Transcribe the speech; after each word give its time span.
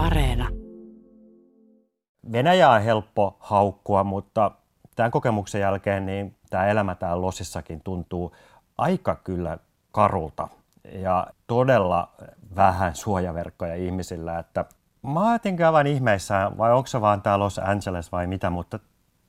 Areena. 0.00 0.48
Venäjä 2.32 2.70
on 2.70 2.82
helppo 2.82 3.36
haukkua, 3.40 4.04
mutta 4.04 4.50
tämän 4.96 5.10
kokemuksen 5.10 5.60
jälkeen 5.60 6.06
niin 6.06 6.36
tämä 6.50 6.66
elämä 6.66 6.94
täällä 6.94 7.22
Losissakin 7.22 7.80
tuntuu 7.84 8.34
aika 8.78 9.14
kyllä 9.14 9.58
karulta 9.92 10.48
ja 10.92 11.26
todella 11.46 12.12
vähän 12.56 12.94
suojaverkkoja 12.94 13.74
ihmisillä, 13.74 14.38
että 14.38 14.64
mä 15.02 15.32
jotenkin 15.32 15.66
aivan 15.66 15.86
ihmeissään, 15.86 16.58
vai 16.58 16.72
onko 16.72 16.86
se 16.86 17.00
vaan 17.00 17.22
tää 17.22 17.38
Los 17.38 17.58
Angeles 17.58 18.12
vai 18.12 18.26
mitä, 18.26 18.50
mutta 18.50 18.78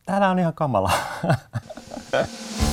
täällä 0.06 0.30
on 0.30 0.40
ihan 0.40 0.54
kamala. 0.54 0.92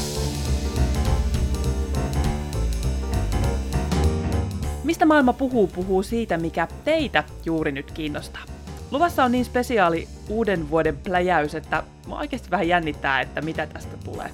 Mistä 4.89 5.07
maailma 5.07 5.33
puhuu, 5.33 5.67
puhuu 5.67 6.03
siitä, 6.03 6.37
mikä 6.37 6.69
teitä 6.85 7.25
juuri 7.45 7.73
nyt 7.73 7.91
kiinnostaa. 7.91 8.43
Luvassa 8.91 9.25
on 9.25 9.33
niin 9.33 9.45
spesiaali 9.45 10.09
uuden 10.29 10.71
vuoden 10.71 10.97
pläjäys, 10.97 11.55
että 11.55 11.83
mä 12.09 12.19
oikeasti 12.19 12.51
vähän 12.51 12.69
jännittää, 12.69 13.21
että 13.21 13.41
mitä 13.41 13.67
tästä 13.67 13.97
tulee. 14.05 14.31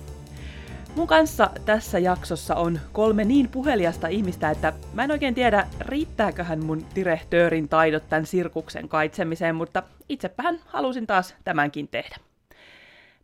Mun 0.96 1.06
kanssa 1.06 1.50
tässä 1.64 1.98
jaksossa 1.98 2.54
on 2.54 2.80
kolme 2.92 3.24
niin 3.24 3.48
puheliasta 3.48 4.09
ihmistä, 4.09 4.50
että 4.50 4.72
mä 4.92 5.04
en 5.04 5.10
oikein 5.10 5.34
tiedä, 5.34 5.66
riittääköhän 5.80 6.64
mun 6.64 6.86
direhtöörin 6.95 7.68
taidot 7.68 8.09
tämän 8.09 8.26
sirkuksen 8.26 8.88
kaitsemiseen, 8.88 9.54
mutta 9.54 9.82
itsepähän 10.09 10.60
halusin 10.66 11.06
taas 11.06 11.34
tämänkin 11.45 11.88
tehdä. 11.88 12.16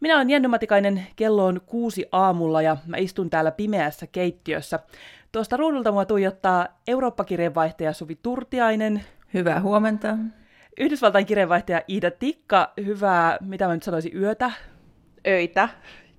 Minä 0.01 0.16
olen 0.16 0.30
Jenny 0.30 0.49
Matikainen, 0.49 1.07
kello 1.16 1.47
on 1.47 1.60
kuusi 1.66 2.07
aamulla 2.12 2.62
ja 2.62 2.77
mä 2.87 2.97
istun 2.97 3.30
täällä 3.30 3.51
pimeässä 3.51 4.07
keittiössä. 4.07 4.79
Tuosta 5.33 5.57
ruudulta 5.57 5.93
mua 5.93 6.05
tuijottaa 6.05 6.69
Eurooppa-kirjeenvaihtaja 6.87 7.93
Suvi 7.93 8.19
Turtiainen. 8.23 9.05
Hyvää 9.34 9.61
huomenta. 9.61 10.16
Yhdysvaltain 10.80 11.27
kirjeenvaihtaja 11.27 11.83
Iida 11.88 12.11
Tikka, 12.11 12.73
hyvää, 12.87 13.38
mitä 13.40 13.66
mä 13.66 13.74
nyt 13.74 13.82
sanoisin, 13.82 14.16
yötä. 14.16 14.51
Öitä, 15.27 15.68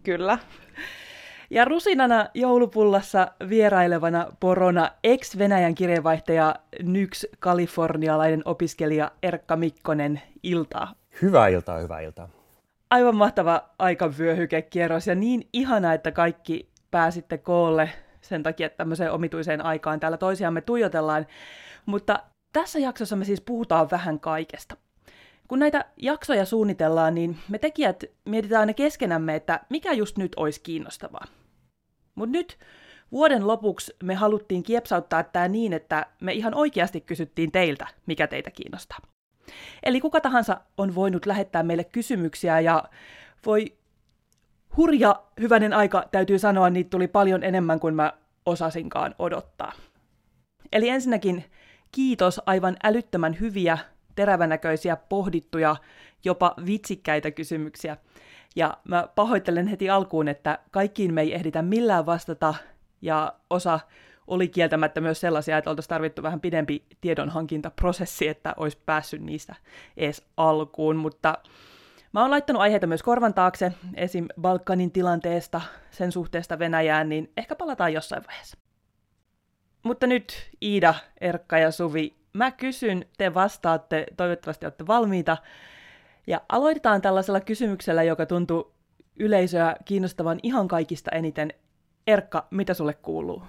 kyllä. 0.04 0.38
Ja 1.50 1.66
rusinana 1.66 2.28
joulupullassa 2.34 3.28
vierailevana 3.50 4.28
porona 4.40 4.92
ex-Venäjän 5.04 5.76
kirjeenvaihtaja 5.76 6.56
Nyks 6.84 7.28
kalifornialainen 7.40 8.42
opiskelija 8.46 9.12
Erkka 9.24 9.56
Mikkonen, 9.56 10.22
iltaa. 10.44 10.94
Hyvää 11.22 11.48
iltaa, 11.48 11.78
hyvää 11.78 12.00
iltaa. 12.00 12.30
Aivan 12.90 13.16
mahtava 13.16 13.70
aikavyöhykekierros 13.80 15.08
ja 15.08 15.16
niin 15.16 15.48
ihana, 15.54 15.94
että 15.94 16.12
kaikki 16.12 16.70
pääsitte 16.92 17.38
koolle 17.38 17.90
sen 18.22 18.44
takia, 18.44 18.68
että 18.68 18.78
tämmöiseen 18.78 19.12
omituiseen 19.12 19.66
aikaan 19.66 20.00
täällä 20.00 20.18
toisiamme 20.18 20.62
tuijotellaan. 20.62 21.28
Mutta 21.86 22.24
tässä 22.54 22.80
jaksossa 22.80 23.16
me 23.16 23.26
siis 23.26 23.42
puhutaan 23.42 23.92
vähän 23.92 24.20
kaikesta. 24.20 24.78
Kun 25.48 25.60
näitä 25.60 25.86
jaksoja 25.98 26.46
suunnitellaan, 26.46 27.16
niin 27.16 27.38
me 27.50 27.60
tekijät 27.60 28.04
mietitään 28.26 28.60
aina 28.60 28.74
keskenämme, 28.74 29.36
että 29.36 29.60
mikä 29.70 29.94
just 29.94 30.18
nyt 30.18 30.32
olisi 30.36 30.62
kiinnostavaa. 30.62 31.26
Mutta 32.16 32.32
nyt 32.32 32.58
vuoden 33.12 33.48
lopuksi 33.48 33.96
me 34.04 34.16
haluttiin 34.16 34.64
kiepsauttaa 34.64 35.24
tämä 35.24 35.48
niin, 35.48 35.74
että 35.74 36.06
me 36.22 36.34
ihan 36.34 36.56
oikeasti 36.56 37.02
kysyttiin 37.02 37.52
teiltä, 37.52 37.88
mikä 38.06 38.28
teitä 38.28 38.52
kiinnostaa. 38.52 39.00
Eli 39.84 40.02
kuka 40.02 40.22
tahansa 40.22 40.62
on 40.78 40.96
voinut 40.96 41.26
lähettää 41.26 41.64
meille 41.64 41.84
kysymyksiä 41.84 42.60
ja 42.60 42.84
voi 43.46 43.66
hurja 44.78 45.24
hyvänen 45.40 45.74
aika, 45.74 46.04
täytyy 46.12 46.40
sanoa, 46.40 46.70
niitä 46.70 46.90
tuli 46.90 47.08
paljon 47.08 47.44
enemmän 47.44 47.80
kuin 47.80 47.96
mä 47.96 48.14
osasinkaan 48.46 49.16
odottaa. 49.20 49.72
Eli 50.72 50.90
ensinnäkin 50.90 51.46
kiitos 51.92 52.42
aivan 52.46 52.78
älyttömän 52.84 53.40
hyviä, 53.40 53.78
terävänäköisiä, 54.16 54.96
pohdittuja, 54.96 55.76
jopa 56.24 56.54
vitsikkäitä 56.66 57.32
kysymyksiä. 57.32 57.98
Ja 58.56 58.78
mä 58.84 59.08
pahoittelen 59.16 59.68
heti 59.68 59.90
alkuun, 59.90 60.28
että 60.28 60.60
kaikkiin 60.72 61.14
me 61.14 61.22
ei 61.22 61.34
ehditä 61.34 61.62
millään 61.62 62.06
vastata, 62.06 62.54
ja 63.02 63.34
osa 63.50 63.80
oli 64.28 64.48
kieltämättä 64.48 65.02
myös 65.02 65.20
sellaisia, 65.22 65.58
että 65.58 65.70
oltaisiin 65.70 65.90
tarvittu 65.90 66.24
vähän 66.24 66.42
pidempi 66.42 66.86
tiedonhankintaprosessi, 67.02 68.28
että 68.28 68.54
olisi 68.58 68.78
päässyt 68.86 69.22
niistä 69.22 69.56
edes 69.98 70.26
alkuun, 70.38 70.96
mutta 70.96 71.38
Mä 72.14 72.22
oon 72.22 72.32
laittanut 72.32 72.62
aiheita 72.62 72.88
myös 72.88 73.04
korvan 73.04 73.34
taakse, 73.34 73.74
esim. 73.96 74.28
Balkanin 74.42 74.92
tilanteesta, 74.92 75.62
sen 75.92 76.12
suhteesta 76.12 76.60
Venäjään, 76.60 77.10
niin 77.10 77.32
ehkä 77.38 77.56
palataan 77.56 77.94
jossain 77.94 78.24
vaiheessa. 78.28 78.58
Mutta 79.84 80.08
nyt 80.08 80.50
Iida, 80.62 80.96
Erkka 81.22 81.58
ja 81.58 81.72
Suvi, 81.72 82.16
mä 82.34 82.52
kysyn, 82.52 83.06
te 83.18 83.34
vastaatte, 83.34 84.06
toivottavasti 84.18 84.66
olette 84.66 84.88
valmiita. 84.88 85.38
Ja 86.28 86.42
aloitetaan 86.50 87.02
tällaisella 87.02 87.40
kysymyksellä, 87.40 88.04
joka 88.04 88.26
tuntuu 88.26 88.74
yleisöä 89.16 89.76
kiinnostavan 89.86 90.40
ihan 90.44 90.68
kaikista 90.68 91.12
eniten. 91.12 91.54
Erkka, 92.08 92.48
mitä 92.52 92.74
sulle 92.74 92.94
kuuluu? 92.94 93.44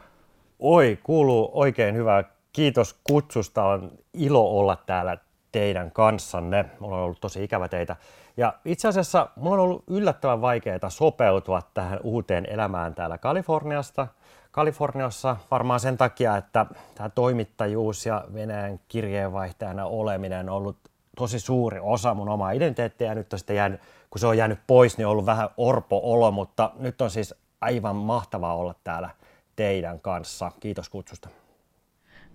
Oi, 0.59 0.99
kuuluu 1.03 1.51
oikein 1.53 1.95
hyvää. 1.97 2.25
Kiitos 2.53 3.01
kutsusta. 3.05 3.65
On 3.65 3.91
ilo 4.15 4.59
olla 4.59 4.77
täällä 4.87 5.17
teidän 5.53 5.93
kanssanne. 5.93 6.65
Mulla 6.81 6.97
on 6.97 7.03
ollut 7.03 7.21
tosi 7.21 7.45
ikävä 7.45 7.69
teitä. 7.69 7.97
Ja 8.37 8.55
itse 8.65 8.89
asiassa 8.89 9.29
mulla 9.37 9.57
on 9.57 9.63
ollut 9.63 9.85
yllättävän 9.87 10.41
vaikeaa 10.41 10.91
sopeutua 10.91 11.63
tähän 11.75 12.01
uuteen 12.03 12.47
elämään 12.51 12.95
täällä 12.95 13.19
Kaliforniasta. 13.19 14.07
Kaliforniassa 14.53 15.37
varmaan 15.51 15.81
sen 15.81 15.97
takia, 15.97 16.37
että 16.37 16.67
tämä 16.95 17.09
toimittajuus 17.09 18.07
ja 18.07 18.25
Venäjän 18.35 18.81
kirjeenvaihtajana 18.89 19.87
oleminen 19.87 20.49
on 20.49 20.57
ollut 20.57 20.77
tosi 21.17 21.41
suuri 21.41 21.81
osa 21.83 22.15
mun 22.15 22.29
omaa 22.29 22.51
identiteettiä 22.51 23.09
ja 23.09 23.15
nyt 23.15 23.33
on 23.33 23.39
sitten 23.39 23.57
jäänyt, 23.57 23.81
kun 24.11 24.19
se 24.19 24.27
on 24.27 24.39
jäänyt 24.39 24.59
pois, 24.67 24.99
niin 24.99 25.07
on 25.07 25.13
ollut 25.13 25.27
vähän 25.27 25.49
orpo-olo, 25.57 26.31
mutta 26.31 26.71
nyt 26.79 27.01
on 27.01 27.11
siis 27.11 27.35
aivan 27.61 27.97
mahtavaa 27.97 28.57
olla 28.57 28.75
täällä 28.85 29.11
teidän 29.57 30.01
kanssa. 30.01 30.53
Kiitos 30.61 30.89
kutsusta. 30.89 31.29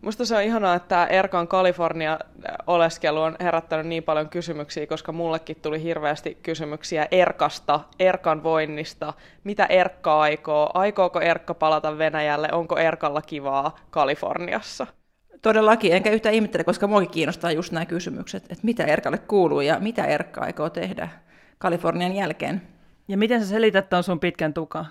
Musta 0.02 0.26
se 0.26 0.36
on 0.36 0.44
ihanaa, 0.44 0.76
että 0.76 1.06
Erkan 1.06 1.48
Kalifornia-oleskelu 1.48 3.22
on 3.22 3.36
herättänyt 3.40 3.88
niin 3.88 4.04
paljon 4.04 4.30
kysymyksiä, 4.30 4.88
koska 4.88 5.12
mullekin 5.12 5.58
tuli 5.62 5.84
hirveästi 5.84 6.38
kysymyksiä 6.44 7.08
Erkasta, 7.12 7.80
Erkan 8.00 8.44
voinnista, 8.44 9.14
mitä 9.44 9.66
Erkka 9.66 10.20
aikoo, 10.20 10.72
aikooko 10.74 11.20
Erkka 11.22 11.54
palata 11.54 11.98
Venäjälle, 11.98 12.50
onko 12.52 12.78
Erkalla 12.78 13.22
kivaa 13.22 13.76
Kaliforniassa? 13.90 14.88
Todellakin, 15.42 15.94
enkä 15.94 16.10
yhtä 16.10 16.30
ihmettele, 16.30 16.64
koska 16.64 16.88
muakin 16.88 17.10
kiinnostaa 17.10 17.52
just 17.52 17.72
nämä 17.72 17.86
kysymykset, 17.86 18.44
että 18.44 18.64
mitä 18.64 18.84
Erkalle 18.84 19.18
kuuluu 19.18 19.62
ja 19.62 19.80
mitä 19.80 20.06
Erkka 20.06 20.42
aikoo 20.42 20.70
tehdä 20.70 21.10
Kalifornian 21.58 22.16
jälkeen. 22.16 22.62
Ja 23.08 23.18
miten 23.18 23.42
sä 23.42 23.50
selität 23.50 23.90
tuon 23.90 24.04
sun 24.04 24.20
pitkän 24.20 24.54
tukan? 24.54 24.88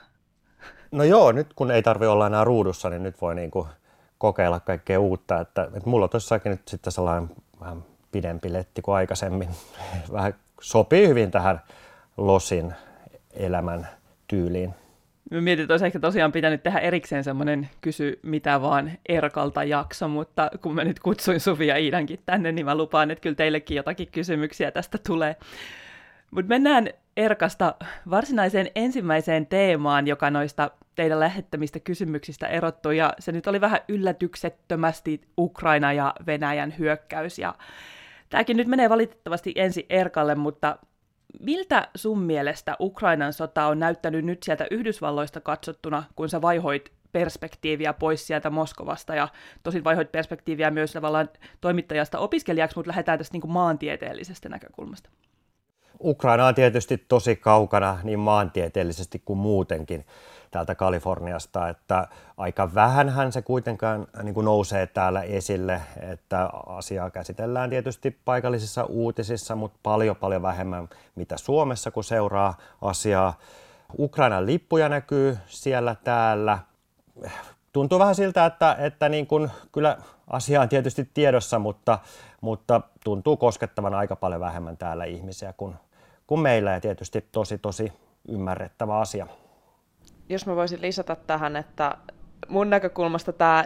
No 0.92 1.04
joo, 1.04 1.32
nyt 1.32 1.46
kun 1.54 1.70
ei 1.70 1.82
tarvi 1.82 2.06
olla 2.06 2.26
enää 2.26 2.44
ruudussa, 2.44 2.90
niin 2.90 3.02
nyt 3.02 3.20
voi 3.20 3.34
niinku 3.34 3.66
kokeilla 4.18 4.60
kaikkea 4.60 5.00
uutta. 5.00 5.40
Että, 5.40 5.62
että 5.62 5.90
mulla 5.90 6.04
on 6.04 6.10
tossakin 6.10 6.50
nyt 6.50 6.68
sitten 6.68 6.92
sellainen 6.92 7.30
vähän 7.60 7.84
pidempi 8.12 8.52
letti 8.52 8.82
kuin 8.82 8.94
aikaisemmin. 8.94 9.48
Vähän 10.12 10.34
sopii 10.60 11.08
hyvin 11.08 11.30
tähän 11.30 11.60
losin 12.16 12.74
elämän 13.30 13.88
tyyliin. 14.28 14.74
Mä 15.30 15.40
mietin, 15.40 15.62
että 15.62 15.72
olisi 15.72 15.86
ehkä 15.86 16.00
tosiaan 16.00 16.32
pitänyt 16.32 16.62
tehdä 16.62 16.78
erikseen 16.78 17.24
semmoinen 17.24 17.68
kysy 17.80 18.20
mitä 18.22 18.62
vaan 18.62 18.92
Erkalta 19.08 19.64
jakso, 19.64 20.08
mutta 20.08 20.50
kun 20.62 20.74
mä 20.74 20.84
nyt 20.84 21.00
kutsuin 21.00 21.40
Suvi 21.40 21.66
ja 21.66 21.76
Iidankin 21.76 22.20
tänne, 22.26 22.52
niin 22.52 22.66
mä 22.66 22.74
lupaan, 22.74 23.10
että 23.10 23.22
kyllä 23.22 23.36
teillekin 23.36 23.76
jotakin 23.76 24.08
kysymyksiä 24.12 24.70
tästä 24.70 24.98
tulee. 25.06 25.36
Mutta 26.30 26.48
mennään 26.48 26.88
Erkasta 27.16 27.74
varsinaiseen 28.10 28.70
ensimmäiseen 28.74 29.46
teemaan, 29.46 30.06
joka 30.06 30.30
noista 30.30 30.70
teidän 30.94 31.20
lähettämistä 31.20 31.80
kysymyksistä 31.80 32.46
erottu, 32.46 32.90
ja 32.90 33.12
se 33.18 33.32
nyt 33.32 33.46
oli 33.46 33.60
vähän 33.60 33.80
yllätyksettömästi 33.88 35.20
Ukraina 35.38 35.92
ja 35.92 36.14
Venäjän 36.26 36.74
hyökkäys, 36.78 37.38
ja 37.38 37.54
tämäkin 38.30 38.56
nyt 38.56 38.68
menee 38.68 38.88
valitettavasti 38.88 39.52
ensi 39.56 39.86
Erkalle, 39.90 40.34
mutta 40.34 40.78
miltä 41.40 41.88
sun 41.94 42.18
mielestä 42.18 42.76
Ukrainan 42.80 43.32
sota 43.32 43.66
on 43.66 43.78
näyttänyt 43.78 44.24
nyt 44.24 44.42
sieltä 44.42 44.66
Yhdysvalloista 44.70 45.40
katsottuna, 45.40 46.04
kun 46.16 46.28
sä 46.28 46.42
vaihoit 46.42 46.92
perspektiiviä 47.12 47.92
pois 47.92 48.26
sieltä 48.26 48.50
Moskovasta, 48.50 49.14
ja 49.14 49.28
tosin 49.62 49.84
vaihoit 49.84 50.12
perspektiiviä 50.12 50.70
myös 50.70 50.92
tavallaan 50.92 51.28
toimittajasta 51.60 52.18
opiskelijaksi, 52.18 52.76
mutta 52.76 52.88
lähdetään 52.88 53.18
tästä 53.18 53.34
niin 53.34 53.40
kuin 53.40 53.52
maantieteellisestä 53.52 54.48
näkökulmasta. 54.48 55.10
Ukraina 56.00 56.46
on 56.46 56.54
tietysti 56.54 56.98
tosi 56.98 57.36
kaukana 57.36 57.98
niin 58.02 58.18
maantieteellisesti 58.18 59.22
kuin 59.24 59.38
muutenkin 59.38 60.06
täältä 60.50 60.74
Kaliforniasta, 60.74 61.68
että 61.68 62.08
aika 62.36 62.74
vähänhän 62.74 63.32
se 63.32 63.42
kuitenkaan 63.42 64.06
niin 64.22 64.34
kuin 64.34 64.44
nousee 64.44 64.86
täällä 64.86 65.22
esille, 65.22 65.80
että 66.10 66.50
asiaa 66.66 67.10
käsitellään 67.10 67.70
tietysti 67.70 68.18
paikallisissa 68.24 68.84
uutisissa, 68.84 69.56
mutta 69.56 69.78
paljon 69.82 70.16
paljon 70.16 70.42
vähemmän 70.42 70.88
mitä 71.14 71.36
Suomessa, 71.36 71.90
kun 71.90 72.04
seuraa 72.04 72.56
asiaa. 72.82 73.38
Ukrainan 73.98 74.46
lippuja 74.46 74.88
näkyy 74.88 75.38
siellä 75.46 75.96
täällä. 76.04 76.58
tuntuu 77.72 77.98
vähän 77.98 78.14
siltä, 78.14 78.46
että, 78.46 78.76
että 78.78 79.08
niin 79.08 79.26
kuin, 79.26 79.50
kyllä 79.72 79.96
asia 80.26 80.60
on 80.60 80.68
tietysti 80.68 81.10
tiedossa, 81.14 81.58
mutta, 81.58 81.98
mutta 82.40 82.80
tuntuu 83.04 83.36
koskettavan 83.36 83.94
aika 83.94 84.16
paljon 84.16 84.40
vähemmän 84.40 84.76
täällä 84.76 85.04
ihmisiä 85.04 85.54
kuin, 85.56 85.74
kuin 86.26 86.40
meillä 86.40 86.72
ja 86.72 86.80
tietysti 86.80 87.24
tosi 87.32 87.58
tosi 87.58 87.92
ymmärrettävä 88.28 88.98
asia. 88.98 89.26
Jos 90.28 90.46
mä 90.46 90.56
voisin 90.56 90.82
lisätä 90.82 91.16
tähän, 91.26 91.56
että 91.56 91.96
mun 92.48 92.70
näkökulmasta 92.70 93.32
tämä 93.32 93.64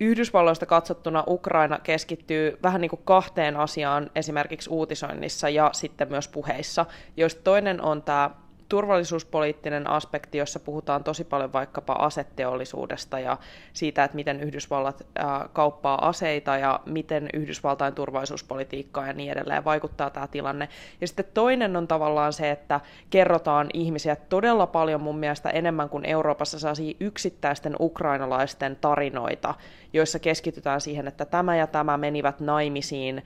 Yhdysvalloista 0.00 0.66
katsottuna 0.66 1.24
Ukraina 1.26 1.78
keskittyy 1.78 2.58
vähän 2.62 2.80
niin 2.80 2.90
kuin 2.90 3.02
kahteen 3.04 3.56
asiaan 3.56 4.10
esimerkiksi 4.14 4.70
uutisoinnissa 4.70 5.48
ja 5.48 5.70
sitten 5.72 6.08
myös 6.08 6.28
puheissa, 6.28 6.86
joista 7.16 7.42
toinen 7.42 7.82
on 7.82 8.02
tämä 8.02 8.30
turvallisuuspoliittinen 8.72 9.90
aspekti, 9.90 10.38
jossa 10.38 10.60
puhutaan 10.60 11.04
tosi 11.04 11.24
paljon 11.24 11.52
vaikkapa 11.52 11.92
asetteollisuudesta 11.92 13.18
ja 13.18 13.38
siitä, 13.72 14.04
että 14.04 14.14
miten 14.14 14.40
Yhdysvallat 14.40 15.06
kauppaa 15.52 16.08
aseita 16.08 16.56
ja 16.56 16.80
miten 16.86 17.28
Yhdysvaltain 17.34 17.94
turvallisuuspolitiikkaa 17.94 19.06
ja 19.06 19.12
niin 19.12 19.32
edelleen 19.32 19.64
vaikuttaa 19.64 20.10
tämä 20.10 20.26
tilanne. 20.26 20.68
Ja 21.00 21.06
sitten 21.06 21.24
toinen 21.34 21.76
on 21.76 21.88
tavallaan 21.88 22.32
se, 22.32 22.50
että 22.50 22.80
kerrotaan 23.10 23.66
ihmisiä 23.74 24.16
todella 24.16 24.66
paljon 24.66 25.00
mun 25.00 25.18
mielestä 25.18 25.50
enemmän 25.50 25.88
kuin 25.88 26.04
Euroopassa 26.04 26.58
saa 26.58 26.74
yksittäisten 27.00 27.76
ukrainalaisten 27.80 28.76
tarinoita, 28.80 29.54
joissa 29.92 30.18
keskitytään 30.18 30.80
siihen, 30.80 31.08
että 31.08 31.24
tämä 31.24 31.56
ja 31.56 31.66
tämä 31.66 31.96
menivät 31.96 32.40
naimisiin 32.40 33.22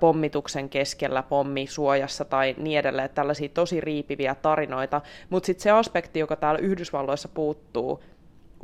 pommituksen 0.00 0.68
keskellä, 0.68 1.22
pommisuojassa 1.22 2.24
tai 2.24 2.54
niin 2.58 2.78
edelleen, 2.78 3.10
tällaisia 3.10 3.48
tosi 3.48 3.80
riipiviä 3.80 4.36
tarinoita. 4.42 5.00
Mutta 5.30 5.46
sitten 5.46 5.62
se 5.62 5.70
aspekti, 5.70 6.18
joka 6.18 6.36
täällä 6.36 6.58
Yhdysvalloissa 6.58 7.28
puuttuu, 7.28 8.02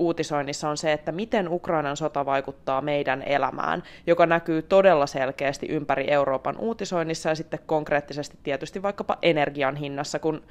uutisoinnissa 0.00 0.68
on 0.70 0.76
se, 0.76 0.92
että 0.92 1.12
miten 1.12 1.48
Ukrainan 1.48 1.96
sota 1.96 2.26
vaikuttaa 2.26 2.80
meidän 2.80 3.22
elämään, 3.22 3.82
joka 4.06 4.26
näkyy 4.26 4.62
todella 4.62 5.06
selkeästi 5.06 5.66
ympäri 5.66 6.10
Euroopan 6.10 6.58
uutisoinnissa 6.58 7.28
ja 7.28 7.34
sitten 7.34 7.60
konkreettisesti 7.66 8.38
tietysti 8.42 8.82
vaikkapa 8.82 9.18
energian 9.22 9.76
hinnassa. 9.76 10.18
Kun 10.18 10.42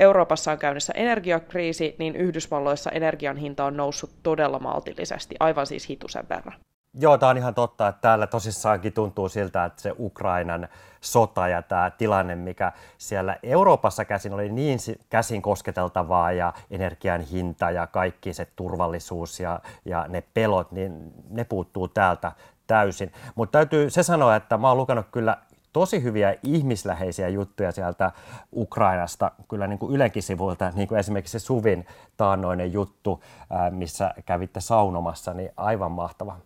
Euroopassa 0.00 0.52
on 0.52 0.58
käynnissä 0.58 0.92
energiakriisi, 0.96 1.96
niin 1.98 2.16
Yhdysvalloissa 2.16 2.90
energian 2.90 3.36
hinta 3.36 3.64
on 3.64 3.76
noussut 3.76 4.10
todella 4.22 4.58
maltillisesti, 4.58 5.34
aivan 5.40 5.66
siis 5.66 5.88
hitusen 5.88 6.24
verran. 6.28 6.54
Joo, 6.94 7.18
tämä 7.18 7.30
on 7.30 7.38
ihan 7.38 7.54
totta, 7.54 7.88
että 7.88 8.00
täällä 8.00 8.26
tosissaankin 8.26 8.92
tuntuu 8.92 9.28
siltä, 9.28 9.64
että 9.64 9.82
se 9.82 9.94
Ukrainan 9.98 10.68
sota 11.00 11.48
ja 11.48 11.62
tämä 11.62 11.90
tilanne, 11.90 12.34
mikä 12.34 12.72
siellä 12.98 13.36
Euroopassa 13.42 14.04
käsin 14.04 14.32
oli 14.32 14.48
niin 14.48 14.78
käsin 15.10 15.42
kosketeltavaa 15.42 16.32
ja 16.32 16.52
energian 16.70 17.20
hinta 17.20 17.70
ja 17.70 17.86
kaikki 17.86 18.32
se 18.32 18.46
turvallisuus 18.56 19.40
ja, 19.40 19.60
ja 19.84 20.06
ne 20.08 20.22
pelot, 20.34 20.72
niin 20.72 21.12
ne 21.30 21.44
puuttuu 21.44 21.88
täältä 21.88 22.32
täysin. 22.66 23.12
Mutta 23.34 23.58
täytyy 23.58 23.90
se 23.90 24.02
sanoa, 24.02 24.36
että 24.36 24.58
mä 24.58 24.68
oon 24.68 24.76
lukenut 24.76 25.06
kyllä 25.12 25.36
tosi 25.72 26.02
hyviä 26.02 26.34
ihmisläheisiä 26.42 27.28
juttuja 27.28 27.72
sieltä 27.72 28.12
Ukrainasta, 28.52 29.30
kyllä 29.48 29.66
niin 29.66 29.78
kuin 29.78 29.94
Ylenkin 29.94 30.22
sivuilta, 30.22 30.72
niin 30.74 30.88
kuin 30.88 30.98
esimerkiksi 30.98 31.40
se 31.40 31.44
Suvin 31.44 31.86
taannoinen 32.16 32.72
juttu, 32.72 33.22
missä 33.70 34.14
kävitte 34.26 34.60
saunomassa, 34.60 35.34
niin 35.34 35.50
aivan 35.56 35.92
mahtava 35.92 36.36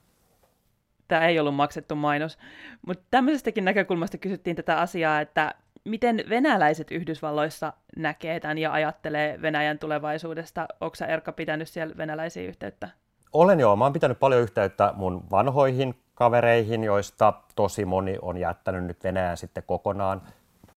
tämä 1.08 1.26
ei 1.26 1.40
ollut 1.40 1.54
maksettu 1.54 1.96
mainos. 1.96 2.38
Mutta 2.86 3.04
tämmöisestäkin 3.10 3.64
näkökulmasta 3.64 4.18
kysyttiin 4.18 4.56
tätä 4.56 4.78
asiaa, 4.78 5.20
että 5.20 5.54
miten 5.84 6.24
venäläiset 6.28 6.90
Yhdysvalloissa 6.90 7.72
näkee 7.96 8.40
tämän 8.40 8.58
ja 8.58 8.72
ajattelee 8.72 9.42
Venäjän 9.42 9.78
tulevaisuudesta. 9.78 10.66
Onko 10.80 10.94
sä 10.94 11.06
Erkka 11.06 11.32
pitänyt 11.32 11.68
siellä 11.68 11.94
venäläisiä 11.96 12.48
yhteyttä? 12.48 12.88
Olen 13.32 13.60
joo. 13.60 13.76
Mä 13.76 13.84
oon 13.84 13.92
pitänyt 13.92 14.18
paljon 14.20 14.40
yhteyttä 14.40 14.92
mun 14.96 15.24
vanhoihin 15.30 15.94
kavereihin, 16.14 16.84
joista 16.84 17.32
tosi 17.56 17.84
moni 17.84 18.18
on 18.22 18.36
jättänyt 18.36 18.84
nyt 18.84 19.04
Venäjän 19.04 19.36
sitten 19.36 19.62
kokonaan. 19.66 20.22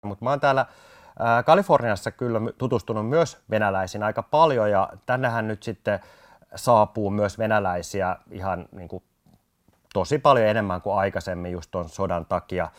Mutta 0.01 0.25
mä 0.25 0.29
oon 0.29 0.39
täällä 0.39 0.65
Kaliforniassa 1.45 2.11
kyllä 2.11 2.41
tutustunut 2.57 3.09
myös 3.09 3.37
venäläisiin 3.49 4.03
aika 4.03 4.23
paljon 4.23 4.71
ja 4.71 4.89
tännehän 5.05 5.47
nyt 5.47 5.63
sitten 5.63 5.99
saapuu 6.55 7.09
myös 7.09 7.37
venäläisiä 7.37 8.15
ihan 8.31 8.65
niin 8.71 8.87
kuin 8.87 9.03
tosi 9.94 10.19
paljon 10.19 10.47
enemmän 10.47 10.81
kuin 10.81 10.95
aikaisemmin 10.95 11.51
just 11.51 11.71
tuon 11.71 11.89
sodan 11.89 12.25
takia. 12.25 12.69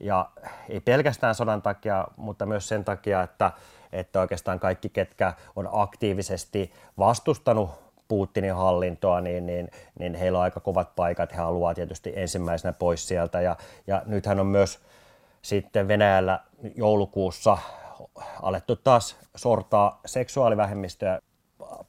Ja 0.00 0.30
ei 0.68 0.80
pelkästään 0.80 1.34
sodan 1.34 1.62
takia, 1.62 2.08
mutta 2.16 2.46
myös 2.46 2.68
sen 2.68 2.84
takia, 2.84 3.22
että, 3.22 3.52
että 3.92 4.20
oikeastaan 4.20 4.60
kaikki, 4.60 4.88
ketkä 4.88 5.32
on 5.56 5.68
aktiivisesti 5.72 6.72
vastustanut 6.98 7.70
Putinin 8.08 8.54
hallintoa, 8.54 9.20
niin, 9.20 9.46
niin, 9.46 9.70
niin 9.98 10.14
heillä 10.14 10.38
on 10.38 10.44
aika 10.44 10.60
kovat 10.60 10.94
paikat. 10.96 11.32
He 11.32 11.36
haluaa 11.36 11.74
tietysti 11.74 12.12
ensimmäisenä 12.16 12.72
pois 12.72 13.08
sieltä. 13.08 13.40
Ja, 13.40 13.56
ja 13.86 14.02
nythän 14.06 14.40
on 14.40 14.46
myös 14.46 14.78
sitten 15.42 15.88
Venäjällä 15.88 16.40
joulukuussa 16.76 17.58
alettu 18.42 18.76
taas 18.76 19.16
sortaa 19.36 20.00
seksuaalivähemmistöjä 20.06 21.20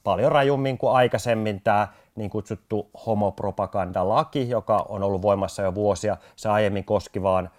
paljon 0.03 0.31
rajummin 0.31 0.77
kuin 0.77 0.93
aikaisemmin. 0.93 1.61
Tämä 1.61 1.87
niin 2.19 2.29
kutsuttu 2.29 2.89
homopropagandalaki, 3.05 4.49
joka 4.49 4.85
on 4.89 5.03
ollut 5.03 5.21
voimassa 5.21 5.61
jo 5.61 5.75
vuosia. 5.75 6.17
Se 6.35 6.49
aiemmin 6.49 6.85
koski 6.85 7.23
vain 7.23 7.49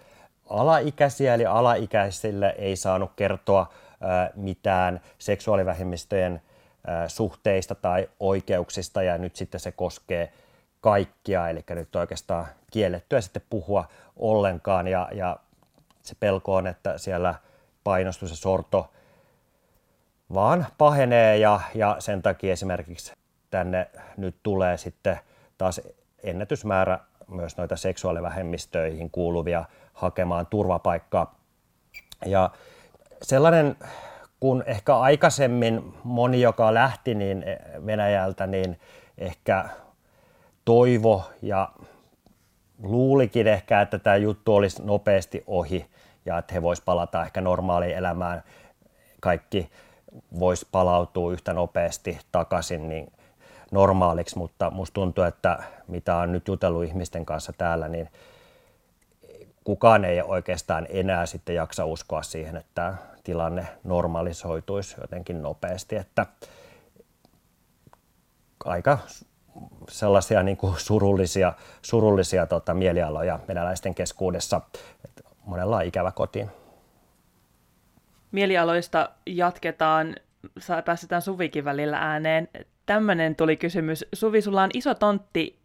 alaikäisiä, 0.49 1.33
eli 1.33 1.45
alaikäisille 1.45 2.55
ei 2.57 2.75
saanut 2.75 3.11
kertoa 3.15 3.69
mitään 4.35 5.01
seksuaalivähemmistöjen 5.17 6.41
suhteista 7.07 7.75
tai 7.75 8.09
oikeuksista, 8.19 9.03
ja 9.03 9.17
nyt 9.17 9.35
sitten 9.35 9.59
se 9.59 9.71
koskee 9.71 10.33
kaikkia, 10.81 11.49
eli 11.49 11.63
nyt 11.69 11.95
oikeastaan 11.95 12.47
kiellettyä 12.71 13.21
sitten 13.21 13.41
puhua 13.49 13.85
ollenkaan, 14.15 14.87
ja, 14.87 15.09
ja 15.11 15.37
se 16.03 16.15
pelko 16.19 16.55
on, 16.55 16.67
että 16.67 16.97
siellä 16.97 17.35
painostus 17.83 18.29
ja 18.29 18.35
sorto 18.35 18.91
vaan 20.33 20.67
pahenee, 20.77 21.37
ja, 21.37 21.59
ja 21.75 21.95
sen 21.99 22.21
takia 22.21 22.53
esimerkiksi 22.53 23.13
tänne 23.51 23.87
nyt 24.17 24.35
tulee 24.43 24.77
sitten 24.77 25.19
taas 25.57 25.81
ennätysmäärä 26.23 26.99
myös 27.27 27.57
noita 27.57 27.75
seksuaalivähemmistöihin 27.75 29.09
kuuluvia 29.11 29.65
hakemaan 29.93 30.45
turvapaikkaa. 30.45 31.35
Ja 32.25 32.49
sellainen, 33.21 33.75
kun 34.39 34.63
ehkä 34.65 34.97
aikaisemmin 34.97 35.93
moni, 36.03 36.41
joka 36.41 36.73
lähti 36.73 37.15
niin 37.15 37.45
Venäjältä, 37.85 38.47
niin 38.47 38.79
ehkä 39.17 39.65
toivo 40.65 41.23
ja 41.41 41.69
luulikin 42.83 43.47
ehkä, 43.47 43.81
että 43.81 43.99
tämä 43.99 44.15
juttu 44.15 44.55
olisi 44.55 44.83
nopeasti 44.83 45.43
ohi 45.47 45.89
ja 46.25 46.37
että 46.37 46.53
he 46.53 46.61
voisivat 46.61 46.85
palata 46.85 47.23
ehkä 47.23 47.41
normaaliin 47.41 47.95
elämään. 47.95 48.43
Kaikki 49.19 49.71
voisi 50.39 50.67
palautua 50.71 51.31
yhtä 51.31 51.53
nopeasti 51.53 52.19
takaisin, 52.31 52.89
niin 52.89 53.11
normaaliksi, 53.71 54.37
mutta 54.37 54.69
musta 54.69 54.93
tuntuu, 54.93 55.23
että 55.23 55.63
mitä 55.87 56.15
on 56.15 56.31
nyt 56.31 56.47
jutellut 56.47 56.83
ihmisten 56.83 57.25
kanssa 57.25 57.53
täällä, 57.57 57.87
niin 57.87 58.09
kukaan 59.63 60.05
ei 60.05 60.21
oikeastaan 60.21 60.87
enää 60.89 61.25
sitten 61.25 61.55
jaksa 61.55 61.85
uskoa 61.85 62.23
siihen, 62.23 62.57
että 62.57 62.93
tilanne 63.23 63.67
normalisoituisi 63.83 64.95
jotenkin 65.01 65.41
nopeasti, 65.41 65.95
että 65.95 66.25
aika 68.65 68.97
sellaisia 69.89 70.43
niin 70.43 70.57
kuin 70.57 70.79
surullisia, 70.79 71.53
surullisia 71.81 72.45
tota, 72.45 72.73
mielialoja 72.73 73.39
venäläisten 73.47 73.95
keskuudessa. 73.95 74.61
Monella 75.45 75.77
on 75.77 75.85
ikävä 75.85 76.11
kotiin. 76.11 76.51
Mielialoista 78.31 79.09
jatketaan, 79.25 80.15
päästetään 80.85 81.21
Suvikin 81.21 81.65
välillä 81.65 81.97
ääneen 81.97 82.47
tämmöinen 82.85 83.35
tuli 83.35 83.57
kysymys. 83.57 84.05
Suvi, 84.13 84.41
sulla 84.41 84.63
on 84.63 84.69
iso 84.73 84.95
tontti, 84.95 85.61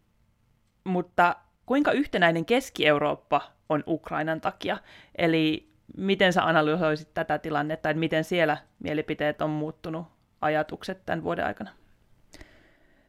mutta 0.83 1.35
kuinka 1.65 1.91
yhtenäinen 1.91 2.45
Keski-Eurooppa 2.45 3.41
on 3.69 3.83
Ukrainan 3.87 4.41
takia? 4.41 4.77
Eli 5.17 5.69
miten 5.97 6.33
sä 6.33 6.43
analysoisit 6.43 7.13
tätä 7.13 7.37
tilannetta, 7.37 7.89
että 7.89 7.99
miten 7.99 8.23
siellä 8.23 8.57
mielipiteet 8.79 9.41
on 9.41 9.49
muuttunut, 9.49 10.07
ajatukset 10.41 11.05
tämän 11.05 11.23
vuoden 11.23 11.45
aikana? 11.45 11.71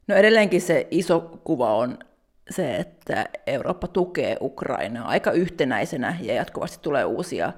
No 0.07 0.15
edelleenkin 0.15 0.61
se 0.61 0.87
iso 0.91 1.21
kuva 1.21 1.75
on 1.75 1.99
se, 2.51 2.77
että 2.77 3.27
Eurooppa 3.47 3.89
tukee 3.89 4.37
Ukrainaa 4.41 5.09
aika 5.09 5.31
yhtenäisenä 5.31 6.17
ja 6.21 6.35
jatkuvasti 6.35 6.79
tulee 6.83 7.05
uusia 7.05 7.53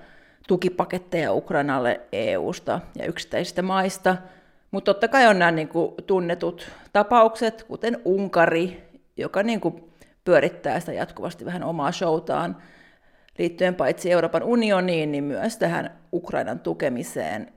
tukipaketteja 0.49 1.33
Ukrainalle 1.33 2.01
EUsta 2.13 2.81
ja 2.99 3.07
yksittäisistä 3.07 3.63
maista– 3.63 4.17
mutta 4.71 4.95
totta 4.95 5.09
kai 5.09 5.27
on 5.27 5.39
nämä 5.39 5.51
niin 5.51 5.69
tunnetut 6.07 6.71
tapaukset, 6.93 7.63
kuten 7.63 7.99
Unkari, 8.05 8.83
joka 9.17 9.43
niin 9.43 9.61
pyörittää 10.25 10.81
sitä 10.81 10.93
jatkuvasti 10.93 11.45
vähän 11.45 11.65
omaa 11.65 11.93
showtaan 11.93 12.57
liittyen 13.39 13.75
paitsi 13.75 14.13
Euroopan 14.13 14.43
unioniin, 14.43 15.13
niin 15.13 15.25
myös 15.25 15.57
tähän 15.57 15.99
Ukrainan 16.13 16.61
tukemiseen. 16.61 17.53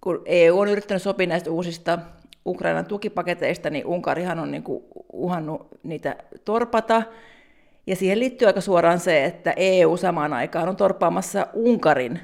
Kun 0.00 0.22
EU 0.24 0.58
on 0.58 0.68
yrittänyt 0.68 1.02
sopia 1.02 1.26
näistä 1.26 1.50
uusista 1.50 1.98
Ukrainan 2.46 2.86
tukipaketeista, 2.86 3.70
niin 3.70 3.86
Unkarihan 3.86 4.38
on 4.38 4.50
niin 4.50 4.64
uhannut 5.12 5.68
niitä 5.82 6.16
torpata. 6.44 7.02
Ja 7.86 7.96
siihen 7.96 8.18
liittyy 8.18 8.46
aika 8.46 8.60
suoraan 8.60 9.00
se, 9.00 9.24
että 9.24 9.54
EU 9.56 9.96
samaan 9.96 10.32
aikaan 10.32 10.68
on 10.68 10.76
torpaamassa 10.76 11.46
Unkarin 11.52 12.20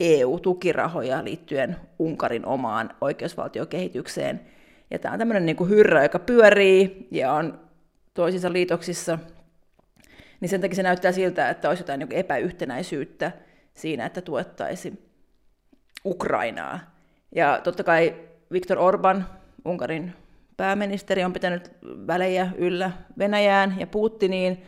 EU-tukirahoja 0.00 1.24
liittyen 1.24 1.76
Unkarin 1.98 2.46
omaan 2.46 2.90
oikeusvaltiokehitykseen. 3.00 4.40
Ja 4.90 4.98
tämä 4.98 5.12
on 5.12 5.18
tämmöinen 5.18 5.46
niin 5.46 5.56
kuin 5.56 5.70
hyrrä, 5.70 6.02
joka 6.02 6.18
pyörii 6.18 7.08
ja 7.10 7.32
on 7.32 7.60
toisissa 8.14 8.52
liitoksissa. 8.52 9.18
Niin 10.40 10.48
sen 10.48 10.60
takia 10.60 10.76
se 10.76 10.82
näyttää 10.82 11.12
siltä, 11.12 11.50
että 11.50 11.68
olisi 11.68 11.82
jotain 11.82 11.98
niin 11.98 12.12
epäyhtenäisyyttä 12.12 13.32
siinä, 13.74 14.06
että 14.06 14.20
tuettaisiin 14.20 14.98
Ukrainaa. 16.04 16.80
Ja 17.34 17.60
totta 17.64 17.84
kai 17.84 18.14
Viktor 18.52 18.78
Orban, 18.78 19.26
Unkarin 19.64 20.12
pääministeri, 20.56 21.24
on 21.24 21.32
pitänyt 21.32 21.70
välejä 22.06 22.48
yllä 22.56 22.90
Venäjään 23.18 23.76
ja 23.78 23.86
Putiniin, 23.86 24.62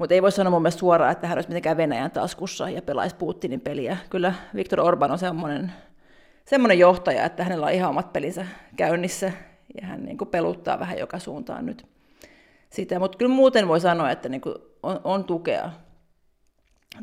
mutta 0.00 0.14
ei 0.14 0.22
voi 0.22 0.32
sanoa 0.32 0.50
mun 0.50 0.62
mielestä 0.62 0.80
suoraan, 0.80 1.12
että 1.12 1.26
hän 1.26 1.38
olisi 1.38 1.48
mitenkään 1.48 1.76
Venäjän 1.76 2.10
taskussa 2.10 2.70
ja 2.70 2.82
pelaisi 2.82 3.16
Putinin 3.16 3.60
peliä. 3.60 3.96
Kyllä 4.10 4.34
Viktor 4.54 4.80
Orban 4.80 5.10
on 5.10 5.18
semmoinen, 5.18 5.72
semmoinen 6.44 6.78
johtaja, 6.78 7.24
että 7.24 7.44
hänellä 7.44 7.66
on 7.66 7.72
ihan 7.72 7.90
omat 7.90 8.12
pelinsä 8.12 8.46
käynnissä 8.76 9.32
ja 9.80 9.86
hän 9.86 10.04
niin 10.04 10.18
kuin 10.18 10.28
peluttaa 10.28 10.78
vähän 10.78 10.98
joka 10.98 11.18
suuntaan 11.18 11.66
nyt 11.66 11.86
sitä. 12.70 12.98
Mutta 12.98 13.18
kyllä 13.18 13.34
muuten 13.34 13.68
voi 13.68 13.80
sanoa, 13.80 14.10
että 14.10 14.28
niin 14.28 14.40
kuin 14.40 14.54
on, 14.82 15.00
on 15.04 15.24
tukea, 15.24 15.70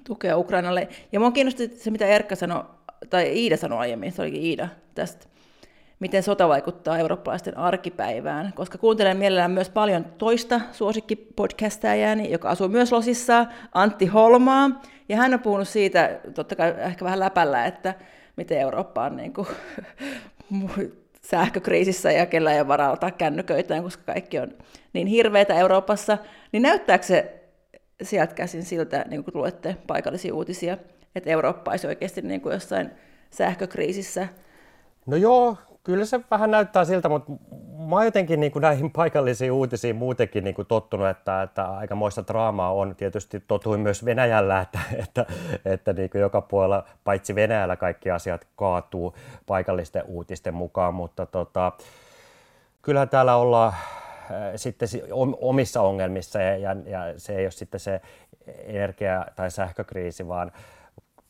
tukea 0.03 0.37
Ukrainalle. 0.37 0.87
Ja 1.11 1.19
minua 1.19 1.31
kiinnosti 1.31 1.67
se, 1.67 1.91
mitä 1.91 2.05
Erkka 2.05 2.35
sanoi, 2.35 2.63
tai 3.09 3.37
Iida 3.37 3.57
sanoi 3.57 3.79
aiemmin, 3.79 4.11
se 4.11 4.21
olikin 4.21 4.41
Iida 4.41 4.67
tästä, 4.95 5.27
miten 5.99 6.23
sota 6.23 6.47
vaikuttaa 6.47 6.97
eurooppalaisten 6.97 7.57
arkipäivään, 7.57 8.53
koska 8.55 8.77
kuuntelen 8.77 9.17
mielellään 9.17 9.51
myös 9.51 9.69
paljon 9.69 10.05
toista 10.17 10.61
suosikkipodcastajääni, 10.71 12.31
joka 12.31 12.49
asuu 12.49 12.67
myös 12.67 12.91
Losissa, 12.91 13.45
Antti 13.73 14.05
Holmaa, 14.05 14.81
ja 15.09 15.17
hän 15.17 15.33
on 15.33 15.39
puhunut 15.39 15.67
siitä, 15.67 16.19
totta 16.35 16.55
kai 16.55 16.73
ehkä 16.77 17.05
vähän 17.05 17.19
läpällä, 17.19 17.65
että 17.65 17.93
miten 18.35 18.59
Eurooppa 18.59 19.03
on 19.03 19.15
niin 19.15 19.33
kuin, 19.33 19.47
sähkökriisissä 21.21 22.11
ja 22.11 22.25
kellä 22.25 22.53
ei 22.53 22.59
ole 22.59 22.67
varaa 22.67 22.91
ottaa 22.91 23.11
kännyköitään, 23.11 23.83
koska 23.83 24.03
kaikki 24.03 24.39
on 24.39 24.53
niin 24.93 25.07
hirveitä 25.07 25.55
Euroopassa, 25.55 26.17
niin 26.51 26.63
näyttääkö 26.63 27.05
se 27.05 27.43
sieltä 28.01 28.33
käsin 28.33 28.63
siltä, 28.63 29.05
niin 29.09 29.23
kun 29.23 29.33
luette 29.35 29.77
paikallisia 29.87 30.35
uutisia, 30.35 30.77
että 31.15 31.29
Eurooppa 31.29 31.71
olisi 31.71 31.87
oikeasti 31.87 32.21
niin 32.21 32.41
kuin 32.41 32.53
jossain 32.53 32.91
sähkökriisissä? 33.31 34.27
No 35.05 35.17
joo, 35.17 35.57
kyllä 35.87 36.05
se 36.05 36.19
vähän 36.31 36.51
näyttää 36.51 36.85
siltä, 36.85 37.09
mutta 37.09 37.31
mä 37.77 37.95
oon 37.95 38.05
jotenkin 38.05 38.39
niin 38.39 38.51
kuin 38.51 38.61
näihin 38.61 38.91
paikallisiin 38.91 39.51
uutisiin 39.51 39.95
muutenkin 39.95 40.43
niin 40.43 40.55
kuin 40.55 40.67
tottunut, 40.67 41.07
että, 41.07 41.41
että 41.41 41.63
aikamoista 41.63 42.27
draamaa 42.27 42.73
on. 42.73 42.95
Tietysti 42.95 43.43
totuin 43.47 43.79
myös 43.79 44.05
Venäjällä, 44.05 44.61
että, 44.61 44.79
että, 45.03 45.25
että 45.65 45.93
niin 45.93 46.09
kuin 46.09 46.21
joka 46.21 46.41
puolella, 46.41 46.83
paitsi 47.03 47.35
Venäjällä 47.35 47.75
kaikki 47.75 48.11
asiat 48.11 48.47
kaatuu 48.55 49.15
paikallisten 49.45 50.03
uutisten 50.05 50.53
mukaan, 50.53 50.93
mutta 50.93 51.25
tota, 51.25 51.71
kyllähän 52.81 53.09
täällä 53.09 53.35
ollaan 53.35 53.73
äh, 53.73 53.77
sitten 54.55 54.87
omissa 55.41 55.81
ongelmissa 55.81 56.41
ja, 56.41 56.57
ja, 56.57 56.75
ja 56.85 57.13
se 57.17 57.35
ei 57.35 57.45
ole 57.45 57.51
sitten 57.51 57.79
se 57.79 58.01
energia- 58.47 59.25
tai 59.35 59.51
sähkökriisi, 59.51 60.27
vaan 60.27 60.51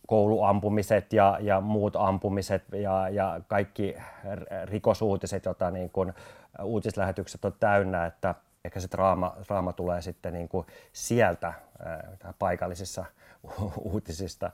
kouluampumiset 0.08 1.14
ja, 1.14 1.38
ja 1.42 1.62
muut 1.62 1.96
ampumiset 1.96 2.64
ja, 2.74 3.10
ja 3.10 3.42
kaikki 3.48 3.96
rikosuutiset, 4.66 5.46
joita 5.46 5.72
niin 5.72 5.90
kuin 5.90 6.14
uutislähetykset 6.64 7.46
on 7.46 7.54
täynnä, 7.60 8.06
että 8.06 8.36
ehkä 8.66 8.80
se 8.80 8.88
draama, 8.92 9.36
draama 9.48 9.74
tulee 9.74 10.02
sitten 10.02 10.34
niin 10.34 10.50
kuin 10.50 10.68
sieltä 10.94 11.54
ää, 11.86 12.34
paikallisissa 12.40 13.06
uutisista. 13.78 14.52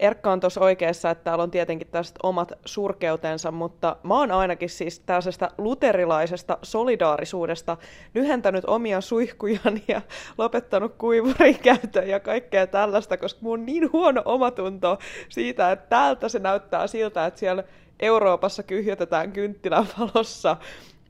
Erkka 0.00 0.32
on 0.32 0.40
tuossa 0.40 0.60
oikeassa, 0.60 1.10
että 1.10 1.24
täällä 1.24 1.42
on 1.42 1.50
tietenkin 1.50 1.88
tästä 1.88 2.20
omat 2.22 2.52
surkeutensa, 2.64 3.50
mutta 3.50 3.96
mä 4.02 4.18
oon 4.18 4.30
ainakin 4.30 4.68
siis 4.68 5.00
tällaisesta 5.00 5.50
luterilaisesta 5.58 6.58
solidaarisuudesta 6.62 7.76
lyhentänyt 8.14 8.64
omia 8.64 9.00
suihkujani 9.00 9.84
ja 9.88 10.00
lopettanut 10.38 10.94
kuivurin 10.98 11.58
käytön 11.58 12.08
ja 12.08 12.20
kaikkea 12.20 12.66
tällaista, 12.66 13.16
koska 13.16 13.40
mun 13.42 13.60
on 13.60 13.66
niin 13.66 13.92
huono 13.92 14.22
omatunto 14.24 14.98
siitä, 15.28 15.72
että 15.72 15.86
täältä 15.88 16.28
se 16.28 16.38
näyttää 16.38 16.86
siltä, 16.86 17.26
että 17.26 17.40
siellä 17.40 17.64
Euroopassa 18.00 18.62
kyhjötetään 18.62 19.32
kynttilän 19.32 19.86
valossa 19.98 20.56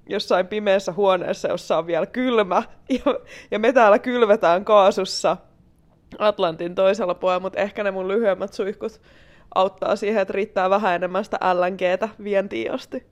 jossain 0.09 0.47
pimeässä 0.47 0.93
huoneessa, 0.93 1.49
jossa 1.49 1.79
on 1.79 1.87
vielä 1.87 2.07
kylmä, 2.07 2.63
ja, 3.05 3.15
ja 3.51 3.59
me 3.59 3.73
täällä 3.73 3.99
kylvetään 3.99 4.65
kaasussa 4.65 5.37
Atlantin 6.19 6.75
toisella 6.75 7.15
puolella, 7.15 7.41
mutta 7.41 7.61
ehkä 7.61 7.85
ne 7.85 7.91
mun 7.91 8.09
lyhyemmät 8.09 8.53
suihkut 8.53 9.01
auttaa 9.55 9.97
siihen, 9.97 10.23
että 10.23 10.33
riittää 10.33 10.71
vähän 10.71 10.95
enemmän 10.95 11.25
sitä 11.25 11.39
LNGtä 11.55 12.09
vientiin 12.25 12.73
asti. 12.73 13.07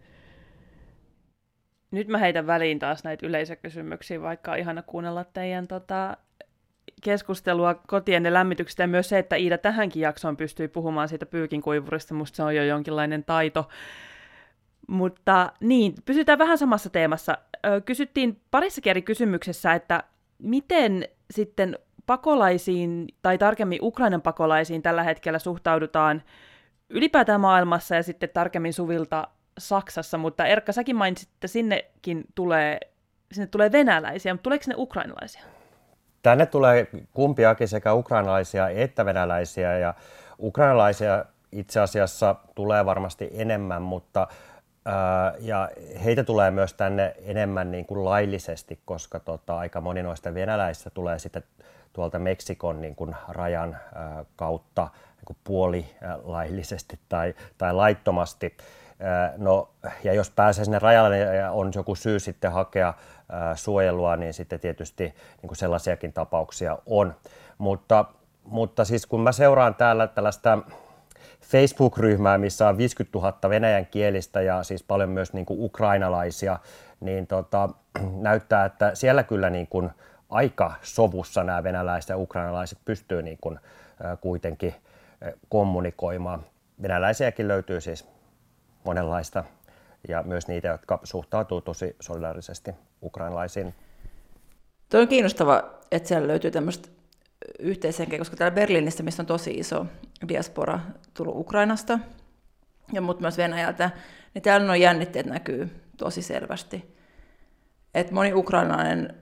Nyt 1.91 2.09
mä 2.09 2.19
heitän 2.19 2.47
väliin 2.47 2.79
taas 2.79 3.05
näitä 3.05 3.27
yleisökysymyksiä, 3.27 4.23
vaikka 4.23 4.53
on 4.53 4.59
ihana 4.59 4.83
kuunnella 4.83 5.25
teidän 5.25 5.69
tota, 5.69 6.17
keskustelua 7.03 7.75
kotien 7.75 8.35
lämmityksestä 8.35 8.83
ja 8.83 8.89
myös 8.89 9.09
se, 9.09 9.19
että 9.19 9.37
Iida 9.37 9.59
tähänkin 9.59 10.03
jaksoon 10.03 10.37
pystyy 10.37 10.69
puhumaan 10.69 11.09
siitä 11.09 11.27
pyykin 11.27 11.63
kuivurista, 11.63 12.15
musta 12.15 12.37
se 12.37 12.43
on 12.43 12.57
jo 12.57 12.65
jonkinlainen 12.65 13.25
taito. 13.25 13.69
Mutta 14.89 15.53
niin, 15.61 15.95
pysytään 16.05 16.39
vähän 16.39 16.59
samassa 16.59 16.91
teemassa. 16.91 17.39
Kysyttiin 17.85 18.41
parissakin 18.51 18.91
eri 18.91 19.03
kysymyksessä, 19.03 19.73
että 19.73 20.03
miten 20.39 21.09
sitten 21.31 21.79
pakolaisiin, 22.07 23.07
tai 23.23 23.39
tarkemmin 23.39 23.79
Ukrainan 23.83 24.23
pakolaisiin 24.23 24.83
tällä 24.83 25.03
hetkellä 25.03 25.39
suhtaudutaan 25.39 26.23
ylipäätään 26.91 27.41
maailmassa 27.41 27.95
ja 27.95 28.03
sitten 28.03 28.29
tarkemmin 28.35 28.73
Suvilta 28.73 29.29
Saksassa, 29.59 30.19
mutta 30.19 30.47
Erkka, 30.47 30.73
säkin 30.73 30.97
mainitsit, 30.97 31.29
että 31.35 31.49
sinnekin 31.49 32.25
tulee, 32.35 32.79
sinne 33.33 33.47
tulee 33.47 33.73
venäläisiä, 33.73 34.35
mutta 34.35 34.43
tuleeko 34.43 34.65
ne 34.69 34.75
ukrainalaisia? 34.77 35.43
Tänne 36.23 36.47
tulee 36.47 36.89
kumpiakin 37.15 37.69
sekä 37.69 37.95
ukrainalaisia 37.95 38.69
että 38.69 39.05
venäläisiä 39.05 39.79
ja 39.79 39.95
ukrainalaisia 40.39 41.25
itse 41.53 41.81
asiassa 41.81 42.37
tulee 42.55 42.87
varmasti 42.87 43.31
enemmän, 43.33 43.83
mutta 43.83 44.29
ja 45.41 45.69
heitä 46.05 46.25
tulee 46.25 46.51
myös 46.51 46.75
tänne 46.75 47.15
enemmän 47.25 47.71
niin 47.71 47.87
kuin 47.87 48.05
laillisesti, 48.05 48.81
koska 48.85 49.21
tota, 49.21 49.57
aika 49.59 49.81
moni 49.81 50.03
noista 50.03 50.35
venäläisistä 50.35 50.91
tulee 50.91 51.19
sitten 51.19 51.43
tuolta 51.93 52.19
Meksikon 52.19 52.81
niin 52.81 52.95
kuin 52.95 53.17
rajan 53.29 53.77
kautta 54.37 54.89
niin 55.17 55.25
kuin 55.25 55.37
puolilaillisesti 55.45 56.99
tai, 57.09 57.35
tai 57.59 57.75
laittomasti. 57.75 58.57
No, 59.37 59.71
ja 60.05 60.15
jos 60.15 60.31
pääsee 60.31 60.65
sinne 60.65 60.79
rajalle 60.79 61.19
ja 61.19 61.53
on 61.53 61.73
joku 61.75 61.95
syy 61.95 62.21
sitten 62.21 62.53
hakea 62.53 62.95
suojelua, 63.55 64.17
niin 64.17 64.35
sitten 64.35 64.61
tietysti 64.61 65.05
niin 65.05 65.49
kuin 65.49 65.57
sellaisiakin 65.57 66.13
tapauksia 66.13 66.79
on. 66.87 67.15
Mutta, 67.59 68.05
mutta 68.45 68.85
siis 68.85 69.07
kun 69.07 69.21
mä 69.21 69.33
seuraan 69.33 69.75
täällä 69.75 70.07
tällaista 70.07 70.59
Facebook-ryhmää, 71.41 72.39
missä 72.39 72.69
on 72.69 72.79
50 72.79 73.19
000 73.19 73.51
venäjän 73.51 73.87
kielistä 73.87 74.43
ja 74.43 74.63
siis 74.63 74.83
paljon 74.83 75.09
myös 75.09 75.33
niin 75.33 75.47
kuin 75.47 75.61
ukrainalaisia, 75.61 76.59
niin 77.01 77.27
tota, 77.27 77.69
näyttää, 78.29 78.65
että 78.65 78.95
siellä 78.95 79.23
kyllä 79.23 79.51
niin 79.51 79.67
kuin, 79.67 79.91
aika 80.33 80.75
sovussa 80.83 81.45
nämä 81.45 81.63
venäläiset 81.63 82.09
ja 82.09 82.17
ukrainalaiset 82.17 82.79
pystyy 82.85 83.23
niin 83.23 83.39
kuin, 83.41 83.59
kuitenkin 84.21 84.75
kommunikoimaan. 85.49 86.47
Venäläisiäkin 86.83 87.49
löytyy 87.49 87.81
siis 87.81 88.09
monenlaista 88.85 89.45
ja 90.09 90.23
myös 90.23 90.49
niitä, 90.49 90.69
jotka 90.69 91.01
suhtautuu 91.05 91.61
tosi 91.61 91.97
solidaarisesti 92.01 92.71
ukrainalaisiin. 93.03 93.75
Tuo 94.89 95.01
on 95.01 95.09
kiinnostava, 95.09 95.65
että 95.91 96.09
siellä 96.09 96.29
löytyy 96.29 96.51
tämmöistä 96.51 96.89
yhteishenkeä, 97.59 98.19
koska 98.19 98.37
täällä 98.37 98.55
Berliinissä, 98.55 99.03
missä 99.03 99.23
on 99.23 99.27
tosi 99.27 99.51
iso 99.51 99.87
diaspora 100.29 100.81
tullut 101.15 101.37
Ukrainasta, 101.37 101.99
ja 102.93 103.01
mutta 103.01 103.21
myös 103.21 103.39
Venäjältä, 103.39 103.91
niin 104.35 104.43
täällä 104.43 104.73
on 104.73 104.81
jännitteet 104.81 105.27
näkyy 105.27 105.81
tosi 105.97 106.23
selvästi. 106.23 106.97
Et 107.95 108.11
moni 108.11 108.33
ukrainalainen 108.35 109.15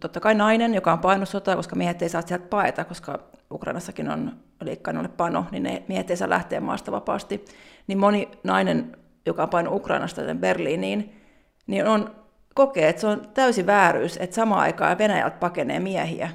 totta 0.00 0.20
kai 0.20 0.34
nainen, 0.34 0.74
joka 0.74 0.92
on 0.92 0.98
painut 0.98 1.28
sotaa, 1.28 1.56
koska 1.56 1.76
miehet 1.76 2.02
ei 2.02 2.08
saa 2.08 2.22
sieltä 2.22 2.46
paeta, 2.46 2.84
koska 2.84 3.18
Ukrainassakin 3.50 4.10
on 4.10 4.32
liikkainolle 4.62 5.08
pano, 5.08 5.46
niin 5.50 5.62
ne 5.62 5.82
miehet 5.88 6.10
ei 6.10 6.16
saa 6.16 6.30
lähteä 6.30 6.60
maasta 6.60 6.92
vapaasti. 6.92 7.44
Niin 7.86 7.98
moni 7.98 8.28
nainen, 8.44 8.96
joka 9.26 9.42
on 9.42 9.48
painut 9.48 9.74
Ukrainasta 9.74 10.22
Berliiniin, 10.34 11.22
niin 11.66 11.86
on, 11.86 12.14
kokee, 12.54 12.88
että 12.88 13.00
se 13.00 13.06
on 13.06 13.28
täysi 13.34 13.66
vääryys, 13.66 14.16
että 14.16 14.36
samaan 14.36 14.60
aikaan 14.60 14.98
Venäjältä 14.98 15.36
pakenee 15.36 15.80
miehiä 15.80 16.30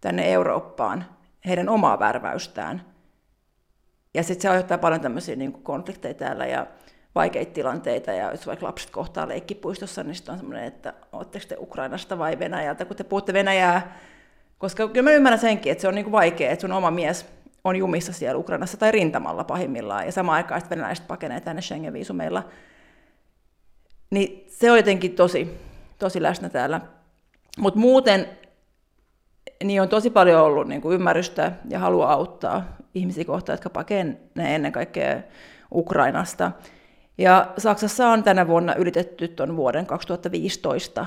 tänne 0.00 0.32
Eurooppaan, 0.32 1.04
heidän 1.46 1.68
omaa 1.68 1.98
värväystään. 1.98 2.82
Ja 4.14 4.22
sitten 4.22 4.42
se 4.42 4.48
aiheuttaa 4.48 4.78
paljon 4.78 5.00
tämmöisiä 5.00 5.36
niin 5.36 5.52
konflikteja 5.52 6.14
täällä. 6.14 6.46
Ja 6.46 6.66
vaikeita 7.14 7.52
tilanteita, 7.52 8.12
ja 8.12 8.30
jos 8.30 8.46
vaikka 8.46 8.66
lapset 8.66 8.90
kohtaa 8.90 9.28
leikkipuistossa, 9.28 10.02
niin 10.02 10.14
sitten 10.14 10.32
on 10.32 10.38
semmoinen, 10.38 10.64
että 10.64 10.94
oletteko 11.12 11.44
te 11.48 11.56
Ukrainasta 11.58 12.18
vai 12.18 12.38
Venäjältä, 12.38 12.84
kun 12.84 12.96
te 12.96 13.04
puhutte 13.04 13.32
Venäjää, 13.32 13.98
koska 14.58 14.88
kyllä 14.88 15.10
mä 15.10 15.16
ymmärrän 15.16 15.40
senkin, 15.40 15.72
että 15.72 15.82
se 15.82 15.88
on 15.88 15.94
niin 15.94 16.04
kuin 16.04 16.12
vaikea, 16.12 16.50
että 16.50 16.60
sun 16.60 16.72
oma 16.72 16.90
mies 16.90 17.26
on 17.64 17.76
jumissa 17.76 18.12
siellä 18.12 18.38
Ukrainassa 18.38 18.76
tai 18.76 18.92
rintamalla 18.92 19.44
pahimmillaan, 19.44 20.06
ja 20.06 20.12
samaan 20.12 20.36
aikaan 20.36 20.62
venäläiset 20.70 21.06
pakenee 21.06 21.40
tänne 21.40 21.62
Schengen-viisumeilla. 21.62 22.42
Niin 24.10 24.46
se 24.48 24.70
on 24.70 24.76
jotenkin 24.76 25.14
tosi, 25.14 25.58
tosi 25.98 26.22
läsnä 26.22 26.48
täällä. 26.48 26.80
Mutta 27.58 27.80
muuten 27.80 28.28
niin 29.64 29.82
on 29.82 29.88
tosi 29.88 30.10
paljon 30.10 30.42
ollut 30.42 30.68
niin 30.68 30.80
kuin 30.80 30.94
ymmärrystä 30.94 31.52
ja 31.68 31.78
halua 31.78 32.12
auttaa 32.12 32.76
ihmisiä 32.94 33.24
kohtaan, 33.24 33.54
jotka 33.54 33.70
pakenee 33.70 34.54
ennen 34.54 34.72
kaikkea 34.72 35.20
Ukrainasta. 35.74 36.52
Ja 37.20 37.52
Saksassa 37.58 38.08
on 38.08 38.22
tänä 38.22 38.46
vuonna 38.46 38.74
ylitetty 38.74 39.28
tuon 39.28 39.56
vuoden 39.56 39.86
2015 39.86 41.06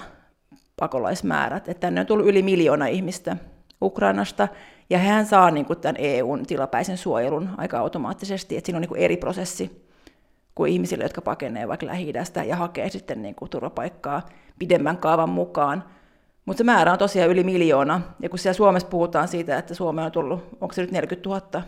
pakolaismäärät, 0.79 1.69
että 1.69 1.81
tänne 1.81 2.01
on 2.01 2.07
tullut 2.07 2.27
yli 2.27 2.41
miljoona 2.41 2.87
ihmistä 2.87 3.37
Ukrainasta, 3.81 4.47
ja 4.89 4.97
hän 4.97 5.25
saa 5.25 5.51
niin 5.51 5.65
kuin 5.65 5.79
tämän 5.79 5.95
EUn 5.99 6.45
tilapäisen 6.45 6.97
suojelun 6.97 7.49
aika 7.57 7.79
automaattisesti, 7.79 8.57
että 8.57 8.65
siinä 8.65 8.77
on 8.77 8.81
niin 8.81 8.89
kuin 8.89 9.01
eri 9.01 9.17
prosessi 9.17 9.87
kuin 10.55 10.71
ihmisille, 10.71 11.03
jotka 11.03 11.21
pakenee 11.21 11.67
vaikka 11.67 11.85
lähi 11.85 12.13
ja 12.47 12.55
hakee 12.55 12.89
sitten 12.89 13.21
niin 13.21 13.35
kuin 13.35 13.49
turvapaikkaa 13.49 14.21
pidemmän 14.59 14.97
kaavan 14.97 15.29
mukaan. 15.29 15.83
Mutta 16.45 16.57
se 16.57 16.63
määrä 16.63 16.91
on 16.91 16.97
tosiaan 16.97 17.29
yli 17.29 17.43
miljoona, 17.43 18.01
ja 18.19 18.29
kun 18.29 18.39
siellä 18.39 18.57
Suomessa 18.57 18.89
puhutaan 18.89 19.27
siitä, 19.27 19.57
että 19.57 19.73
Suomeen 19.73 20.05
on 20.05 20.11
tullut, 20.11 20.43
onko 20.61 20.73
se 20.73 20.81
nyt 20.81 20.91
40 20.91 21.29
000 21.29 21.63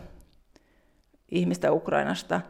ihmistä 1.30 1.72
Ukrainasta, 1.72 2.40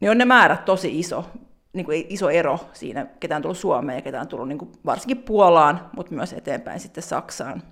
niin 0.00 0.10
on 0.10 0.18
ne 0.18 0.24
määrät 0.24 0.64
tosi 0.64 0.98
iso, 0.98 1.24
niin 1.72 1.86
kuin 1.86 2.06
iso 2.08 2.30
ero 2.30 2.58
siinä, 2.72 3.06
ketä 3.20 3.36
on 3.36 3.42
tullut 3.42 3.58
Suomeen 3.58 3.96
ja 3.96 4.02
ketä 4.02 4.20
on 4.20 4.28
tullut 4.28 4.48
niin 4.48 4.58
kuin 4.58 4.72
varsinkin 4.86 5.22
Puolaan, 5.22 5.90
mutta 5.96 6.14
myös 6.14 6.32
eteenpäin 6.32 6.80
sitten 6.80 7.02
Saksaan. 7.02 7.62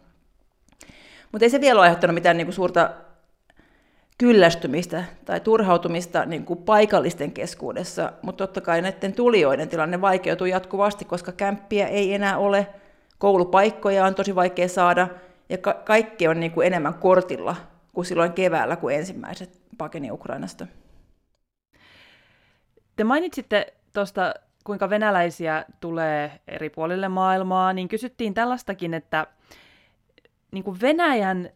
Mutta 1.33 1.45
ei 1.45 1.51
se 1.51 1.61
vielä 1.61 1.79
ole 1.79 1.83
aiheuttanut 1.83 2.15
mitään 2.15 2.37
niin 2.37 2.47
kuin 2.47 2.55
suurta 2.55 2.91
kyllästymistä 4.19 5.05
tai 5.25 5.41
turhautumista 5.41 6.27
niin 6.27 6.45
kuin 6.45 6.63
paikallisten 6.63 7.33
keskuudessa, 7.33 8.13
mutta 8.23 8.47
totta 8.47 8.61
kai 8.61 8.83
näiden 8.83 9.13
tulijoiden 9.13 9.69
tilanne 9.69 10.01
vaikeutuu 10.01 10.47
jatkuvasti, 10.47 11.05
koska 11.05 11.33
kämppiä 11.33 11.87
ei 11.87 12.15
enää 12.15 12.39
ole, 12.39 12.67
koulupaikkoja 13.19 14.05
on 14.05 14.15
tosi 14.15 14.35
vaikea 14.35 14.69
saada, 14.69 15.09
ja 15.49 15.59
ka- 15.59 15.81
kaikki 15.85 16.29
on 16.29 16.41
niin 16.41 16.53
kuin 16.53 16.67
enemmän 16.67 16.95
kortilla 16.95 17.57
kuin 17.93 18.05
silloin 18.05 18.33
keväällä, 18.33 18.77
kun 18.77 18.93
ensimmäiset 18.93 19.59
pakeni 19.79 20.11
Ukrainasta. 20.11 20.67
Te 22.97 23.05
mainitsitte 23.05 23.75
tuosta, 23.93 24.35
kuinka 24.65 24.91
venäläisiä 24.91 25.65
tulee 25.81 26.41
eri 26.49 26.71
puolille 26.71 27.09
maailmaa, 27.09 27.73
niin 27.73 27.89
kysyttiin 27.89 28.35
tällaistakin, 28.35 28.95
että 28.95 29.27
niin 30.51 30.65
kuin 30.65 30.81
Venäjän 30.81 31.51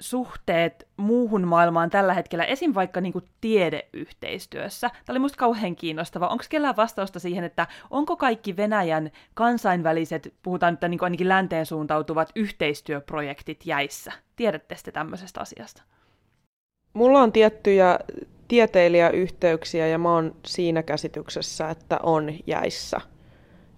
suhteet 0.00 0.88
muuhun 0.96 1.46
maailmaan 1.46 1.90
tällä 1.90 2.14
hetkellä, 2.14 2.44
esim. 2.44 2.74
vaikka 2.74 3.00
niin 3.00 3.12
kuin 3.12 3.24
tiedeyhteistyössä. 3.40 4.88
Tämä 4.88 5.12
oli 5.12 5.18
minusta 5.18 5.38
kauhean 5.38 5.76
kiinnostava. 5.76 6.28
Onko 6.28 6.44
kellään 6.48 6.76
vastausta 6.76 7.18
siihen, 7.18 7.44
että 7.44 7.66
onko 7.90 8.16
kaikki 8.16 8.56
Venäjän 8.56 9.10
kansainväliset, 9.34 10.34
puhutaan 10.42 10.72
nyt 10.72 10.90
niin 10.90 10.98
kuin 10.98 11.06
ainakin 11.06 11.28
länteen 11.28 11.66
suuntautuvat 11.66 12.32
yhteistyöprojektit 12.36 13.66
jäissä? 13.66 14.12
Tiedätte 14.36 14.76
te 14.84 14.92
tämmöisestä 14.92 15.40
asiasta? 15.40 15.82
Mulla 16.92 17.20
on 17.20 17.32
tiettyjä 17.32 17.98
tieteilijäyhteyksiä 18.50 19.86
ja 19.86 19.98
mä 19.98 20.14
oon 20.14 20.34
siinä 20.46 20.82
käsityksessä, 20.82 21.70
että 21.70 21.98
on 22.02 22.34
jäissä. 22.46 23.00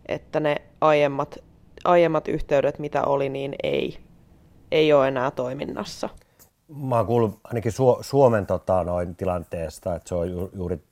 Että 0.06 0.40
ne 0.40 0.56
aiemmat, 0.80 1.38
aiemmat 1.84 2.28
yhteydet, 2.28 2.78
mitä 2.78 3.02
oli, 3.04 3.28
niin 3.28 3.54
ei 3.62 3.98
ei 4.72 4.92
ole 4.92 5.08
enää 5.08 5.30
toiminnassa. 5.30 6.08
Mä 6.68 6.96
oon 6.96 7.06
kuullut 7.06 7.40
ainakin 7.44 7.72
Su- 7.72 8.02
Suomen 8.02 8.46
tota, 8.46 8.84
noin 8.84 9.16
tilanteesta, 9.16 9.94
että 9.94 10.08
se 10.08 10.14
on 10.14 10.30
ju- 10.30 10.50
juuri 10.54 10.82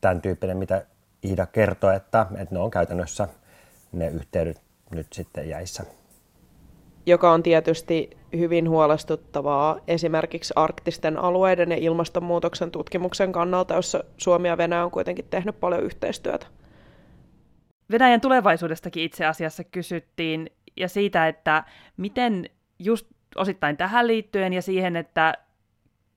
tämän 0.00 0.22
tyyppinen, 0.22 0.56
mitä 0.56 0.86
Iida 1.24 1.46
kertoi, 1.46 1.96
että, 1.96 2.26
että 2.36 2.54
ne 2.54 2.60
on 2.60 2.70
käytännössä 2.70 3.28
ne 3.92 4.08
yhteydet 4.08 4.62
nyt 4.90 5.12
sitten 5.12 5.48
jäissä. 5.48 5.84
Joka 7.08 7.32
on 7.32 7.42
tietysti 7.42 8.10
hyvin 8.36 8.68
huolestuttavaa 8.70 9.78
esimerkiksi 9.86 10.54
arktisten 10.56 11.16
alueiden 11.16 11.70
ja 11.70 11.76
ilmastonmuutoksen 11.76 12.70
tutkimuksen 12.70 13.32
kannalta, 13.32 13.74
jossa 13.74 14.04
Suomi 14.16 14.48
ja 14.48 14.58
Venäjä 14.58 14.84
on 14.84 14.90
kuitenkin 14.90 15.24
tehnyt 15.30 15.60
paljon 15.60 15.82
yhteistyötä. 15.82 16.46
Venäjän 17.90 18.20
tulevaisuudestakin 18.20 19.02
itse 19.02 19.26
asiassa 19.26 19.64
kysyttiin 19.64 20.50
ja 20.76 20.88
siitä, 20.88 21.28
että 21.28 21.64
miten 21.96 22.50
just 22.78 23.06
osittain 23.36 23.76
tähän 23.76 24.06
liittyen 24.06 24.52
ja 24.52 24.62
siihen, 24.62 24.96
että 24.96 25.34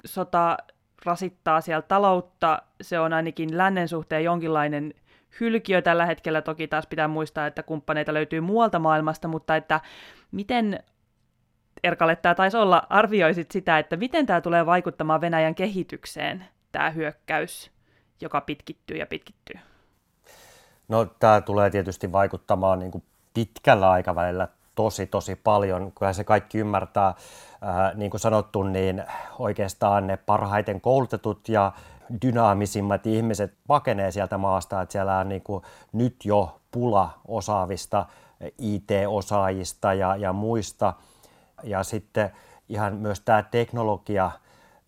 sota 0.06 0.58
rasittaa 1.06 1.62
siellä 1.62 1.82
taloutta. 1.82 2.62
Se 2.82 3.00
on 3.00 3.14
ainakin 3.14 3.58
lännen 3.58 3.88
suhteen 3.88 4.24
jonkinlainen 4.24 4.94
hylkiö 5.40 5.82
tällä 5.82 6.06
hetkellä. 6.06 6.42
Toki 6.42 6.68
taas 6.68 6.88
pitää 6.88 7.08
muistaa, 7.08 7.48
että 7.48 7.64
kumppaneita 7.64 8.14
löytyy 8.14 8.42
muualta 8.42 8.80
maailmasta, 8.80 9.28
mutta 9.28 9.56
että 9.56 9.82
miten 10.32 10.84
Erkalle 11.84 12.16
tämä 12.16 12.36
taisi 12.36 12.58
olla, 12.58 12.84
arvioisit 12.90 13.52
sitä, 13.52 13.80
että 13.80 13.98
miten 13.98 14.26
tämä 14.26 14.42
tulee 14.42 14.66
vaikuttamaan 14.66 15.22
Venäjän 15.22 15.56
kehitykseen, 15.56 16.46
tämä 16.72 16.90
hyökkäys, 16.90 17.72
joka 18.22 18.42
pitkittyy 18.42 18.98
ja 18.98 19.06
pitkittyy? 19.06 19.60
No 20.88 21.06
tämä 21.06 21.42
tulee 21.42 21.70
tietysti 21.70 22.12
vaikuttamaan 22.12 22.80
niin 22.80 22.92
kuin 22.92 23.04
pitkällä 23.34 23.92
aikavälillä 23.92 24.48
tosi, 24.76 25.08
tosi 25.08 25.36
paljon. 25.36 25.92
Kyllä 25.92 26.14
se 26.14 26.24
kaikki 26.24 26.58
ymmärtää, 26.58 27.14
ää, 27.62 27.92
niin 27.96 28.12
kuin 28.12 28.22
sanottu, 28.22 28.64
niin 28.64 29.04
oikeastaan 29.40 30.08
ne 30.08 30.18
parhaiten 30.18 30.82
koulutetut 30.82 31.50
ja 31.50 31.72
dynaamisimmat 32.22 33.08
ihmiset 33.08 33.54
pakenee 33.68 34.12
sieltä 34.12 34.38
maasta, 34.38 34.82
että 34.82 34.92
siellä 34.92 35.18
on 35.18 35.30
niin 35.30 35.42
kuin 35.42 35.64
nyt 35.94 36.16
jo 36.26 36.60
pula 36.72 37.20
osaavista 37.28 38.06
IT-osaajista 38.58 39.94
ja, 39.94 40.16
ja 40.16 40.34
muista. 40.34 40.94
Ja 41.64 41.84
sitten 41.84 42.32
ihan 42.70 42.96
myös 42.96 43.20
tämä 43.20 43.44
teknologia, 43.44 44.32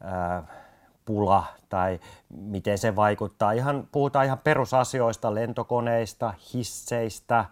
ää, 0.02 0.44
pula 1.06 1.44
tai 1.70 2.00
miten 2.30 2.78
se 2.78 2.96
vaikuttaa. 2.96 3.52
Ihan, 3.52 3.88
puhutaan 3.92 4.26
ihan 4.26 4.40
perusasioista, 4.44 5.36
lentokoneista, 5.36 6.34
hisseistä, 6.54 7.46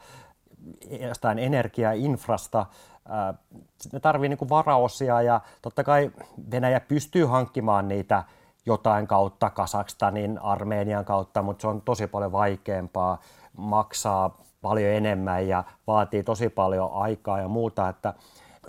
jostain 1.07 1.39
energiainfrasta. 1.39 2.65
Ne 3.93 3.99
tarvii 3.99 4.29
niin 4.29 4.49
varaosia 4.49 5.21
ja 5.21 5.41
totta 5.61 5.83
kai 5.83 6.11
Venäjä 6.51 6.79
pystyy 6.79 7.25
hankkimaan 7.25 7.87
niitä 7.87 8.23
jotain 8.65 9.07
kautta 9.07 9.49
Kasakstanin, 9.49 10.39
Armenian 10.39 11.05
kautta, 11.05 11.41
mutta 11.41 11.61
se 11.61 11.67
on 11.67 11.81
tosi 11.81 12.07
paljon 12.07 12.31
vaikeampaa, 12.31 13.19
maksaa 13.57 14.37
paljon 14.61 14.91
enemmän 14.91 15.47
ja 15.47 15.63
vaatii 15.87 16.23
tosi 16.23 16.49
paljon 16.49 16.89
aikaa 16.93 17.39
ja 17.39 17.47
muuta. 17.47 17.89
Että 17.89 18.13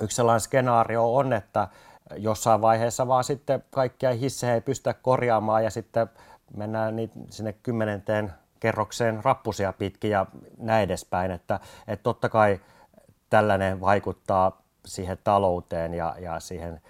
yksi 0.00 0.16
sellainen 0.16 0.40
skenaario 0.40 1.14
on, 1.14 1.33
että 1.33 1.68
jossain 2.16 2.61
vaiheessa 2.61 3.09
vaan 3.09 3.24
sitten 3.24 3.64
kaikkia 3.70 4.12
hissejä 4.12 4.55
ei 4.55 4.61
pystytä 4.61 4.94
korjaamaan 4.94 5.64
ja 5.64 5.70
sitten 5.70 6.11
mennään 6.57 6.94
sinne 7.31 7.52
kymmenenteen 7.52 8.33
kerrokseen 8.61 9.24
rappusia 9.24 9.72
pitkin 9.72 10.11
ja 10.11 10.26
näin 10.59 10.85
edespäin. 10.85 11.31
Että, 11.31 11.61
että 11.88 12.02
totta 12.02 12.28
kai 12.28 12.61
tällainen 13.31 13.81
vaikuttaa 13.81 14.62
siihen 14.87 15.18
talouteen 15.24 15.94
ja, 15.94 16.14
ja 16.18 16.40
siihen 16.40 16.81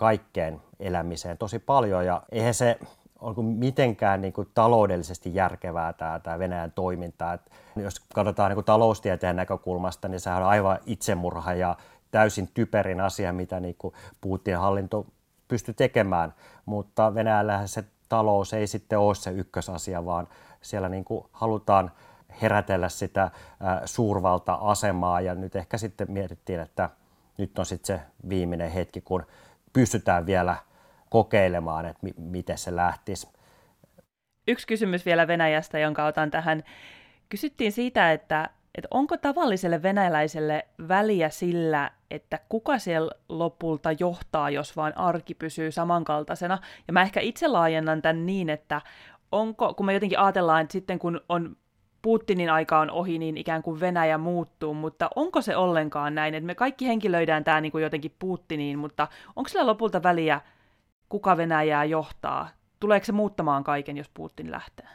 kaikkeen 0.00 0.62
elämiseen 0.78 1.38
tosi 1.38 1.58
paljon. 1.58 2.06
Ja 2.06 2.22
eihän 2.32 2.54
se 2.54 2.78
ole 3.20 3.44
mitenkään 3.44 4.20
niin 4.20 4.32
kuin 4.32 4.48
taloudellisesti 4.54 5.34
järkevää 5.34 5.92
tämä, 5.92 6.18
tämä 6.18 6.38
Venäjän 6.38 6.72
toiminta. 6.72 7.32
Et 7.32 7.40
jos 7.76 8.00
katsotaan 8.14 8.50
niin 8.50 8.56
kuin 8.56 8.64
taloustieteen 8.64 9.36
näkökulmasta, 9.36 10.08
niin 10.08 10.20
sehän 10.20 10.42
on 10.42 10.48
aivan 10.48 10.78
itsemurha 10.86 11.54
ja 11.54 11.76
täysin 12.10 12.48
typerin 12.54 13.00
asia, 13.00 13.32
mitä 13.32 13.60
niin 13.60 13.76
kuin 13.78 13.94
Putin 14.20 14.58
hallinto 14.58 15.06
pystyy 15.48 15.74
tekemään. 15.74 16.34
Mutta 16.66 17.14
Venäjällähän 17.14 17.68
se 17.68 17.84
talous 18.08 18.52
ei 18.54 18.66
sitten 18.66 18.98
ole 18.98 19.14
se 19.14 19.30
ykkösasia, 19.30 20.04
vaan 20.04 20.28
siellä 20.60 20.88
niin 20.88 21.04
kuin 21.04 21.24
halutaan 21.32 21.90
herätellä 22.42 22.88
sitä 22.88 23.30
suurvalta-asemaa 23.84 25.20
ja 25.20 25.34
nyt 25.34 25.56
ehkä 25.56 25.78
sitten 25.78 26.10
mietittiin, 26.10 26.60
että 26.60 26.90
nyt 27.38 27.58
on 27.58 27.66
sitten 27.66 27.98
se 27.98 28.02
viimeinen 28.28 28.70
hetki, 28.70 29.00
kun 29.00 29.26
pystytään 29.72 30.26
vielä 30.26 30.56
kokeilemaan, 31.10 31.86
että 31.86 31.98
mi- 32.02 32.14
miten 32.18 32.58
se 32.58 32.76
lähtisi. 32.76 33.28
Yksi 34.48 34.66
kysymys 34.66 35.06
vielä 35.06 35.28
Venäjästä, 35.28 35.78
jonka 35.78 36.06
otan 36.06 36.30
tähän. 36.30 36.62
Kysyttiin 37.28 37.72
siitä, 37.72 38.12
että, 38.12 38.50
että 38.74 38.88
onko 38.90 39.16
tavalliselle 39.16 39.82
venäläiselle 39.82 40.66
väliä 40.88 41.28
sillä, 41.28 41.90
että 42.10 42.38
kuka 42.48 42.78
siellä 42.78 43.12
lopulta 43.28 43.92
johtaa, 43.92 44.50
jos 44.50 44.76
vaan 44.76 44.96
arki 44.96 45.34
pysyy 45.34 45.70
samankaltaisena. 45.70 46.58
Ja 46.86 46.92
mä 46.92 47.02
ehkä 47.02 47.20
itse 47.20 47.48
laajennan 47.48 48.02
tämän 48.02 48.26
niin, 48.26 48.50
että 48.50 48.80
onko, 49.32 49.74
kun 49.74 49.86
me 49.86 49.94
jotenkin 49.94 50.18
ajatellaan, 50.18 50.62
että 50.62 50.72
sitten 50.72 50.98
kun 50.98 51.20
on 51.28 51.56
Putinin 52.02 52.50
aika 52.50 52.78
on 52.78 52.90
ohi, 52.90 53.18
niin 53.18 53.36
ikään 53.36 53.62
kuin 53.62 53.80
Venäjä 53.80 54.18
muuttuu, 54.18 54.74
mutta 54.74 55.10
onko 55.16 55.42
se 55.42 55.56
ollenkaan 55.56 56.14
näin, 56.14 56.34
että 56.34 56.46
me 56.46 56.54
kaikki 56.54 56.86
henkilöidään 56.86 57.44
tämä 57.44 57.60
niin 57.60 57.72
kuin 57.72 57.82
jotenkin 57.82 58.14
Putiniin, 58.18 58.78
mutta 58.78 59.08
onko 59.36 59.48
sillä 59.48 59.66
lopulta 59.66 60.02
väliä, 60.02 60.40
kuka 61.08 61.36
Venäjää 61.36 61.84
johtaa? 61.84 62.48
Tuleeko 62.80 63.06
se 63.06 63.12
muuttamaan 63.12 63.64
kaiken, 63.64 63.96
jos 63.96 64.10
Putin 64.14 64.50
lähtee? 64.50 64.86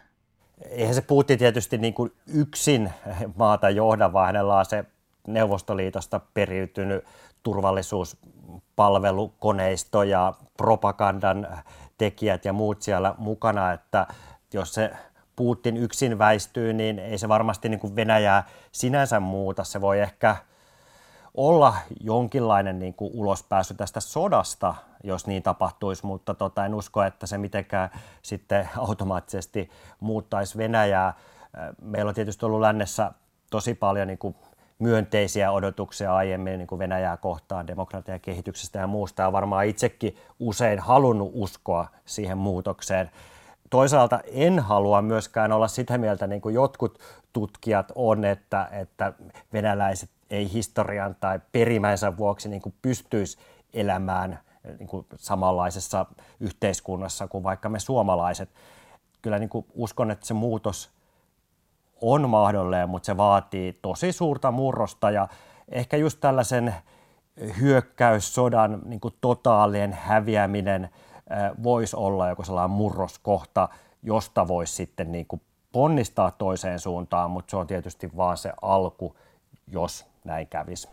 Eihän 0.69 0.95
se 0.95 1.01
Putin 1.01 1.39
tietysti 1.39 1.77
niin 1.77 1.93
kuin 1.93 2.11
yksin 2.27 2.91
maata 3.35 3.69
johda, 3.69 4.13
vaan 4.13 4.25
hänellä 4.25 4.57
on 4.57 4.65
se 4.65 4.85
Neuvostoliitosta 5.27 6.21
periytynyt 6.33 7.05
turvallisuuspalvelukoneisto 7.43 10.03
ja 10.03 10.33
propagandan 10.57 11.47
tekijät 11.97 12.45
ja 12.45 12.53
muut 12.53 12.81
siellä 12.81 13.15
mukana, 13.17 13.71
että 13.71 14.07
jos 14.53 14.73
se 14.73 14.91
Putin 15.35 15.77
yksin 15.77 16.17
väistyy, 16.17 16.73
niin 16.73 16.99
ei 16.99 17.17
se 17.17 17.27
varmasti 17.29 17.69
niin 17.69 17.79
kuin 17.79 17.95
Venäjää 17.95 18.47
sinänsä 18.71 19.19
muuta. 19.19 19.63
Se 19.63 19.81
voi 19.81 19.99
ehkä 19.99 20.35
olla 21.35 21.75
jonkinlainen 21.99 22.79
niin 22.79 22.93
kuin 22.93 23.11
ulospääsy 23.13 23.73
tästä 23.73 23.99
sodasta, 23.99 24.75
jos 25.03 25.27
niin 25.27 25.43
tapahtuisi, 25.43 26.05
mutta 26.05 26.33
tota, 26.33 26.65
en 26.65 26.75
usko, 26.75 27.03
että 27.03 27.27
se 27.27 27.37
mitenkään 27.37 27.89
sitten 28.21 28.69
automaattisesti 28.77 29.69
muuttaisi 29.99 30.57
Venäjää. 30.57 31.13
Meillä 31.81 32.09
on 32.09 32.15
tietysti 32.15 32.45
ollut 32.45 32.61
lännessä 32.61 33.11
tosi 33.49 33.73
paljon 33.73 34.07
niin 34.07 34.17
kuin 34.17 34.35
myönteisiä 34.79 35.51
odotuksia 35.51 36.15
aiemmin 36.15 36.57
niin 36.57 36.67
kuin 36.67 36.79
Venäjää 36.79 37.17
kohtaan, 37.17 37.67
demokratian 37.67 38.19
kehityksestä 38.19 38.79
ja 38.79 38.87
muusta, 38.87 39.21
ja 39.21 39.31
varmaan 39.31 39.65
itsekin 39.65 40.17
usein 40.39 40.79
halunnut 40.79 41.31
uskoa 41.33 41.87
siihen 42.05 42.37
muutokseen. 42.37 43.11
Toisaalta 43.75 44.19
en 44.31 44.59
halua 44.59 45.01
myöskään 45.01 45.51
olla 45.51 45.67
sitä 45.67 45.97
mieltä, 45.97 46.27
niin 46.27 46.41
kuin 46.41 46.55
jotkut 46.55 46.99
tutkijat 47.33 47.91
on, 47.95 48.25
että, 48.25 48.69
että 48.71 49.13
venäläiset 49.53 50.09
ei 50.29 50.53
historian 50.53 51.15
tai 51.19 51.39
perimänsä 51.51 52.17
vuoksi 52.17 52.49
niin 52.49 52.61
kuin 52.61 52.75
pystyisi 52.81 53.37
elämään 53.73 54.39
niin 54.79 54.87
kuin 54.87 55.05
samanlaisessa 55.15 56.05
yhteiskunnassa 56.39 57.27
kuin 57.27 57.43
vaikka 57.43 57.69
me 57.69 57.79
suomalaiset. 57.79 58.49
Kyllä 59.21 59.39
niin 59.39 59.49
kuin 59.49 59.65
uskon, 59.73 60.11
että 60.11 60.25
se 60.25 60.33
muutos 60.33 60.91
on 62.01 62.29
mahdollinen, 62.29 62.89
mutta 62.89 63.05
se 63.05 63.17
vaatii 63.17 63.79
tosi 63.81 64.11
suurta 64.11 64.51
murrosta 64.51 65.11
ja 65.11 65.27
ehkä 65.69 65.97
just 65.97 66.17
tällaisen 66.21 66.75
hyökkäyssodan 67.61 68.81
niin 68.85 68.99
kuin 68.99 69.13
totaalinen 69.21 69.93
häviäminen 69.93 70.89
voisi 71.63 71.95
olla 71.95 72.29
joku 72.29 72.43
sellainen 72.43 72.77
murroskohta, 72.77 73.69
josta 74.03 74.47
voisi 74.47 74.73
sitten 74.73 75.11
niin 75.11 75.25
kuin 75.25 75.41
ponnistaa 75.71 76.31
toiseen 76.31 76.79
suuntaan, 76.79 77.31
mutta 77.31 77.51
se 77.51 77.57
on 77.57 77.67
tietysti 77.67 78.17
vaan 78.17 78.37
se 78.37 78.51
alku, 78.61 79.15
jos 79.67 80.05
näin 80.23 80.47
kävisi. 80.47 80.87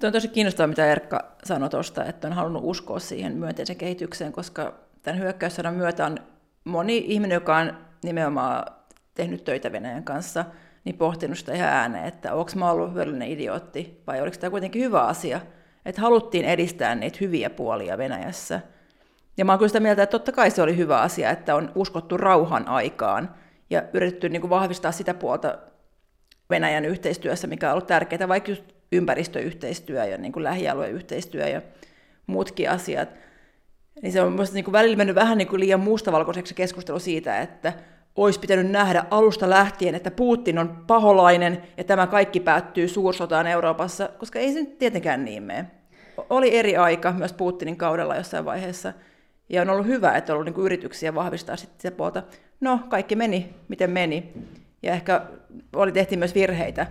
Tuo 0.00 0.06
on 0.06 0.12
tosi 0.12 0.28
kiinnostavaa, 0.28 0.66
mitä 0.66 0.86
Erkka 0.86 1.24
sanoi 1.44 1.70
tuosta, 1.70 2.04
että 2.04 2.28
on 2.28 2.32
halunnut 2.32 2.62
uskoa 2.64 2.98
siihen 2.98 3.36
myönteiseen 3.36 3.76
kehitykseen, 3.76 4.32
koska 4.32 4.74
tämän 5.02 5.20
hyökkäyssodan 5.20 5.74
myötä 5.74 6.06
on 6.06 6.18
moni 6.64 6.98
ihminen, 7.06 7.34
joka 7.34 7.56
on 7.56 7.72
nimenomaan 8.04 8.66
tehnyt 9.14 9.44
töitä 9.44 9.72
Venäjän 9.72 10.04
kanssa, 10.04 10.44
niin 10.84 10.96
pohtinut 10.96 11.38
sitä 11.38 11.54
ihan 11.54 11.68
ääneen, 11.68 12.04
että 12.04 12.34
onko 12.34 12.52
mä 12.54 12.70
ollut 12.70 12.94
hyödyllinen 12.94 13.28
idiootti 13.28 14.02
vai 14.06 14.20
oliko 14.20 14.36
tämä 14.36 14.50
kuitenkin 14.50 14.82
hyvä 14.82 15.02
asia, 15.02 15.40
että 15.84 16.00
haluttiin 16.00 16.44
edistää 16.44 16.94
niitä 16.94 17.18
hyviä 17.20 17.50
puolia 17.50 17.98
Venäjässä. 17.98 18.60
Ja 19.38 19.44
mä 19.44 19.52
oon 19.52 19.58
kyllä 19.58 19.68
sitä 19.68 19.80
mieltä, 19.80 20.02
että 20.02 20.18
totta 20.18 20.32
kai 20.32 20.50
se 20.50 20.62
oli 20.62 20.76
hyvä 20.76 21.00
asia, 21.00 21.30
että 21.30 21.54
on 21.54 21.72
uskottu 21.74 22.16
rauhan 22.16 22.68
aikaan 22.68 23.34
ja 23.70 23.82
yritetty 23.92 24.28
niin 24.28 24.40
kuin 24.40 24.50
vahvistaa 24.50 24.92
sitä 24.92 25.14
puolta 25.14 25.58
Venäjän 26.50 26.84
yhteistyössä, 26.84 27.46
mikä 27.46 27.68
on 27.68 27.72
ollut 27.72 27.86
tärkeää, 27.86 28.28
vaikka 28.28 28.50
just 28.50 28.64
ympäristöyhteistyö 28.92 30.04
ja 30.04 30.18
niin 30.18 30.32
kuin 30.32 30.44
lähialueyhteistyö 30.44 31.48
ja 31.48 31.62
muutkin 32.26 32.70
asiat. 32.70 33.08
Niin 34.02 34.12
se 34.12 34.22
on 34.22 34.32
minusta 34.32 34.54
niin 34.54 34.72
välillä 34.72 34.96
mennyt 34.96 35.16
vähän 35.16 35.38
niin 35.38 35.48
kuin 35.48 35.60
liian 35.60 35.80
mustavalkoiseksi 35.80 36.54
keskustelu 36.54 36.98
siitä, 36.98 37.40
että 37.40 37.72
olisi 38.16 38.40
pitänyt 38.40 38.70
nähdä 38.70 39.04
alusta 39.10 39.50
lähtien, 39.50 39.94
että 39.94 40.10
Putin 40.10 40.58
on 40.58 40.84
paholainen 40.86 41.62
ja 41.76 41.84
tämä 41.84 42.06
kaikki 42.06 42.40
päättyy 42.40 42.88
suursotaan 42.88 43.46
Euroopassa, 43.46 44.08
koska 44.18 44.38
ei 44.38 44.52
se 44.52 44.60
nyt 44.60 44.78
tietenkään 44.78 45.24
niin 45.24 45.42
mene. 45.42 45.66
Oli 46.30 46.56
eri 46.56 46.76
aika 46.76 47.12
myös 47.12 47.32
Putinin 47.32 47.76
kaudella 47.76 48.16
jossain 48.16 48.44
vaiheessa, 48.44 48.92
ja 49.48 49.62
on 49.62 49.70
ollut 49.70 49.86
hyvä, 49.86 50.12
että 50.12 50.32
on 50.32 50.40
ollut 50.40 50.56
niin 50.56 50.66
yrityksiä 50.66 51.14
vahvistaa 51.14 51.56
sitten 51.56 51.80
sitä 51.80 51.96
puolta. 51.96 52.22
No, 52.60 52.80
kaikki 52.88 53.16
meni, 53.16 53.54
miten 53.68 53.90
meni. 53.90 54.32
Ja 54.82 54.92
ehkä 54.92 55.22
oli, 55.76 55.92
tehtiin 55.92 56.18
myös 56.18 56.34
virheitä. 56.34 56.86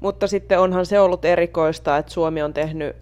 Mutta 0.00 0.26
sitten 0.26 0.60
onhan 0.60 0.86
se 0.86 1.00
ollut 1.00 1.24
erikoista, 1.24 1.96
että 1.96 2.12
Suomi 2.12 2.42
on 2.42 2.54
tehnyt 2.54 2.96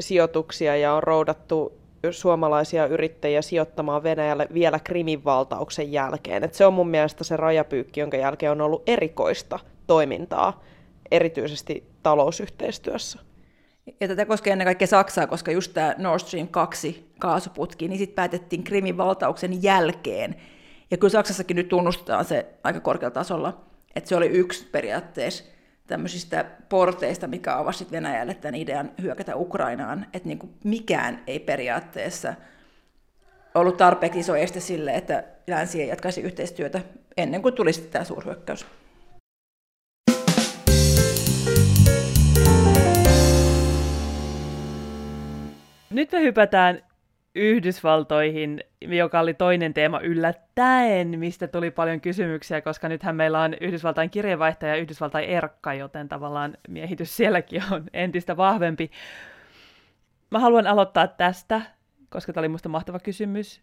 sijoituksia 0.00 0.76
ja 0.76 0.94
on 0.94 1.02
roudattu 1.02 1.82
suomalaisia 2.10 2.86
yrittäjiä 2.86 3.42
sijoittamaan 3.42 4.02
Venäjälle 4.02 4.48
vielä 4.54 4.78
Krimin 4.78 5.24
valtauksen 5.24 5.92
jälkeen. 5.92 6.44
Et 6.44 6.54
se 6.54 6.66
on 6.66 6.72
mun 6.72 6.88
mielestä 6.88 7.24
se 7.24 7.36
rajapyykki, 7.36 8.00
jonka 8.00 8.16
jälkeen 8.16 8.52
on 8.52 8.60
ollut 8.60 8.82
erikoista 8.86 9.58
toimintaa, 9.86 10.62
erityisesti 11.10 11.84
talousyhteistyössä. 12.02 13.18
Ja 14.00 14.08
tätä 14.08 14.26
koskee 14.26 14.52
ennen 14.52 14.66
kaikkea 14.66 14.86
Saksaa, 14.86 15.26
koska 15.26 15.50
just 15.50 15.72
tämä 15.74 15.94
Nord 15.98 16.20
Stream 16.20 16.48
2 16.48 17.12
kaasuputki, 17.18 17.88
niin 17.88 17.98
sitten 17.98 18.14
päätettiin 18.14 18.64
Krimin 18.64 18.96
valtauksen 18.96 19.62
jälkeen. 19.62 20.36
Ja 20.90 20.96
kyllä 20.96 21.10
Saksassakin 21.10 21.56
nyt 21.56 21.68
tunnustetaan 21.68 22.24
se 22.24 22.46
aika 22.64 22.80
korkealla 22.80 23.14
tasolla, 23.14 23.64
että 23.96 24.08
se 24.08 24.16
oli 24.16 24.26
yksi 24.26 24.68
periaatteessa 24.72 25.44
tämmöisistä 25.86 26.44
porteista, 26.68 27.26
mikä 27.26 27.58
avasi 27.58 27.86
Venäjälle 27.90 28.34
tämän 28.34 28.54
idean 28.54 28.90
hyökätä 29.02 29.36
Ukrainaan, 29.36 30.06
että 30.12 30.28
niin 30.28 30.38
kuin 30.38 30.52
mikään 30.64 31.22
ei 31.26 31.38
periaatteessa 31.38 32.34
ollut 33.54 33.76
tarpeeksi 33.76 34.18
iso 34.18 34.36
este 34.36 34.60
sille, 34.60 34.94
että 34.94 35.24
länsi 35.46 35.82
ei 35.82 35.88
jatkaisi 35.88 36.20
yhteistyötä 36.20 36.80
ennen 37.16 37.42
kuin 37.42 37.54
tulisi 37.54 37.80
tämä 37.80 38.04
suurhyökkäys. 38.04 38.66
Nyt 45.92 46.12
me 46.12 46.20
hypätään 46.20 46.82
Yhdysvaltoihin, 47.34 48.64
joka 48.80 49.20
oli 49.20 49.34
toinen 49.34 49.74
teema 49.74 50.00
yllättäen, 50.00 51.18
mistä 51.18 51.48
tuli 51.48 51.70
paljon 51.70 52.00
kysymyksiä, 52.00 52.60
koska 52.60 52.88
nythän 52.88 53.16
meillä 53.16 53.40
on 53.40 53.54
Yhdysvaltain 53.60 54.10
kirjeenvaihtaja 54.10 54.74
ja 54.76 54.82
Yhdysvaltain 54.82 55.28
erkka, 55.28 55.74
joten 55.74 56.08
tavallaan 56.08 56.56
miehitys 56.68 57.16
sielläkin 57.16 57.62
on 57.70 57.84
entistä 57.92 58.36
vahvempi. 58.36 58.90
Mä 60.30 60.38
haluan 60.38 60.66
aloittaa 60.66 61.06
tästä, 61.06 61.62
koska 62.10 62.32
tämä 62.32 62.40
oli 62.40 62.48
musta 62.48 62.68
mahtava 62.68 62.98
kysymys. 62.98 63.62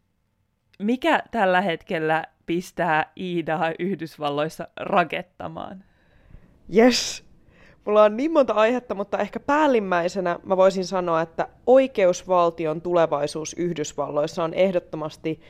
Mikä 0.80 1.24
tällä 1.32 1.62
hetkellä 1.62 2.24
pistää 2.46 3.12
Iidaa 3.18 3.72
Yhdysvalloissa 3.80 4.68
rakettamaan? 4.80 5.84
Yes, 6.76 7.29
Mulla 7.90 8.04
on 8.04 8.18
niin 8.18 8.32
monta 8.32 8.54
aihetta, 8.54 8.96
mutta 8.96 9.18
ehkä 9.18 9.40
päällimmäisenä 9.40 10.40
mä 10.44 10.58
voisin 10.58 10.86
sanoa, 10.86 11.22
että 11.22 11.48
oikeusvaltion 11.68 12.82
tulevaisuus 12.82 13.54
Yhdysvalloissa 13.54 14.44
on 14.44 14.54
ehdottomasti 14.54 15.42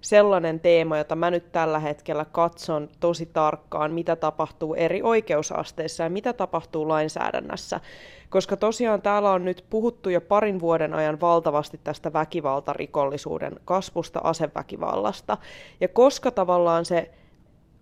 sellainen 0.00 0.60
teema, 0.60 0.98
jota 0.98 1.16
mä 1.16 1.30
nyt 1.30 1.52
tällä 1.52 1.78
hetkellä 1.78 2.24
katson 2.24 2.88
tosi 3.00 3.26
tarkkaan, 3.26 3.92
mitä 3.92 4.16
tapahtuu 4.16 4.74
eri 4.74 5.02
oikeusasteissa 5.02 6.02
ja 6.02 6.10
mitä 6.10 6.32
tapahtuu 6.32 6.88
lainsäädännössä. 6.88 7.80
Koska 8.28 8.56
tosiaan 8.56 9.02
täällä 9.02 9.30
on 9.30 9.44
nyt 9.44 9.64
puhuttu 9.70 10.10
jo 10.10 10.20
parin 10.20 10.60
vuoden 10.60 10.94
ajan 10.94 11.20
valtavasti 11.20 11.80
tästä 11.84 12.12
väkivaltarikollisuuden 12.12 13.60
kasvusta, 13.64 14.20
aseväkivallasta. 14.24 15.38
Ja 15.80 15.88
koska 15.88 16.30
tavallaan 16.30 16.84
se 16.84 17.10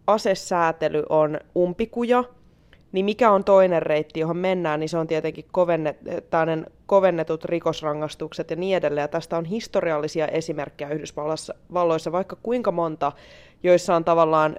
asesäätely 0.07 1.03
on 1.09 1.41
umpikuja, 1.57 2.25
niin 2.93 3.05
mikä 3.05 3.31
on 3.31 3.45
toinen 3.45 3.83
reitti, 3.83 4.21
johon 4.21 4.37
mennään, 4.37 4.81
niin 4.81 4.89
se 4.89 4.99
on 4.99 5.07
tietenkin 5.07 5.45
kovennet, 5.53 5.99
kovennetut 6.87 7.45
rikosrangaistukset 7.45 8.51
ja 8.51 8.57
niin 8.57 8.77
edelleen. 8.77 9.03
Ja 9.03 9.09
tästä 9.09 9.37
on 9.37 9.45
historiallisia 9.45 10.27
esimerkkejä 10.27 10.91
Yhdysvalloissa 10.91 12.13
vaikka 12.13 12.37
kuinka 12.43 12.73
monta, 12.73 13.13
joissa 13.63 13.97
on 13.97 14.05
tavallaan 14.05 14.57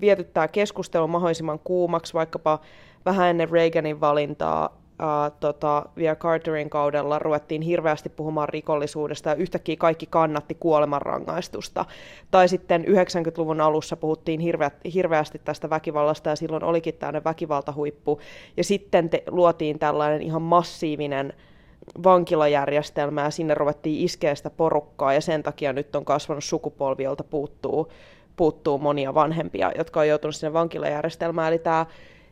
vietyttää 0.00 0.48
keskustelu 0.48 1.08
mahdollisimman 1.08 1.58
kuumaksi, 1.58 2.14
vaikkapa 2.14 2.58
vähän 3.04 3.28
ennen 3.30 3.50
Reaganin 3.50 4.00
valintaa 4.00 4.83
uh, 5.02 5.36
tota, 5.40 5.86
vielä 5.96 6.16
Carterin 6.16 6.70
kaudella 6.70 7.18
ruvettiin 7.18 7.62
hirveästi 7.62 8.08
puhumaan 8.08 8.48
rikollisuudesta 8.48 9.28
ja 9.28 9.34
yhtäkkiä 9.34 9.76
kaikki 9.76 10.06
kannatti 10.06 10.54
kuolemanrangaistusta. 10.54 11.84
Tai 12.30 12.48
sitten 12.48 12.84
90-luvun 12.84 13.60
alussa 13.60 13.96
puhuttiin 13.96 14.40
hirveä, 14.40 14.70
hirveästi 14.94 15.40
tästä 15.44 15.70
väkivallasta 15.70 16.30
ja 16.30 16.36
silloin 16.36 16.64
olikin 16.64 16.94
tämmöinen 16.94 17.24
väkivaltahuippu. 17.24 18.20
Ja 18.56 18.64
sitten 18.64 19.10
te, 19.10 19.22
luotiin 19.30 19.78
tällainen 19.78 20.22
ihan 20.22 20.42
massiivinen 20.42 21.32
vankilajärjestelmää, 22.04 23.30
sinne 23.30 23.54
ruvettiin 23.54 24.04
iskeä 24.04 24.34
sitä 24.34 24.50
porukkaa 24.50 25.12
ja 25.14 25.20
sen 25.20 25.42
takia 25.42 25.72
nyt 25.72 25.96
on 25.96 26.04
kasvanut 26.04 26.44
sukupolvi, 26.44 27.02
jolta 27.02 27.24
puuttuu, 27.24 27.92
puuttuu 28.36 28.78
monia 28.78 29.14
vanhempia, 29.14 29.72
jotka 29.78 30.00
on 30.00 30.08
joutunut 30.08 30.36
sinne 30.36 30.52
vankilajärjestelmään. 30.52 31.48
Eli 31.48 31.58
tämä 31.58 31.86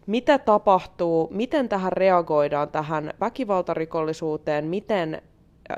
mitä 0.07 0.39
tapahtuu, 0.39 1.29
miten 1.31 1.69
tähän 1.69 1.93
reagoidaan, 1.93 2.69
tähän 2.69 3.15
väkivaltarikollisuuteen, 3.21 4.65
miten 4.65 5.23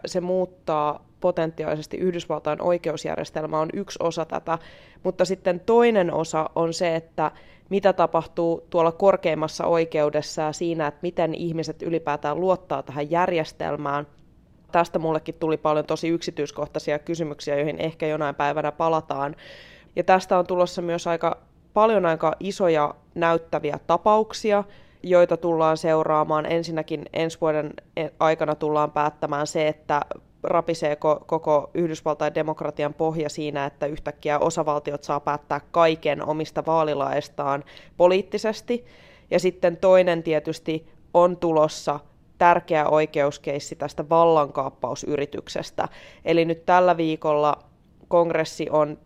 se 0.07 0.21
muuttaa 0.21 1.07
potentiaalisesti 1.21 1.97
Yhdysvaltain 1.97 2.63
oikeusjärjestelmä 2.63 3.61
on 3.61 3.69
yksi 3.73 3.99
osa 4.03 4.25
tätä, 4.25 4.59
mutta 5.03 5.25
sitten 5.25 5.61
toinen 5.61 6.13
osa 6.13 6.51
on 6.55 6.73
se, 6.73 6.97
että 6.97 7.31
mitä 7.71 7.93
tapahtuu 7.93 8.67
tuolla 8.71 8.93
korkeimmassa 8.93 9.67
oikeudessa 9.67 10.43
ja 10.43 10.53
siinä, 10.53 10.87
että 10.87 10.99
miten 11.03 11.35
ihmiset 11.35 11.83
ylipäätään 11.83 12.41
luottaa 12.41 12.83
tähän 12.83 13.11
järjestelmään. 13.11 14.07
Tästä 14.73 14.99
mullekin 14.99 15.35
tuli 15.35 15.57
paljon 15.57 15.87
tosi 15.87 16.09
yksityiskohtaisia 16.09 16.99
kysymyksiä, 16.99 17.57
joihin 17.57 17.81
ehkä 17.81 18.07
jonain 18.07 18.35
päivänä 18.35 18.73
palataan. 18.73 19.37
Ja 19.97 20.05
tästä 20.05 20.39
on 20.39 20.47
tulossa 20.47 20.83
myös 20.83 21.07
aika 21.07 21.43
paljon 21.75 22.07
aika 22.07 22.33
isoja 22.41 22.95
näyttäviä 23.15 23.79
tapauksia, 23.87 24.65
joita 25.03 25.37
tullaan 25.37 25.77
seuraamaan. 25.77 26.53
Ensinnäkin 26.53 27.05
ensi 27.13 27.41
vuoden 27.41 27.75
aikana 28.21 28.55
tullaan 28.55 28.91
päättämään 28.91 29.47
se, 29.47 29.69
että 29.69 30.01
rapisee 30.43 30.97
koko 31.27 31.71
Yhdysvaltain 31.75 32.35
demokratian 32.35 32.95
pohja 32.95 33.29
siinä, 33.29 33.67
että 33.67 33.87
yhtäkkiä 33.87 34.39
osavaltiot 34.39 35.05
saa 35.05 35.21
päättää 35.21 35.61
kaiken 35.71 36.29
omista 36.29 36.67
vaalilaestaan 36.67 37.65
poliittisesti. 37.97 38.85
Ja 39.31 39.41
sitten 39.41 39.77
toinen 39.77 40.23
tietysti 40.23 40.89
on 41.15 41.37
tulossa 41.37 42.01
tärkeä 42.39 42.89
oikeuskeissi 42.89 43.77
tästä 43.77 44.09
vallankaappausyrityksestä. 44.09 45.89
Eli 46.25 46.45
nyt 46.45 46.67
tällä 46.67 46.97
viikolla 46.97 47.57
kongressi 48.09 48.71
on 48.71 48.99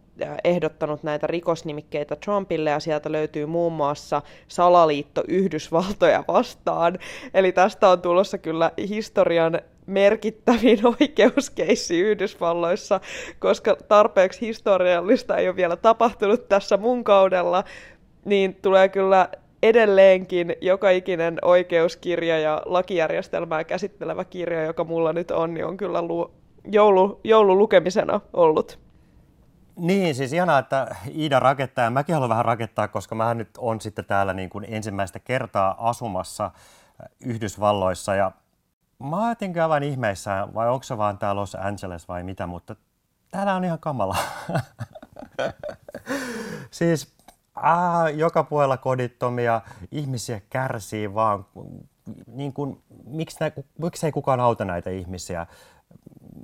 ehdottanut 0.45 1.03
näitä 1.03 1.27
rikosnimikkeitä 1.27 2.17
Trumpille 2.17 2.71
ja 2.71 2.81
sieltä 2.81 3.13
löytyy 3.13 3.47
muun 3.47 3.73
muassa 3.73 4.23
salaliitto 4.49 5.25
Yhdysvaltoja 5.29 6.25
vastaan. 6.29 6.99
Eli 7.35 7.53
tästä 7.53 7.89
on 7.89 8.03
tulossa 8.03 8.39
kyllä 8.39 8.71
historian 8.89 9.61
merkittävin 9.87 10.79
oikeuskeissi 11.01 12.01
Yhdysvalloissa, 12.01 13.01
koska 13.39 13.77
tarpeeksi 13.89 14.41
historiallista 14.41 15.37
ei 15.37 15.49
ole 15.49 15.57
vielä 15.57 15.77
tapahtunut 15.77 16.49
tässä 16.49 16.77
mun 16.77 17.05
kaudella, 17.05 17.65
niin 18.25 18.55
tulee 18.55 18.89
kyllä 18.89 19.29
edelleenkin 19.63 20.57
joka 20.61 20.91
ikinen 20.91 21.39
oikeuskirja 21.43 22.39
ja 22.39 22.63
lakijärjestelmää 22.65 23.65
käsittelevä 23.65 24.25
kirja, 24.25 24.65
joka 24.65 24.85
mulla 24.85 25.13
nyt 25.13 25.31
on, 25.31 25.55
niin 25.55 25.67
on 25.67 25.77
kyllä 25.77 26.03
lu- 26.03 26.31
joulu, 26.65 27.21
joululukemisena 27.25 28.21
ollut. 28.33 28.88
Niin, 29.79 30.15
siis 30.15 30.33
ihanaa, 30.33 30.59
että 30.59 30.97
Iida 31.15 31.41
rakettaa 31.41 31.85
ja 31.85 31.91
mäkin 31.91 32.15
haluan 32.15 32.31
vähän 32.31 32.45
rakettaa, 32.45 32.89
koska 32.89 33.15
mä 33.15 33.35
nyt 33.35 33.51
on 33.59 33.81
sitten 33.81 34.05
täällä 34.05 34.35
niin 34.35 34.51
kuin 34.51 34.67
ensimmäistä 34.69 35.19
kertaa 35.19 35.89
asumassa 35.89 36.51
Yhdysvalloissa 37.21 38.15
ja 38.15 38.33
mä 38.99 39.27
ajattelin 39.27 39.63
aivan 39.63 39.83
ihmeissään, 39.83 40.55
vai 40.55 40.69
onko 40.69 40.83
se 40.83 40.99
vaan 40.99 41.19
tää 41.19 41.35
Los 41.35 41.55
Angeles 41.55 42.09
vai 42.09 42.23
mitä, 42.23 42.47
mutta 42.47 42.77
täällä 43.31 43.55
on 43.55 43.65
ihan 43.65 43.79
kamala. 43.79 44.17
siis 46.71 47.15
aa, 47.55 48.11
joka 48.11 48.45
puolella 48.45 48.77
kodittomia, 48.77 49.61
ihmisiä 49.91 50.41
kärsii 50.51 51.15
vaan, 51.15 51.47
niin 52.27 52.53
kuin, 52.53 52.83
miksi, 53.05 53.37
nä, 53.41 53.51
miksi 53.79 54.07
ei 54.07 54.13
kukaan 54.13 54.41
auta 54.41 54.65
näitä 54.65 54.91
ihmisiä? 54.91 55.47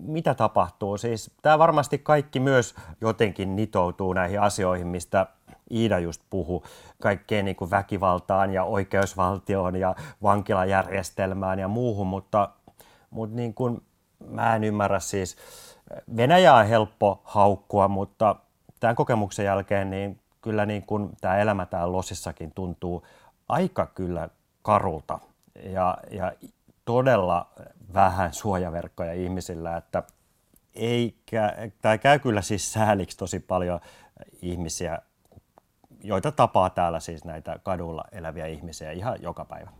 Mitä 0.03 0.35
tapahtuu? 0.35 0.99
Siis 0.99 1.31
tämä 1.43 1.59
varmasti 1.59 1.99
kaikki 1.99 2.41
myös 2.41 2.75
jotenkin 3.01 3.57
nitoutuu 3.57 4.13
näihin 4.13 4.41
asioihin, 4.41 4.87
mistä 4.87 5.27
Iida 5.71 5.99
just 5.99 6.23
puhu, 6.31 6.65
kaikkeen 7.03 7.45
niin 7.45 7.57
kuin 7.57 7.71
väkivaltaan 7.71 8.53
ja 8.53 8.65
oikeusvaltioon 8.65 9.77
ja 9.77 9.95
vankilajärjestelmään 10.23 11.59
ja 11.59 11.69
muuhun, 11.69 12.07
mutta, 12.07 12.49
mutta 13.11 13.37
niin 13.37 13.55
kuin, 13.55 13.83
mä 14.27 14.57
en 14.57 14.65
ymmärrä 14.65 15.01
siis, 15.01 15.37
Venäjä 16.17 16.55
on 16.55 16.67
helppo 16.67 17.21
haukkua, 17.25 17.89
mutta 17.89 18.37
tämän 18.81 18.97
kokemuksen 18.97 19.45
jälkeen 19.45 19.91
niin 19.91 20.21
kyllä 20.43 20.67
niin 20.67 20.83
kuin 20.83 21.11
tämä 21.21 21.37
elämä 21.37 21.67
täällä 21.67 21.93
Losissakin 21.93 22.53
tuntuu 22.55 23.07
aika 23.49 23.87
kyllä 23.87 24.29
karulta. 24.63 25.19
Ja, 25.63 25.99
ja 26.11 26.33
todella 26.85 27.47
vähän 27.95 28.33
suojaverkkoja 28.33 29.13
ihmisillä, 29.13 29.77
että 29.77 30.03
ei, 30.75 31.17
tämä 31.83 31.99
käy 31.99 32.19
kyllä 32.19 32.43
siis 32.43 32.73
sääliksi 32.73 33.17
tosi 33.17 33.41
paljon 33.41 33.81
ihmisiä 34.43 34.99
joita 36.05 36.33
tapaa 36.33 36.71
täällä 36.71 37.01
siis 37.01 37.25
näitä 37.25 37.59
kadulla 37.63 38.05
eläviä 38.13 38.47
ihmisiä 38.47 38.91
ihan 38.91 39.23
joka 39.23 39.45
päivä. 39.45 39.71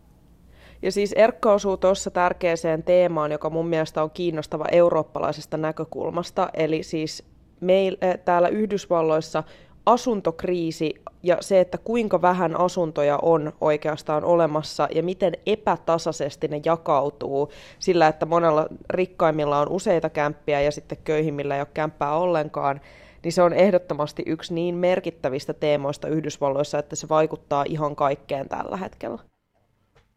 Ja 0.81 0.91
siis 0.91 1.13
Erkka 1.13 1.53
osuu 1.53 1.77
tuossa 1.77 2.11
tärkeäseen 2.11 2.83
teemaan, 2.83 3.31
joka 3.31 3.49
mun 3.49 3.67
mielestä 3.67 4.03
on 4.03 4.11
kiinnostava 4.11 4.65
eurooppalaisesta 4.71 5.57
näkökulmasta. 5.57 6.49
Eli 6.53 6.83
siis 6.83 7.23
meillä 7.61 7.97
äh, 8.03 8.19
täällä 8.25 8.47
Yhdysvalloissa 8.47 9.43
asuntokriisi 9.85 10.93
ja 11.23 11.37
se, 11.41 11.59
että 11.59 11.77
kuinka 11.77 12.21
vähän 12.21 12.59
asuntoja 12.59 13.19
on 13.21 13.53
oikeastaan 13.61 14.23
olemassa 14.23 14.87
ja 14.95 15.03
miten 15.03 15.33
epätasaisesti 15.45 16.47
ne 16.47 16.61
jakautuu 16.65 17.51
sillä, 17.79 18.07
että 18.07 18.25
monella 18.25 18.67
rikkaimmilla 18.89 19.59
on 19.59 19.69
useita 19.69 20.09
kämppiä 20.09 20.61
ja 20.61 20.71
sitten 20.71 20.97
köyhimmillä 21.03 21.55
ei 21.55 21.61
ole 21.61 21.67
kämppää 21.73 22.17
ollenkaan, 22.17 22.81
niin 23.23 23.31
se 23.33 23.41
on 23.41 23.53
ehdottomasti 23.53 24.23
yksi 24.25 24.53
niin 24.53 24.75
merkittävistä 24.75 25.53
teemoista 25.53 26.07
Yhdysvalloissa, 26.07 26.79
että 26.79 26.95
se 26.95 27.09
vaikuttaa 27.09 27.65
ihan 27.67 27.95
kaikkeen 27.95 28.49
tällä 28.49 28.77
hetkellä. 28.77 29.19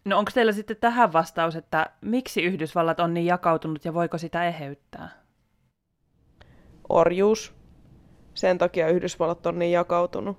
No 0.05 0.19
onko 0.19 0.31
teillä 0.35 0.53
sitten 0.53 0.77
tähän 0.81 1.13
vastaus, 1.13 1.57
että 1.57 1.91
miksi 2.01 2.43
Yhdysvallat 2.43 3.01
on 3.01 3.15
niin 3.15 3.27
jakautunut 3.27 3.85
ja 3.85 3.95
voiko 3.95 4.19
sitä 4.19 4.45
eheyttää? 4.45 5.09
Orjuus. 6.89 7.58
Sen 8.39 8.59
takia 8.59 8.89
Yhdysvallat 8.89 9.47
on 9.47 9.59
niin 9.59 9.73
jakautunut. 9.73 10.37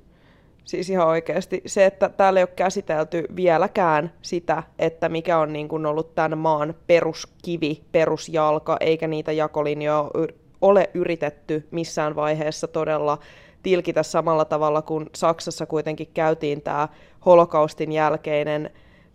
Siis 0.66 0.90
ihan 0.90 1.08
oikeasti 1.08 1.62
se, 1.66 1.86
että 1.86 2.10
täällä 2.10 2.40
ei 2.40 2.44
ole 2.44 2.50
käsitelty 2.56 3.24
vieläkään 3.36 4.14
sitä, 4.22 4.64
että 4.80 5.10
mikä 5.10 5.38
on 5.38 5.54
niin 5.54 5.68
kuin 5.68 5.86
ollut 5.86 6.16
tämän 6.16 6.38
maan 6.38 6.76
peruskivi, 6.88 7.84
perusjalka, 7.92 8.78
eikä 8.80 9.08
niitä 9.08 9.32
jakolinjoja 9.32 10.12
ole 10.62 10.90
yritetty 10.94 11.68
missään 11.72 12.16
vaiheessa 12.16 12.68
todella 12.68 13.18
tilkitä 13.64 14.04
samalla 14.04 14.46
tavalla 14.46 14.82
kuin 14.82 15.10
Saksassa 15.16 15.66
kuitenkin 15.66 16.10
käytiin 16.14 16.62
tämä 16.62 16.88
holokaustin 17.26 17.92
jälkeinen 17.92 18.70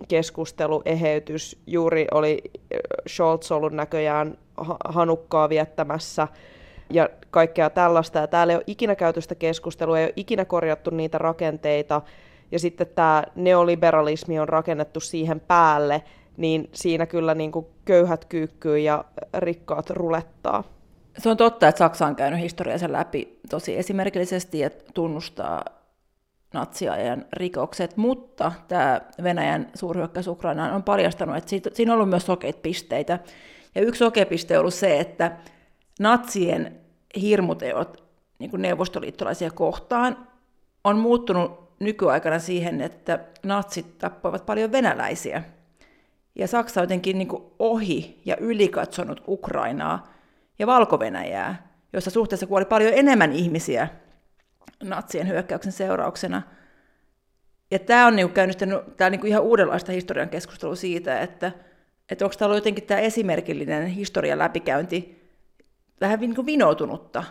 keskustelu, 0.09 0.83
eheytys. 0.85 1.63
Juuri 1.67 2.07
oli 2.11 2.43
Scholz 3.09 3.53
ollut 3.53 3.73
näköjään 3.73 4.39
hanukkaa 4.85 5.49
viettämässä 5.49 6.29
ja 6.91 7.09
kaikkea 7.31 7.71
tällaista. 7.71 8.19
Ja 8.19 8.27
täällä 8.27 8.53
ei 8.53 8.57
ole 8.57 8.65
ikinä 8.67 8.95
käytöstä 8.95 9.35
keskustelua, 9.35 9.99
ei 9.99 10.05
ole 10.05 10.13
ikinä 10.17 10.45
korjattu 10.45 10.91
niitä 10.91 11.19
rakenteita. 11.19 12.03
Ja 12.53 12.59
sitten 12.59 12.87
tämä 12.95 13.25
neoliberalismi 13.35 14.41
on 14.41 14.49
rakennettu 14.49 15.01
siihen 15.01 15.41
päälle, 15.41 16.03
niin 16.37 16.71
siinä 16.73 17.07
kyllä 17.07 17.35
niin 17.35 17.53
kuin 17.53 17.67
köyhät 17.85 18.25
kyykkyy 18.25 18.79
ja 18.79 19.05
rikkaat 19.39 19.91
rulettaa. 19.91 20.65
Se 21.19 21.29
on 21.29 21.37
totta, 21.37 21.69
että 21.69 21.79
Saksa 21.79 22.07
on 22.07 22.17
käynyt 22.17 22.41
historiansa 22.41 22.93
läpi 22.93 23.39
tosi 23.51 23.79
esimerkillisesti 23.79 24.59
ja 24.59 24.71
tunnustaa 24.95 25.65
natsiajan 26.53 27.25
rikokset, 27.33 27.97
mutta 27.97 28.53
tämä 28.69 29.01
Venäjän 29.23 29.71
suurhyökkäys 29.75 30.27
Ukrainaan 30.29 30.75
on 30.75 30.83
paljastanut, 30.83 31.37
että 31.37 31.51
siitä, 31.51 31.71
siinä 31.73 31.93
on 31.93 31.97
ollut 31.97 32.09
myös 32.09 32.27
sokeita 32.27 32.59
pisteitä. 32.63 33.19
Ja 33.75 33.83
yksi 33.83 33.99
sokepiste 33.99 34.55
on 34.55 34.61
ollut 34.61 34.75
se, 34.75 35.01
että 35.01 35.33
natsien 36.01 36.81
hirmuteot 37.21 38.05
niin 38.39 38.51
kuin 38.51 38.63
neuvostoliittolaisia 38.63 39.51
kohtaan 39.51 40.29
on 40.85 40.99
muuttunut 40.99 41.65
nykyaikana 41.81 42.39
siihen, 42.39 42.81
että 42.81 43.25
natsit 43.43 43.99
tappoivat 43.99 44.47
paljon 44.47 44.73
venäläisiä. 44.73 45.43
Ja 46.35 46.49
Saksa 46.49 46.81
on 46.81 46.85
jotenkin 46.85 47.19
niin 47.19 47.29
ohi 47.59 48.21
ja 48.25 48.37
ylikatsonut 48.37 49.23
Ukrainaa 49.29 50.15
ja 50.59 50.67
valko 50.67 50.99
jossa 51.93 52.11
suhteessa 52.11 52.47
kuoli 52.47 52.65
paljon 52.65 52.93
enemmän 52.95 53.33
ihmisiä 53.33 53.89
natsien 54.83 55.29
hyökkäyksen 55.29 55.73
seurauksena. 55.73 56.43
Ja 57.71 57.79
tämä 57.79 58.07
on 58.07 58.17
niinku 58.17 58.35
käynnistänyt 58.35 58.97
tää 58.97 59.11
niinku 59.11 59.27
ihan 59.27 59.43
uudenlaista 59.43 59.93
historian 59.93 60.29
keskustelua 60.29 60.77
siitä, 60.77 61.21
että, 61.21 61.53
että 62.11 62.25
onko 62.25 62.35
täällä 62.39 62.57
jotenkin 62.57 62.87
tämä 62.87 63.01
esimerkillinen 63.01 63.87
historian 63.87 64.39
läpikäynti 64.39 65.24
vähän 66.01 66.21
niinku 66.21 66.47
vinoutunutta, 66.47 67.25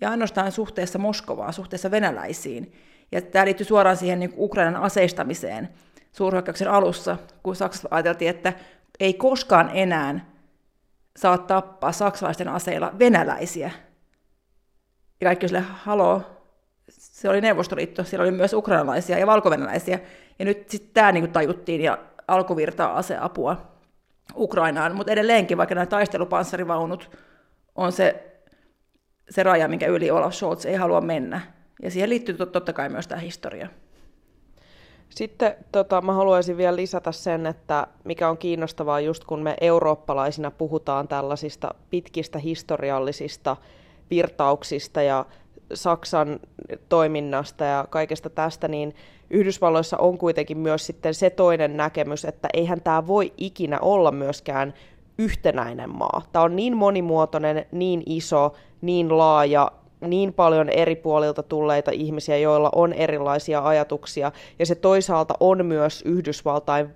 ja 0.00 0.10
ainoastaan 0.10 0.52
suhteessa 0.52 0.98
Moskovaan, 0.98 1.52
suhteessa 1.52 1.90
venäläisiin. 1.90 2.72
Ja 3.12 3.22
tämä 3.22 3.44
liittyy 3.44 3.66
suoraan 3.66 3.96
siihen 3.96 4.20
niin 4.20 4.34
Ukrainan 4.36 4.76
aseistamiseen 4.76 5.68
suurhyökkäyksen 6.12 6.70
alussa, 6.70 7.16
kun 7.42 7.56
Saksassa 7.56 7.88
ajateltiin, 7.90 8.30
että 8.30 8.52
ei 9.00 9.14
koskaan 9.14 9.70
enää 9.74 10.34
saat 11.16 11.46
tappaa 11.46 11.92
saksalaisten 11.92 12.48
aseilla 12.48 12.92
venäläisiä. 12.98 13.70
Ja 15.20 15.24
kaikki 15.24 15.48
sille, 15.48 15.60
haloo, 15.60 16.22
se 16.88 17.28
oli 17.28 17.40
Neuvostoliitto, 17.40 18.04
siellä 18.04 18.22
oli 18.22 18.30
myös 18.30 18.52
ukrainalaisia 18.52 19.18
ja 19.18 19.26
valkovenäläisiä. 19.26 19.98
Ja 20.38 20.44
nyt 20.44 20.70
sitten 20.70 20.90
tämä 20.94 21.12
niin 21.12 21.32
tajuttiin 21.32 21.80
ja 21.80 21.98
alkuvirtaa 22.28 22.96
aseapua 22.96 23.56
Ukrainaan. 24.36 24.96
Mutta 24.96 25.12
edelleenkin, 25.12 25.58
vaikka 25.58 25.74
nämä 25.74 25.86
taistelupanssarivaunut 25.86 27.10
on 27.74 27.92
se, 27.92 28.32
se 29.30 29.42
raja, 29.42 29.68
minkä 29.68 29.86
yli 29.86 30.10
Olaf 30.10 30.32
Scholz 30.32 30.64
ei 30.64 30.74
halua 30.74 31.00
mennä. 31.00 31.40
Ja 31.82 31.90
siihen 31.90 32.10
liittyy 32.10 32.34
totta 32.34 32.72
kai 32.72 32.88
myös 32.88 33.06
tämä 33.06 33.20
historia. 33.20 33.68
Sitten 35.08 35.56
tota, 35.72 36.00
mä 36.00 36.12
haluaisin 36.12 36.56
vielä 36.56 36.76
lisätä 36.76 37.12
sen, 37.12 37.46
että 37.46 37.86
mikä 38.04 38.28
on 38.28 38.38
kiinnostavaa 38.38 39.00
just 39.00 39.24
kun 39.24 39.42
me 39.42 39.56
eurooppalaisina 39.60 40.50
puhutaan 40.50 41.08
tällaisista 41.08 41.74
pitkistä 41.90 42.38
historiallisista 42.38 43.56
virtauksista 44.10 45.02
ja 45.02 45.26
Saksan 45.74 46.40
toiminnasta 46.88 47.64
ja 47.64 47.86
kaikesta 47.90 48.30
tästä, 48.30 48.68
niin 48.68 48.94
Yhdysvalloissa 49.30 49.96
on 49.96 50.18
kuitenkin 50.18 50.58
myös 50.58 50.86
sitten 50.86 51.14
se 51.14 51.30
toinen 51.30 51.76
näkemys, 51.76 52.24
että 52.24 52.48
eihän 52.52 52.80
tämä 52.80 53.06
voi 53.06 53.32
ikinä 53.36 53.78
olla 53.80 54.12
myöskään 54.12 54.74
yhtenäinen 55.18 55.90
maa. 55.90 56.22
Tämä 56.32 56.42
on 56.42 56.56
niin 56.56 56.76
monimuotoinen, 56.76 57.66
niin 57.72 58.02
iso, 58.06 58.52
niin 58.80 59.18
laaja, 59.18 59.72
niin 60.00 60.32
paljon 60.32 60.68
eri 60.68 60.96
puolilta 60.96 61.42
tulleita 61.42 61.90
ihmisiä, 61.90 62.36
joilla 62.36 62.70
on 62.74 62.92
erilaisia 62.92 63.66
ajatuksia, 63.66 64.32
ja 64.58 64.66
se 64.66 64.74
toisaalta 64.74 65.34
on 65.40 65.66
myös 65.66 66.02
Yhdysvaltain 66.02 66.88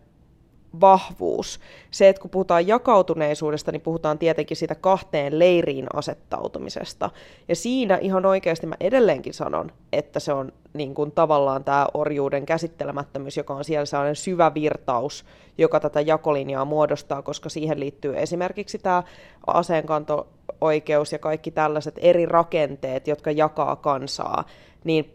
vahvuus. 0.80 1.60
Se, 1.90 2.08
että 2.08 2.22
kun 2.22 2.30
puhutaan 2.30 2.66
jakautuneisuudesta, 2.66 3.72
niin 3.72 3.80
puhutaan 3.80 4.18
tietenkin 4.18 4.56
siitä 4.56 4.74
kahteen 4.74 5.38
leiriin 5.38 5.86
asettautumisesta. 5.94 7.10
Ja 7.48 7.56
siinä 7.56 7.96
ihan 7.96 8.26
oikeasti 8.26 8.66
mä 8.66 8.74
edelleenkin 8.80 9.34
sanon, 9.34 9.72
että 9.92 10.20
se 10.20 10.32
on 10.32 10.52
niin 10.72 10.94
kuin 10.94 11.12
tavallaan 11.12 11.64
tämä 11.64 11.86
orjuuden 11.94 12.46
käsittelemättömyys, 12.46 13.36
joka 13.36 13.54
on 13.54 13.64
siellä 13.64 13.86
sellainen 13.86 14.16
syvä 14.16 14.54
virtaus, 14.54 15.24
joka 15.58 15.80
tätä 15.80 16.00
jakolinjaa 16.00 16.64
muodostaa, 16.64 17.22
koska 17.22 17.48
siihen 17.48 17.80
liittyy 17.80 18.18
esimerkiksi 18.18 18.78
tämä 18.78 19.02
aseenkanto-oikeus 19.46 21.12
ja 21.12 21.18
kaikki 21.18 21.50
tällaiset 21.50 21.98
eri 21.98 22.26
rakenteet, 22.26 23.08
jotka 23.08 23.30
jakaa 23.30 23.76
kansaa, 23.76 24.44
niin 24.84 25.14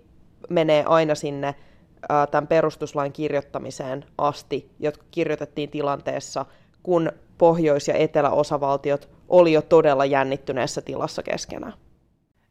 menee 0.49 0.83
aina 0.87 1.15
sinne 1.15 1.55
tämän 2.31 2.47
perustuslain 2.47 3.13
kirjoittamiseen 3.13 4.05
asti, 4.17 4.71
jotka 4.79 5.03
kirjoitettiin 5.11 5.69
tilanteessa, 5.69 6.45
kun 6.83 7.11
pohjois- 7.37 7.87
ja 7.87 7.93
eteläosavaltiot 7.93 9.09
oli 9.29 9.53
jo 9.53 9.61
todella 9.61 10.05
jännittyneessä 10.05 10.81
tilassa 10.81 11.23
keskenään. 11.23 11.73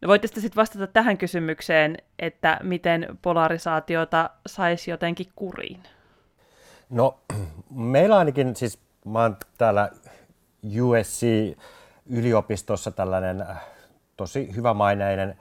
No 0.01 0.09
voitte 0.09 0.29
sitten 0.29 0.57
vastata 0.57 0.87
tähän 0.87 1.19
kysymykseen, 1.19 1.97
että 2.19 2.61
miten 2.63 3.19
polarisaatiota 3.23 4.31
saisi 4.47 4.91
jotenkin 4.91 5.27
kuriin? 5.37 5.83
No, 6.91 7.19
meillä 7.71 8.19
ainakin, 8.19 8.57
siis 8.57 8.79
mä 9.05 9.23
oon 9.23 9.37
täällä 9.59 9.91
USC-yliopistossa 10.81 12.91
tällainen 12.91 13.41
äh, 13.41 13.65
tosi 14.17 14.57
hyvämaineinen 14.57 15.39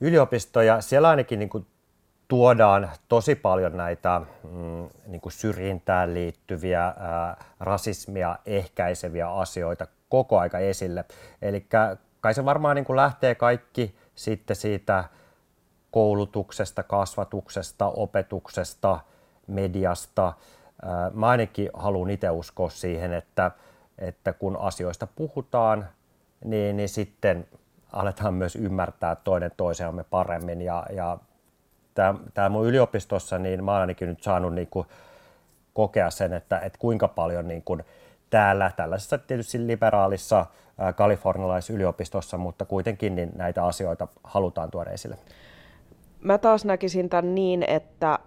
yliopisto, 0.00 0.62
ja 0.62 0.80
siellä 0.80 1.08
ainakin 1.08 1.38
niin 1.38 1.48
kuin 1.48 1.66
tuodaan 2.28 2.90
tosi 3.08 3.34
paljon 3.34 3.76
näitä 3.76 4.20
mm, 4.42 4.88
niin 5.06 5.20
kuin 5.20 5.32
syrjintään 5.32 6.14
liittyviä, 6.14 6.84
ää, 6.84 7.44
rasismia 7.60 8.38
ehkäiseviä 8.46 9.30
asioita 9.30 9.86
koko 10.08 10.38
aika 10.38 10.58
esille. 10.58 11.04
Eli 11.42 11.66
kai 12.20 12.34
se 12.34 12.44
varmaan 12.44 12.76
niin 12.76 12.84
kuin 12.84 12.96
lähtee 12.96 13.34
kaikki 13.34 13.96
sitten 14.14 14.56
siitä 14.56 15.04
koulutuksesta, 15.90 16.82
kasvatuksesta, 16.82 17.86
opetuksesta, 17.86 19.00
mediasta. 19.46 20.32
Ää, 20.82 21.10
mä 21.14 21.28
ainakin 21.28 21.70
haluan 21.74 22.10
itse 22.10 22.30
uskoa 22.30 22.70
siihen, 22.70 23.12
että, 23.12 23.50
että 23.98 24.32
kun 24.32 24.56
asioista 24.56 25.06
puhutaan, 25.06 25.88
niin, 26.44 26.76
niin 26.76 26.88
sitten 26.88 27.46
aletaan 27.92 28.34
myös 28.34 28.56
ymmärtää 28.56 29.14
toinen 29.14 29.50
toisiamme 29.56 30.04
paremmin 30.04 30.62
ja, 30.62 30.86
ja 30.92 31.18
tämä 32.34 32.48
mun 32.48 32.66
yliopistossa, 32.66 33.38
niin 33.38 33.64
mä 33.64 33.72
oon 33.72 33.80
ainakin 33.80 34.08
nyt 34.08 34.22
saanut 34.22 34.54
niin 34.54 34.68
kuin 34.70 34.86
kokea 35.74 36.10
sen, 36.10 36.32
että, 36.32 36.58
että 36.58 36.78
kuinka 36.78 37.08
paljon 37.08 37.48
niin 37.48 37.62
kuin 37.62 37.84
täällä 38.30 38.70
tällaisessa 38.76 39.18
tietysti 39.18 39.66
liberaalissa 39.66 40.46
kalifornialaisyliopistossa, 40.96 42.38
mutta 42.38 42.64
kuitenkin 42.64 43.14
niin 43.16 43.32
näitä 43.36 43.64
asioita 43.64 44.08
halutaan 44.24 44.70
tuoda 44.70 44.90
esille. 44.90 45.16
Mä 46.20 46.38
taas 46.38 46.64
näkisin 46.64 47.08
tämän 47.08 47.34
niin, 47.34 47.64
että 47.68 48.18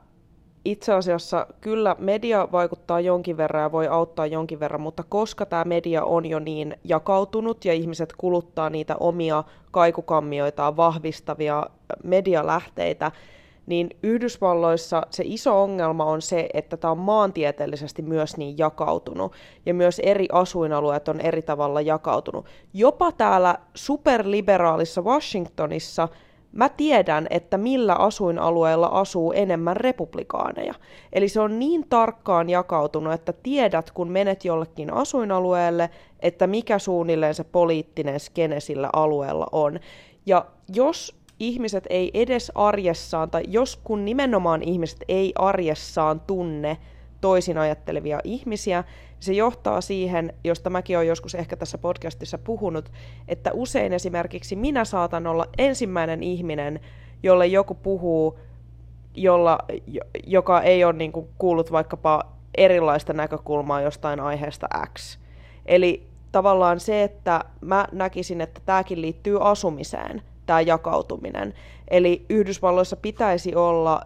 itse 0.65 0.93
asiassa 0.93 1.47
kyllä 1.61 1.95
media 1.99 2.47
vaikuttaa 2.51 2.99
jonkin 2.99 3.37
verran 3.37 3.63
ja 3.63 3.71
voi 3.71 3.87
auttaa 3.87 4.25
jonkin 4.25 4.59
verran, 4.59 4.81
mutta 4.81 5.03
koska 5.09 5.45
tämä 5.45 5.63
media 5.63 6.03
on 6.03 6.25
jo 6.25 6.39
niin 6.39 6.77
jakautunut 6.83 7.65
ja 7.65 7.73
ihmiset 7.73 8.13
kuluttaa 8.17 8.69
niitä 8.69 8.95
omia 8.95 9.43
kaikukammioitaan 9.71 10.77
vahvistavia 10.77 11.65
medialähteitä, 12.03 13.11
niin 13.69 13.89
Yhdysvalloissa 14.03 15.01
se 15.09 15.23
iso 15.25 15.63
ongelma 15.63 16.05
on 16.05 16.21
se, 16.21 16.49
että 16.53 16.77
tämä 16.77 16.91
on 16.91 16.97
maantieteellisesti 16.97 18.01
myös 18.01 18.37
niin 18.37 18.57
jakautunut, 18.57 19.33
ja 19.65 19.73
myös 19.73 19.99
eri 19.99 20.27
asuinalueet 20.31 21.07
on 21.07 21.19
eri 21.19 21.41
tavalla 21.41 21.81
jakautunut. 21.81 22.45
Jopa 22.73 23.11
täällä 23.11 23.55
superliberaalissa 23.73 25.01
Washingtonissa 25.01 26.07
mä 26.51 26.69
tiedän, 26.69 27.27
että 27.29 27.57
millä 27.57 27.95
asuinalueella 27.95 28.87
asuu 28.87 29.33
enemmän 29.33 29.77
republikaaneja. 29.77 30.73
Eli 31.13 31.29
se 31.29 31.41
on 31.41 31.59
niin 31.59 31.85
tarkkaan 31.89 32.49
jakautunut, 32.49 33.13
että 33.13 33.33
tiedät, 33.33 33.91
kun 33.91 34.11
menet 34.11 34.45
jollekin 34.45 34.93
asuinalueelle, 34.93 35.89
että 36.19 36.47
mikä 36.47 36.79
suunnilleen 36.79 37.35
se 37.35 37.43
poliittinen 37.43 38.19
skene 38.19 38.59
sillä 38.59 38.89
alueella 38.93 39.47
on. 39.51 39.79
Ja 40.25 40.45
jos 40.75 41.18
ihmiset 41.39 41.83
ei 41.89 42.11
edes 42.13 42.51
arjessaan, 42.55 43.29
tai 43.29 43.43
jos 43.47 43.79
kun 43.83 44.05
nimenomaan 44.05 44.63
ihmiset 44.63 45.03
ei 45.07 45.33
arjessaan 45.35 46.19
tunne 46.19 46.77
toisin 47.21 47.57
ajattelevia 47.57 48.19
ihmisiä, 48.23 48.83
se 49.19 49.33
johtaa 49.33 49.81
siihen, 49.81 50.33
josta 50.43 50.69
mäkin 50.69 50.97
olen 50.97 51.07
joskus 51.07 51.35
ehkä 51.35 51.55
tässä 51.55 51.77
podcastissa 51.77 52.37
puhunut, 52.37 52.91
että 53.27 53.51
usein 53.53 53.93
esimerkiksi 53.93 54.55
minä 54.55 54.85
saatan 54.85 55.27
olla 55.27 55.45
ensimmäinen 55.57 56.23
ihminen, 56.23 56.79
jolle 57.23 57.47
joku 57.47 57.73
puhuu, 57.73 58.39
jolla, 59.15 59.57
joka 60.27 60.61
ei 60.61 60.83
ole 60.83 60.93
niin 60.93 61.11
kuin 61.11 61.27
kuullut 61.37 61.71
vaikkapa 61.71 62.23
erilaista 62.57 63.13
näkökulmaa 63.13 63.81
jostain 63.81 64.19
aiheesta 64.19 64.67
X. 64.97 65.19
Eli 65.65 66.07
tavallaan 66.31 66.79
se, 66.79 67.03
että 67.03 67.45
mä 67.61 67.87
näkisin, 67.91 68.41
että 68.41 68.61
tämäkin 68.65 69.01
liittyy 69.01 69.49
asumiseen 69.49 70.21
tämä 70.49 70.61
jakautuminen. 70.61 71.53
Eli 71.87 72.25
Yhdysvalloissa 72.29 72.95
pitäisi 72.95 73.55
olla 73.55 74.01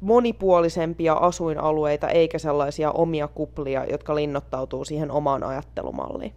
monipuolisempia 0.00 1.12
asuinalueita 1.14 2.08
eikä 2.08 2.38
sellaisia 2.38 2.90
omia 2.90 3.28
kuplia, 3.28 3.84
jotka 3.84 4.14
linnoittautuu 4.14 4.84
siihen 4.84 5.10
omaan 5.10 5.44
ajattelumalliin. 5.44 6.32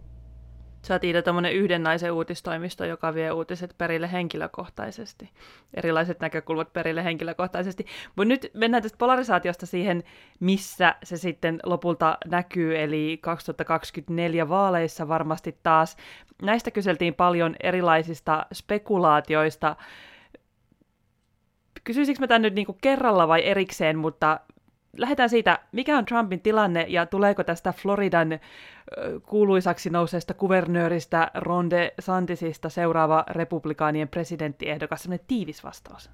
Sä 0.86 0.94
oot 0.94 1.04
Iida 1.04 1.22
tämmöinen 1.22 1.52
yhden 1.52 1.82
naisen 1.82 2.12
uutistoimisto, 2.12 2.84
joka 2.84 3.14
vie 3.14 3.32
uutiset 3.32 3.74
perille 3.78 4.12
henkilökohtaisesti. 4.12 5.30
Erilaiset 5.74 6.20
näkökulmat 6.20 6.72
perille 6.72 7.04
henkilökohtaisesti. 7.04 7.86
Mutta 8.16 8.28
nyt 8.28 8.50
mennään 8.54 8.82
tästä 8.82 8.98
polarisaatiosta 8.98 9.66
siihen, 9.66 10.02
missä 10.40 10.94
se 11.02 11.16
sitten 11.16 11.60
lopulta 11.64 12.18
näkyy, 12.26 12.82
eli 12.82 13.18
2024 13.22 14.48
vaaleissa 14.48 15.08
varmasti 15.08 15.58
taas. 15.62 15.96
Näistä 16.42 16.70
kyseltiin 16.70 17.14
paljon 17.14 17.56
erilaisista 17.62 18.46
spekulaatioista. 18.54 19.76
Kysyisikö 21.84 22.20
mä 22.20 22.26
tämän 22.26 22.42
nyt 22.42 22.54
niinku 22.54 22.78
kerralla 22.80 23.28
vai 23.28 23.46
erikseen, 23.46 23.98
mutta 23.98 24.40
lähdetään 24.98 25.30
siitä, 25.30 25.58
mikä 25.72 25.98
on 25.98 26.04
Trumpin 26.04 26.40
tilanne 26.40 26.86
ja 26.88 27.06
tuleeko 27.06 27.44
tästä 27.44 27.72
Floridan 27.72 28.40
kuuluisaksi 29.26 29.90
nouseesta 29.90 30.34
kuvernööristä 30.34 31.30
Ron 31.34 31.70
DeSantisista 31.70 32.68
seuraava 32.68 33.24
republikaanien 33.30 34.08
presidenttiehdokas, 34.08 35.02
sellainen 35.02 35.26
tiivis 35.28 35.64
vastaus? 35.64 36.10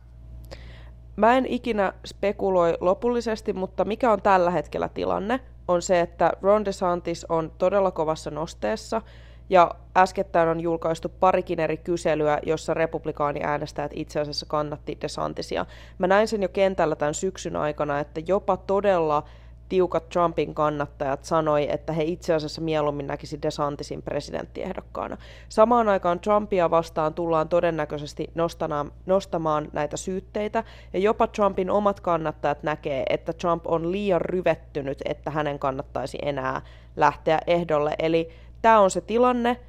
Mä 1.16 1.36
en 1.36 1.46
ikinä 1.46 1.92
spekuloi 2.04 2.76
lopullisesti, 2.80 3.52
mutta 3.52 3.84
mikä 3.84 4.12
on 4.12 4.22
tällä 4.22 4.50
hetkellä 4.50 4.88
tilanne, 4.88 5.40
on 5.68 5.82
se, 5.82 6.00
että 6.00 6.32
Ron 6.42 6.64
DeSantis 6.64 7.24
on 7.28 7.52
todella 7.58 7.90
kovassa 7.90 8.30
nosteessa– 8.30 9.02
ja 9.50 9.70
äskettäin 9.96 10.48
on 10.48 10.60
julkaistu 10.60 11.08
parikin 11.20 11.60
eri 11.60 11.76
kyselyä, 11.76 12.38
jossa 12.46 12.74
republikaaniäänestäjät 12.74 13.92
itse 13.94 14.20
asiassa 14.20 14.46
kannatti 14.46 14.98
DeSantisia. 15.00 15.66
Mä 15.98 16.06
näin 16.06 16.28
sen 16.28 16.42
jo 16.42 16.48
kentällä 16.48 16.96
tämän 16.96 17.14
syksyn 17.14 17.56
aikana, 17.56 18.00
että 18.00 18.20
jopa 18.26 18.56
todella 18.56 19.22
tiukat 19.68 20.08
Trumpin 20.08 20.54
kannattajat 20.54 21.24
sanoi, 21.24 21.72
että 21.72 21.92
he 21.92 22.02
itse 22.02 22.34
asiassa 22.34 22.60
mieluummin 22.60 23.06
näkisi 23.06 23.42
DeSantisin 23.42 24.02
presidenttiehdokkaana. 24.02 25.16
Samaan 25.48 25.88
aikaan 25.88 26.20
Trumpia 26.20 26.70
vastaan 26.70 27.14
tullaan 27.14 27.48
todennäköisesti 27.48 28.30
nostamaan, 28.34 28.92
nostamaan 29.06 29.68
näitä 29.72 29.96
syytteitä, 29.96 30.64
ja 30.92 30.98
jopa 30.98 31.26
Trumpin 31.26 31.70
omat 31.70 32.00
kannattajat 32.00 32.62
näkee, 32.62 33.04
että 33.10 33.32
Trump 33.32 33.66
on 33.66 33.92
liian 33.92 34.20
ryvettynyt, 34.20 34.98
että 35.04 35.30
hänen 35.30 35.58
kannattaisi 35.58 36.18
enää 36.22 36.60
lähteä 36.96 37.38
ehdolle. 37.46 37.94
Eli 37.98 38.30
tämä 38.62 38.80
on 38.80 38.90
se 38.90 39.00
tilanne, 39.00 39.60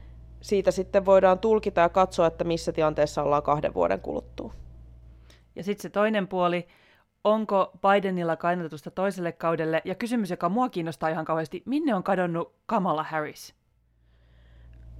siitä 0.41 0.71
sitten 0.71 1.05
voidaan 1.05 1.39
tulkita 1.39 1.81
ja 1.81 1.89
katsoa, 1.89 2.27
että 2.27 2.43
missä 2.43 2.71
tilanteessa 2.71 3.23
ollaan 3.23 3.43
kahden 3.43 3.73
vuoden 3.73 3.99
kuluttua. 3.99 4.53
Ja 5.55 5.63
sitten 5.63 5.81
se 5.81 5.89
toinen 5.89 6.27
puoli, 6.27 6.67
onko 7.23 7.71
Bidenilla 7.81 8.35
kannatusta 8.35 8.91
toiselle 8.91 9.31
kaudelle? 9.31 9.81
Ja 9.85 9.95
kysymys, 9.95 10.29
joka 10.29 10.49
mua 10.49 10.69
kiinnostaa 10.69 11.09
ihan 11.09 11.25
kauheasti, 11.25 11.63
minne 11.65 11.95
on 11.95 12.03
kadonnut 12.03 12.53
Kamala 12.65 13.03
Harris? 13.03 13.55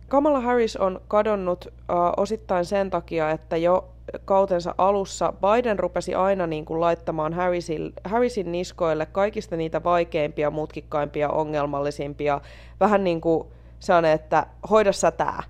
Kamala 0.08 0.42
Harris 0.42 0.78
on 0.78 1.02
kadonnut 1.08 1.66
uh, 1.68 1.74
osittain 2.18 2.66
sen 2.66 2.90
takia, 2.90 3.30
että 3.32 3.58
jo 3.58 3.90
kautensa 4.26 4.76
alussa 4.78 5.34
Biden 5.34 5.80
rupesi 5.80 6.16
aina 6.16 6.48
niin 6.48 6.66
kuin 6.66 6.82
laittamaan 6.82 7.34
Harrisin, 7.34 7.94
Harrisin 8.04 8.52
niskoille 8.52 9.06
kaikista 9.06 9.56
niitä 9.56 9.84
vaikeimpia, 9.84 10.52
mutkikkaimpia, 10.52 11.30
ongelmallisimpia, 11.30 12.42
vähän 12.80 13.04
niin 13.04 13.22
kuin 13.22 13.48
sellainen, 13.84 14.12
että 14.12 14.48
hoida 14.70 14.94
sä 14.94 15.12
tää. 15.12 15.44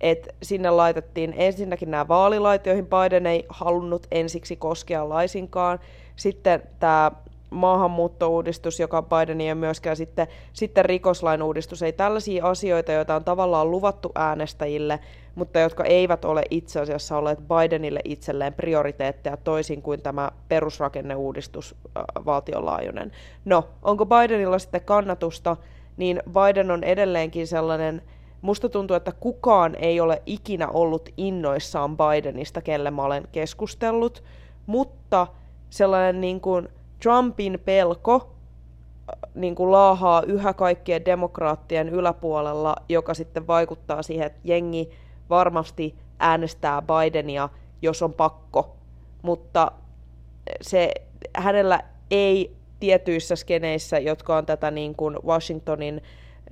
Et 0.00 0.34
sinne 0.42 0.70
laitettiin 0.70 1.34
ensinnäkin 1.36 1.90
nämä 1.90 2.08
vaalilait, 2.08 2.66
joihin 2.66 2.86
Biden 2.86 3.26
ei 3.26 3.46
halunnut 3.48 4.06
ensiksi 4.10 4.56
koskea 4.56 5.08
laisinkaan. 5.08 5.78
Sitten 6.16 6.62
tämä 6.80 7.10
maahanmuuttouudistus, 7.50 8.80
joka 8.80 9.02
Biden 9.02 9.40
ei 9.40 9.54
myöskään 9.54 9.96
sitten, 9.96 10.26
sitten 10.52 10.84
rikoslain 10.84 11.42
uudistus. 11.42 11.82
Ei 11.82 11.92
tällaisia 11.92 12.46
asioita, 12.46 12.92
joita 12.92 13.14
on 13.14 13.24
tavallaan 13.24 13.70
luvattu 13.70 14.12
äänestäjille, 14.14 15.00
mutta 15.34 15.58
jotka 15.58 15.84
eivät 15.84 16.24
ole 16.24 16.42
itse 16.50 16.80
asiassa 16.80 17.18
olleet 17.18 17.38
Bidenille 17.38 18.00
itselleen 18.04 18.54
prioriteetteja 18.54 19.36
toisin 19.36 19.82
kuin 19.82 20.02
tämä 20.02 20.30
perusrakenneuudistus 20.48 21.74
äh, 21.96 22.04
valtionlaajuinen. 22.24 23.12
No, 23.44 23.68
onko 23.82 24.06
Bidenilla 24.06 24.58
sitten 24.58 24.84
kannatusta? 24.84 25.56
Niin 25.96 26.22
Biden 26.28 26.70
on 26.70 26.84
edelleenkin 26.84 27.46
sellainen, 27.46 28.02
musta 28.42 28.68
tuntuu, 28.68 28.96
että 28.96 29.12
kukaan 29.12 29.74
ei 29.74 30.00
ole 30.00 30.22
ikinä 30.26 30.68
ollut 30.68 31.08
innoissaan 31.16 31.96
Bidenista, 31.96 32.62
kelle 32.62 32.90
mä 32.90 33.02
olen 33.02 33.28
keskustellut, 33.32 34.24
mutta 34.66 35.26
sellainen 35.70 36.20
niin 36.20 36.40
kuin 36.40 36.68
Trumpin 37.02 37.58
pelko 37.64 38.32
niin 39.34 39.54
kuin 39.54 39.72
laahaa 39.72 40.22
yhä 40.22 40.52
kaikkien 40.52 41.04
demokraattien 41.04 41.88
yläpuolella, 41.88 42.76
joka 42.88 43.14
sitten 43.14 43.46
vaikuttaa 43.46 44.02
siihen, 44.02 44.26
että 44.26 44.40
jengi 44.44 44.90
varmasti 45.30 45.94
äänestää 46.18 46.82
Bidenia, 46.82 47.48
jos 47.82 48.02
on 48.02 48.12
pakko, 48.12 48.76
mutta 49.22 49.72
se, 50.60 50.92
hänellä 51.36 51.80
ei 52.10 52.56
tietyissä 52.82 53.36
skeneissä, 53.36 53.98
jotka 53.98 54.36
on 54.36 54.46
tätä 54.46 54.70
niin 54.70 54.94
kuin 54.94 55.18
Washingtonin 55.26 56.02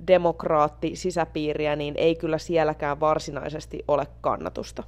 demokraatti 0.07 0.95
sisäpiiriä, 0.95 1.75
niin 1.75 1.93
ei 1.97 2.15
kyllä 2.15 2.37
sielläkään 2.37 2.99
varsinaisesti 2.99 3.83
ole 3.87 4.07
kannatusta. 4.21 4.83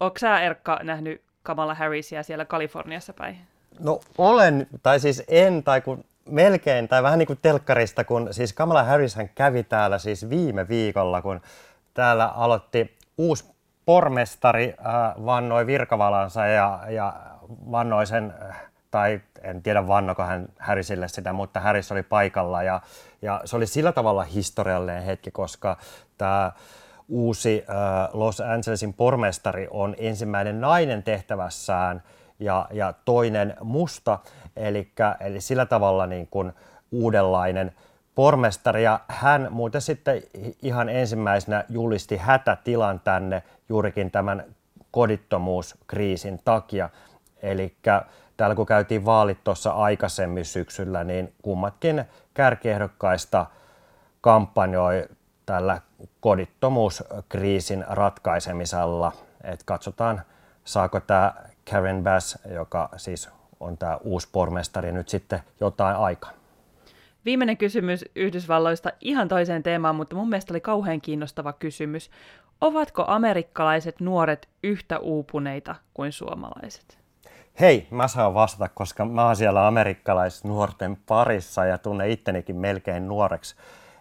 Onko 0.00 0.18
sä 0.18 0.40
Erkka 0.40 0.80
nähnyt 0.82 1.22
Kamala 1.42 1.74
Harrisia 1.74 2.22
siellä 2.22 2.44
Kaliforniassa 2.44 3.12
päin? 3.12 3.36
No 3.80 4.00
olen, 4.18 4.66
tai 4.82 5.00
siis 5.00 5.22
en, 5.28 5.62
tai 5.62 5.80
kun 5.80 6.04
melkein, 6.28 6.88
tai 6.88 7.02
vähän 7.02 7.18
niin 7.18 7.26
kuin 7.26 7.38
telkkarista, 7.42 8.04
kun 8.04 8.28
siis 8.30 8.52
Kamala 8.52 8.82
Harris 8.82 9.14
hän 9.14 9.30
kävi 9.34 9.62
täällä 9.62 9.98
siis 9.98 10.30
viime 10.30 10.68
viikolla, 10.68 11.22
kun 11.22 11.40
täällä 11.94 12.26
aloitti 12.26 12.96
uusi 13.18 13.44
pormestari, 13.84 14.74
äh, 14.78 15.24
vannoi 15.26 15.66
virkavalansa 15.66 16.46
ja, 16.46 16.80
ja 16.88 17.14
vannoi 17.70 18.06
sen, 18.06 18.34
äh, 18.42 18.66
tai 18.96 19.20
en 19.42 19.62
tiedä 19.62 19.86
vannoko 19.86 20.22
hän 20.22 20.48
Harrisille 20.58 21.08
sitä, 21.08 21.32
mutta 21.32 21.60
Harris 21.60 21.92
oli 21.92 22.02
paikalla 22.02 22.62
ja, 22.62 22.80
ja 23.22 23.40
se 23.44 23.56
oli 23.56 23.66
sillä 23.66 23.92
tavalla 23.92 24.24
historiallinen 24.24 25.02
hetki, 25.02 25.30
koska 25.30 25.76
tämä 26.18 26.52
uusi 27.08 27.64
äh, 27.70 27.76
Los 28.12 28.40
Angelesin 28.40 28.94
pormestari 28.94 29.68
on 29.70 29.94
ensimmäinen 29.98 30.60
nainen 30.60 31.02
tehtävässään 31.02 32.02
ja, 32.38 32.68
ja 32.70 32.94
toinen 33.04 33.56
musta, 33.60 34.18
eli, 34.56 34.92
eli 35.20 35.40
sillä 35.40 35.66
tavalla 35.66 36.06
niin 36.06 36.26
kuin 36.30 36.52
uudenlainen 36.92 37.72
pormestari. 38.14 38.82
Ja 38.82 39.00
hän 39.08 39.48
muuten 39.50 39.80
sitten 39.80 40.22
ihan 40.62 40.88
ensimmäisenä 40.88 41.64
julisti 41.68 42.16
hätätilan 42.16 43.00
tänne 43.00 43.42
juurikin 43.68 44.10
tämän 44.10 44.44
kodittomuuskriisin 44.90 46.40
takia. 46.44 46.90
Eli 47.42 47.76
täällä 48.36 48.56
kun 48.56 48.66
käytiin 48.66 49.04
vaalit 49.04 49.44
tuossa 49.44 49.70
aikaisemmin 49.70 50.44
syksyllä, 50.44 51.04
niin 51.04 51.32
kummatkin 51.42 52.04
kärkiehdokkaista 52.34 53.46
kampanjoi 54.20 55.08
tällä 55.46 55.80
kodittomuuskriisin 56.20 57.84
ratkaisemisella. 57.88 59.12
Et 59.44 59.62
katsotaan, 59.62 60.22
saako 60.64 61.00
tämä 61.00 61.34
Karen 61.70 62.02
Bass, 62.02 62.38
joka 62.50 62.88
siis 62.96 63.28
on 63.60 63.78
tämä 63.78 63.96
uusi 63.96 64.28
pormestari, 64.32 64.92
nyt 64.92 65.08
sitten 65.08 65.40
jotain 65.60 65.96
aikaa. 65.96 66.30
Viimeinen 67.24 67.56
kysymys 67.56 68.04
Yhdysvalloista 68.14 68.92
ihan 69.00 69.28
toiseen 69.28 69.62
teemaan, 69.62 69.96
mutta 69.96 70.16
mun 70.16 70.28
mielestä 70.28 70.52
oli 70.52 70.60
kauhean 70.60 71.00
kiinnostava 71.00 71.52
kysymys. 71.52 72.10
Ovatko 72.60 73.04
amerikkalaiset 73.08 74.00
nuoret 74.00 74.48
yhtä 74.62 74.98
uupuneita 74.98 75.74
kuin 75.94 76.12
suomalaiset? 76.12 77.05
Hei, 77.60 77.88
mä 77.90 78.08
saan 78.08 78.34
vastata, 78.34 78.68
koska 78.68 79.04
mä 79.04 79.26
oon 79.26 79.36
siellä 79.36 79.66
amerikkalaisnuorten 79.66 80.98
parissa 81.06 81.64
ja 81.64 81.78
tunnen 81.78 82.10
ittenikin 82.10 82.56
melkein 82.56 83.08
nuoreksi. 83.08 83.56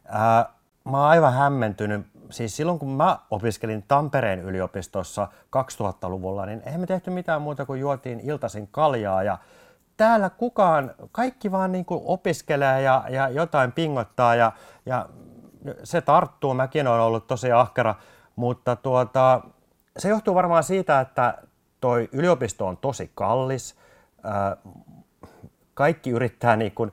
Ää, 0.05 0.49
mä 0.83 0.97
oon 0.97 1.09
aivan 1.09 1.33
hämmentynyt. 1.33 2.07
Siis 2.29 2.55
silloin 2.57 2.79
kun 2.79 2.89
mä 2.89 3.19
opiskelin 3.31 3.83
Tampereen 3.87 4.39
yliopistossa 4.39 5.27
2000-luvulla, 5.45 6.45
niin 6.45 6.61
eihän 6.65 6.81
me 6.81 6.87
tehty 6.87 7.09
mitään 7.09 7.41
muuta 7.41 7.65
kuin 7.65 7.79
juotiin 7.79 8.19
iltaisin 8.19 8.67
kaljaa 8.67 9.23
ja 9.23 9.37
täällä 9.97 10.29
kukaan, 10.29 10.91
kaikki 11.11 11.51
vaan 11.51 11.71
niin 11.71 11.85
kuin 11.85 12.01
opiskelee 12.05 12.81
ja, 12.81 13.03
ja 13.09 13.29
jotain 13.29 13.71
pingottaa 13.71 14.35
ja, 14.35 14.51
ja 14.85 15.09
se 15.83 16.01
tarttuu. 16.01 16.53
Mäkin 16.53 16.87
olen 16.87 17.01
ollut 17.01 17.27
tosi 17.27 17.51
ahkera, 17.51 17.95
mutta 18.35 18.75
tuota, 18.75 19.41
se 19.97 20.09
johtuu 20.09 20.35
varmaan 20.35 20.63
siitä, 20.63 20.99
että 20.99 21.37
toi 21.85 22.09
yliopisto 22.11 22.67
on 22.67 22.77
tosi 22.77 23.11
kallis. 23.15 23.75
Kaikki 25.73 26.09
yrittää 26.09 26.55
niin 26.55 26.71
kuin 26.71 26.91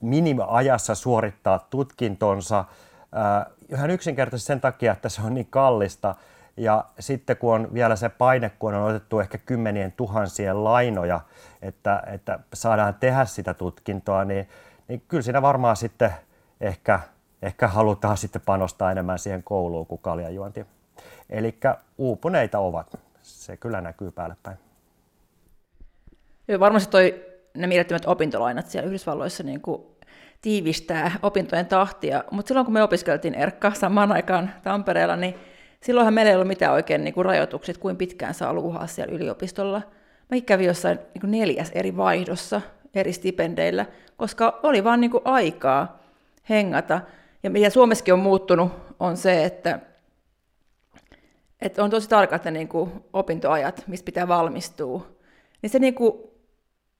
minimiajassa 0.00 0.94
suorittaa 0.94 1.66
tutkintonsa 1.70 2.64
ihan 3.68 3.90
yksinkertaisesti 3.90 4.46
sen 4.46 4.60
takia, 4.60 4.92
että 4.92 5.08
se 5.08 5.22
on 5.22 5.34
niin 5.34 5.46
kallista. 5.50 6.14
Ja 6.56 6.84
sitten 6.98 7.36
kun 7.36 7.54
on 7.54 7.68
vielä 7.74 7.96
se 7.96 8.08
paine, 8.08 8.50
kun 8.50 8.74
on 8.74 8.90
otettu 8.90 9.20
ehkä 9.20 9.38
kymmenien 9.38 9.92
tuhansien 9.92 10.64
lainoja, 10.64 11.20
että, 11.62 12.02
että 12.06 12.38
saadaan 12.54 12.94
tehdä 12.94 13.24
sitä 13.24 13.54
tutkintoa, 13.54 14.24
niin, 14.24 14.48
niin 14.88 15.02
kyllä 15.08 15.22
siinä 15.22 15.42
varmaan 15.42 15.76
sitten 15.76 16.14
ehkä, 16.60 17.00
ehkä 17.42 17.68
halutaan 17.68 18.16
sitten 18.16 18.42
panostaa 18.46 18.92
enemmän 18.92 19.18
siihen 19.18 19.42
kouluun 19.42 19.86
kuin 19.86 20.00
kaljajuontiin. 20.02 20.66
Eli 21.30 21.58
uupuneita 21.98 22.58
ovat. 22.58 23.05
Se 23.26 23.56
kyllä 23.56 23.80
näkyy 23.80 24.10
päälle 24.10 24.36
päin. 24.42 24.56
Joo, 26.48 26.60
varmasti 26.60 26.90
toi, 26.90 27.24
ne 27.54 27.66
mielettömät 27.66 28.06
opintolainat 28.06 28.66
siellä 28.66 28.86
Yhdysvalloissa 28.86 29.42
niin 29.42 29.60
kuin 29.60 29.82
tiivistää 30.40 31.12
opintojen 31.22 31.66
tahtia, 31.66 32.24
mutta 32.30 32.48
silloin 32.48 32.64
kun 32.64 32.72
me 32.72 32.82
opiskeltiin 32.82 33.34
Erkka 33.34 33.70
samaan 33.74 34.12
aikaan 34.12 34.50
Tampereella, 34.62 35.16
niin 35.16 35.34
silloinhan 35.80 36.14
meillä 36.14 36.30
ei 36.30 36.36
ollut 36.36 36.48
mitään 36.48 36.72
oikein 36.72 37.04
niin 37.04 37.14
kuin 37.14 37.24
rajoituksia, 37.24 37.74
kuin 37.80 37.96
pitkään 37.96 38.34
saa 38.34 38.52
luuhaa 38.52 38.86
siellä 38.86 39.14
yliopistolla. 39.14 39.82
Mä 40.30 40.40
kävin 40.40 40.66
jossain 40.66 40.98
niin 41.14 41.20
kuin 41.20 41.30
neljäs 41.30 41.70
eri 41.74 41.96
vaihdossa 41.96 42.60
eri 42.94 43.12
stipendeillä, 43.12 43.86
koska 44.16 44.60
oli 44.62 44.84
vaan 44.84 45.00
niin 45.00 45.10
kuin 45.10 45.22
aikaa 45.24 46.02
hengata. 46.48 47.00
Ja 47.42 47.50
mitä 47.50 47.70
Suomessakin 47.70 48.14
on 48.14 48.20
muuttunut, 48.20 48.72
on 49.00 49.16
se, 49.16 49.44
että, 49.44 49.80
että 51.60 51.84
on 51.84 51.90
tosi 51.90 52.08
tarkat 52.08 52.44
ne 52.44 52.50
niin 52.50 52.68
kuin 52.68 52.90
opintoajat, 53.12 53.84
mistä 53.86 54.04
pitää 54.04 54.28
valmistua. 54.28 55.06
Niin 55.62 55.70
se 55.70 55.78
niin 55.78 55.94
kuin 55.94 56.12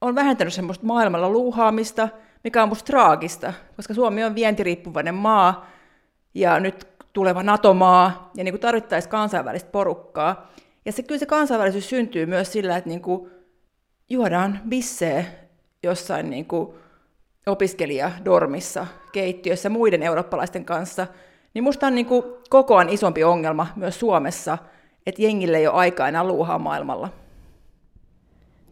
on 0.00 0.14
vähentänyt 0.14 0.54
semmoista 0.54 0.86
maailmalla 0.86 1.30
luuhaamista, 1.30 2.08
mikä 2.44 2.62
on 2.62 2.68
musta 2.68 2.86
traagista, 2.86 3.52
koska 3.76 3.94
Suomi 3.94 4.24
on 4.24 4.34
vientiriippuvainen 4.34 5.14
maa, 5.14 5.66
ja 6.34 6.60
nyt 6.60 6.86
tuleva 7.12 7.42
NATO-maa, 7.42 8.30
ja 8.34 8.44
niin 8.44 8.60
tarvittaisiin 8.60 9.10
kansainvälistä 9.10 9.70
porukkaa. 9.70 10.52
Ja 10.84 10.92
se, 10.92 11.02
kyllä 11.02 11.18
se 11.18 11.26
kansainvälisyys 11.26 11.88
syntyy 11.88 12.26
myös 12.26 12.52
sillä, 12.52 12.76
että 12.76 12.88
niin 12.88 13.02
kuin 13.02 13.30
juodaan 14.08 14.60
bissee 14.68 15.48
jossain 15.82 16.30
niin 16.30 16.46
kuin 16.46 16.74
opiskelijadormissa 17.46 18.86
keittiössä 19.12 19.68
muiden 19.68 20.02
eurooppalaisten 20.02 20.64
kanssa, 20.64 21.06
niin 21.56 21.64
musta 21.64 21.86
on 21.86 21.94
niin 21.94 22.06
kuin 22.06 22.24
kokoaan 22.50 22.88
isompi 22.88 23.24
ongelma 23.24 23.66
myös 23.76 24.00
Suomessa, 24.00 24.58
että 25.06 25.22
jengille 25.22 25.56
ei 25.56 25.66
ole 25.66 25.76
aikaa 25.76 26.08
enää 26.08 26.24
luuhaa 26.24 26.58
maailmalla. 26.58 27.08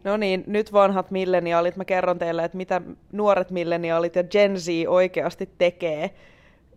No 0.03 0.17
niin, 0.17 0.43
nyt 0.47 0.73
vanhat 0.73 1.11
milleniaalit, 1.11 1.75
mä 1.75 1.85
kerron 1.85 2.19
teille, 2.19 2.43
että 2.43 2.57
mitä 2.57 2.81
nuoret 3.11 3.51
milleniaalit 3.51 4.15
ja 4.15 4.23
Gen 4.23 4.59
Z 4.59 4.67
oikeasti 4.87 5.49
tekee, 5.57 6.15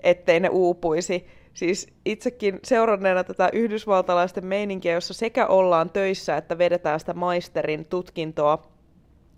ettei 0.01 0.41
ne 0.41 0.49
uupuisi. 0.49 1.27
Siis 1.55 1.89
itsekin 2.05 2.59
seuranneena 2.65 3.25
tätä 3.25 3.51
yhdysvaltalaisten 3.53 4.47
meininkiä, 4.47 4.93
jossa 4.93 5.15
sekä 5.15 5.47
ollaan 5.47 5.91
töissä 5.91 6.37
että 6.37 6.59
vedetään 6.59 7.01
sitä 7.01 7.15
maisterin 7.15 7.87
tutkintoa 7.87 8.63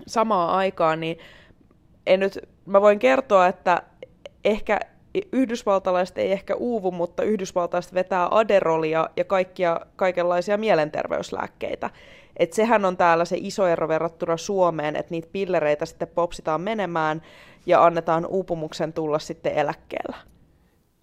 samaan 0.06 0.50
aikaan, 0.50 1.00
niin 1.00 1.18
en 2.06 2.20
nyt, 2.20 2.48
mä 2.66 2.80
voin 2.80 2.98
kertoa, 2.98 3.46
että 3.46 3.82
ehkä 4.44 4.80
yhdysvaltalaiset 5.32 6.18
ei 6.18 6.32
ehkä 6.32 6.54
uuvu, 6.54 6.90
mutta 6.90 7.22
yhdysvaltalaiset 7.22 7.94
vetää 7.94 8.28
aderolia 8.30 9.10
ja 9.16 9.24
kaikkia, 9.24 9.80
kaikenlaisia 9.96 10.58
mielenterveyslääkkeitä. 10.58 11.90
Et 12.36 12.52
sehän 12.52 12.84
on 12.84 12.96
täällä 12.96 13.24
se 13.24 13.36
iso 13.40 13.66
ero 13.66 13.88
verrattuna 13.88 14.36
Suomeen, 14.36 14.96
että 14.96 15.10
niitä 15.10 15.28
pillereitä 15.32 15.86
sitten 15.86 16.08
popsitaan 16.08 16.60
menemään 16.60 17.22
ja 17.66 17.84
annetaan 17.84 18.26
uupumuksen 18.26 18.92
tulla 18.92 19.18
sitten 19.18 19.52
eläkkeellä. 19.52 20.16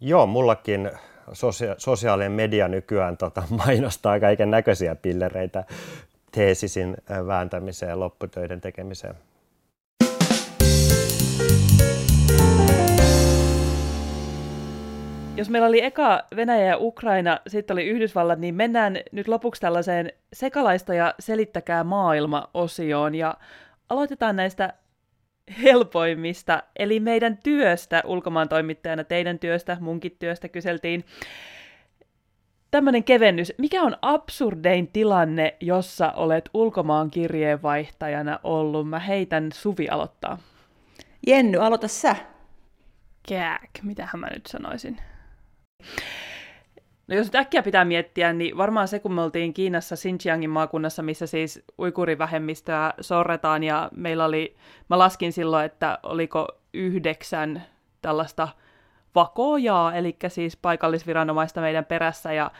Joo, 0.01 0.26
mullakin 0.26 0.91
sosia- 1.34 1.76
sosiaalinen 1.78 2.32
media 2.32 2.68
nykyään 2.68 3.18
tota, 3.18 3.43
mainostaa 3.66 4.20
kaiken 4.20 4.51
näköisiä 4.51 4.95
pillereitä 4.95 5.64
teesisin 6.32 6.97
vääntämiseen 7.28 7.89
ja 7.89 7.99
lopputöiden 7.99 8.62
tekemiseen. 8.62 9.16
Jos 15.38 15.49
meillä 15.49 15.67
oli 15.67 15.83
eka 15.83 16.23
Venäjä 16.35 16.65
ja 16.65 16.77
Ukraina, 16.77 17.39
sitten 17.47 17.73
oli 17.73 17.85
Yhdysvallat, 17.85 18.39
niin 18.39 18.55
mennään 18.55 18.97
nyt 19.11 19.27
lopuksi 19.27 19.61
tällaiseen 19.61 20.11
sekalaista 20.33 20.93
ja 20.93 21.13
selittäkää 21.19 21.83
maailma-osioon 21.83 23.15
ja 23.15 23.38
aloitetaan 23.89 24.35
näistä 24.35 24.73
helpoimmista, 25.63 26.63
eli 26.79 26.99
meidän 26.99 27.38
työstä 27.43 28.03
ulkomaan 28.05 28.49
toimittajana, 28.49 29.03
teidän 29.03 29.39
työstä, 29.39 29.77
munkin 29.79 30.15
työstä 30.19 30.49
kyseltiin. 30.49 31.05
Tämmöinen 32.71 33.03
kevennys. 33.03 33.53
Mikä 33.57 33.83
on 33.83 33.97
absurdein 34.01 34.88
tilanne, 34.88 35.55
jossa 35.59 36.11
olet 36.11 36.49
ulkomaan 36.53 37.11
kirjeenvaihtajana 37.11 38.39
ollut? 38.43 38.89
Mä 38.89 38.99
heitän 38.99 39.49
Suvi 39.53 39.88
aloittaa. 39.89 40.38
Jenny, 41.27 41.57
aloita 41.57 41.88
sä. 41.88 42.15
Kääk, 43.29 43.69
mitähän 43.83 44.19
mä 44.19 44.27
nyt 44.27 44.45
sanoisin? 44.45 44.97
No 47.07 47.15
jos 47.15 47.28
nyt 47.28 47.36
äkkiä 47.36 47.63
pitää 47.63 47.86
miettiä, 47.86 48.34
niin 48.34 48.57
varmaan 48.57 48.88
se, 48.88 48.99
kun 48.99 49.13
me 49.13 49.21
oltiin 49.21 49.53
Kiinassa 49.53 49.95
Xinjiangin 49.95 50.49
maakunnassa, 50.49 51.03
missä 51.03 51.28
siis 51.28 51.63
uikurivähemmistöä 51.80 52.93
sorretaan, 53.01 53.63
ja 53.63 53.89
meillä 53.95 54.25
oli, 54.25 54.55
mä 54.89 54.97
laskin 54.97 55.34
silloin, 55.34 55.65
että 55.65 55.99
oliko 56.03 56.47
yhdeksän 56.73 57.63
tällaista 58.01 58.47
vakoojaa, 59.15 59.95
eli 59.95 60.15
siis 60.28 60.57
paikallisviranomaista 60.57 61.61
meidän 61.61 61.86
perässä, 61.86 62.34
ja 62.34 62.51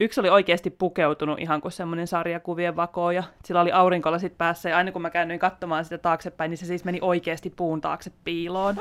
yksi 0.00 0.20
oli 0.20 0.30
oikeasti 0.30 0.70
pukeutunut 0.70 1.40
ihan 1.40 1.60
kuin 1.60 1.72
semmoinen 1.72 2.06
sarjakuvien 2.06 2.76
vakooja. 2.76 3.22
Sillä 3.44 3.60
oli 3.60 3.72
aurinkolasit 3.72 4.38
päässä, 4.38 4.68
ja 4.68 4.76
aina 4.76 4.92
kun 4.92 5.02
mä 5.02 5.10
käännyin 5.10 5.40
katsomaan 5.40 5.84
sitä 5.84 5.98
taaksepäin, 5.98 6.50
niin 6.50 6.58
se 6.58 6.66
siis 6.66 6.84
meni 6.84 6.98
oikeasti 7.02 7.50
puun 7.56 7.80
taakse 7.80 8.12
piiloon 8.24 8.76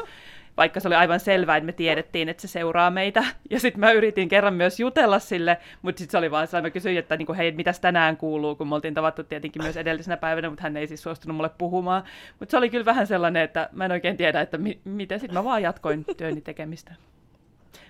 vaikka 0.59 0.79
se 0.79 0.87
oli 0.87 0.95
aivan 0.95 1.19
selvää, 1.19 1.57
että 1.57 1.65
me 1.65 1.71
tiedettiin, 1.71 2.29
että 2.29 2.41
se 2.41 2.47
seuraa 2.47 2.91
meitä. 2.91 3.23
Ja 3.49 3.59
sitten 3.59 3.79
mä 3.79 3.91
yritin 3.91 4.29
kerran 4.29 4.53
myös 4.53 4.79
jutella 4.79 5.19
sille, 5.19 5.57
mutta 5.81 5.99
sitten 5.99 6.11
se 6.11 6.17
oli 6.17 6.31
vaan 6.31 6.47
sellainen, 6.47 6.69
mä 6.69 6.73
kysyin, 6.73 6.97
että 6.97 7.17
niinku, 7.17 7.33
hei, 7.33 7.51
mitäs 7.51 7.79
tänään 7.79 8.17
kuuluu, 8.17 8.55
kun 8.55 8.67
me 8.67 8.75
oltiin 8.75 8.93
tavattu 8.93 9.23
tietenkin 9.23 9.61
myös 9.61 9.77
edellisenä 9.77 10.17
päivänä, 10.17 10.49
mutta 10.49 10.63
hän 10.63 10.77
ei 10.77 10.87
siis 10.87 11.03
suostunut 11.03 11.37
mulle 11.37 11.49
puhumaan. 11.57 12.03
Mutta 12.39 12.51
se 12.51 12.57
oli 12.57 12.69
kyllä 12.69 12.85
vähän 12.85 13.07
sellainen, 13.07 13.43
että 13.43 13.69
mä 13.71 13.85
en 13.85 13.91
oikein 13.91 14.17
tiedä, 14.17 14.41
että 14.41 14.57
mi- 14.57 14.79
miten 14.85 15.19
sitten 15.19 15.33
mä 15.39 15.43
vaan 15.43 15.61
jatkoin 15.61 16.05
työni 16.17 16.41
tekemistä. 16.41 16.95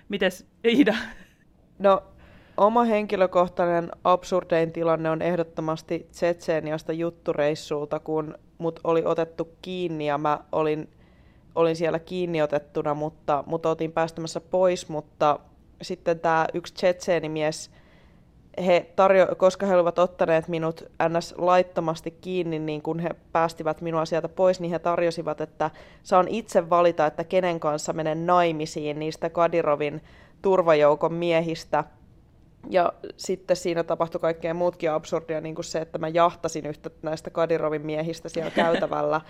Mites 0.08 0.46
Iida? 0.64 0.94
No, 1.78 2.02
oma 2.56 2.84
henkilökohtainen 2.84 3.90
absurdein 4.04 4.72
tilanne 4.72 5.10
on 5.10 5.22
ehdottomasti 5.22 6.06
Tsetseeniasta 6.10 6.92
juttureissulta, 6.92 7.98
kun 7.98 8.34
mut 8.58 8.80
oli 8.84 9.02
otettu 9.04 9.48
kiinni 9.62 10.06
ja 10.06 10.18
mä 10.18 10.38
olin 10.52 10.88
olin 11.54 11.76
siellä 11.76 11.98
kiinni 11.98 12.42
otettuna, 12.42 12.94
mutta, 12.94 13.44
mutta 13.46 13.70
otin 13.70 13.92
päästämässä 13.92 14.40
pois, 14.40 14.88
mutta 14.88 15.38
sitten 15.82 16.20
tämä 16.20 16.46
yksi 16.54 16.74
tsetseenimies, 16.74 17.70
he 18.66 18.86
tarjo- 18.96 19.34
koska 19.34 19.66
he 19.66 19.74
olivat 19.74 19.98
ottaneet 19.98 20.48
minut 20.48 20.84
ns. 21.08 21.34
laittomasti 21.38 22.10
kiinni, 22.10 22.58
niin 22.58 22.82
kun 22.82 22.98
he 22.98 23.10
päästivät 23.32 23.80
minua 23.80 24.04
sieltä 24.04 24.28
pois, 24.28 24.60
niin 24.60 24.70
he 24.70 24.78
tarjosivat, 24.78 25.40
että 25.40 25.70
saan 26.02 26.28
itse 26.28 26.70
valita, 26.70 27.06
että 27.06 27.24
kenen 27.24 27.60
kanssa 27.60 27.92
menen 27.92 28.26
naimisiin 28.26 28.98
niistä 28.98 29.30
Kadirovin 29.30 30.02
turvajoukon 30.42 31.14
miehistä. 31.14 31.84
Ja 32.70 32.92
sitten 33.16 33.56
siinä 33.56 33.84
tapahtui 33.84 34.20
kaikkea 34.20 34.54
muutkin 34.54 34.90
absurdia, 34.90 35.40
niin 35.40 35.54
kuin 35.54 35.64
se, 35.64 35.78
että 35.78 35.98
mä 35.98 36.08
jahtasin 36.08 36.66
yhtä 36.66 36.90
näistä 37.02 37.30
Kadirovin 37.30 37.86
miehistä 37.86 38.28
siellä 38.28 38.50
käytävällä 38.64 39.20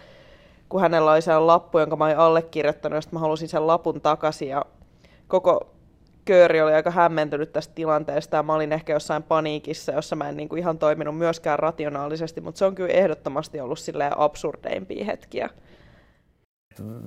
kun 0.70 0.80
hänellä 0.80 1.12
oli 1.12 1.22
sellainen 1.22 1.46
lappu, 1.46 1.78
jonka 1.78 1.96
mä 1.96 2.04
olin 2.04 2.18
allekirjoittanut, 2.18 2.96
ja 2.96 3.00
sitten 3.00 3.16
mä 3.16 3.20
halusin 3.20 3.48
sen 3.48 3.66
lapun 3.66 4.00
takaisin, 4.00 4.48
ja 4.48 4.64
koko 5.28 5.74
kööri 6.24 6.60
oli 6.60 6.72
aika 6.72 6.90
hämmentynyt 6.90 7.52
tästä 7.52 7.74
tilanteesta, 7.74 8.36
ja 8.36 8.42
mä 8.42 8.54
olin 8.54 8.72
ehkä 8.72 8.92
jossain 8.92 9.22
paniikissa, 9.22 9.92
jossa 9.92 10.16
mä 10.16 10.28
en 10.28 10.36
niin 10.36 10.48
kuin 10.48 10.58
ihan 10.58 10.78
toiminut 10.78 11.18
myöskään 11.18 11.58
rationaalisesti, 11.58 12.40
mutta 12.40 12.58
se 12.58 12.64
on 12.64 12.74
kyllä 12.74 12.94
ehdottomasti 12.94 13.60
ollut 13.60 13.78
silleen 13.78 14.18
absurdeimpia 14.18 15.04
hetkiä. 15.04 15.48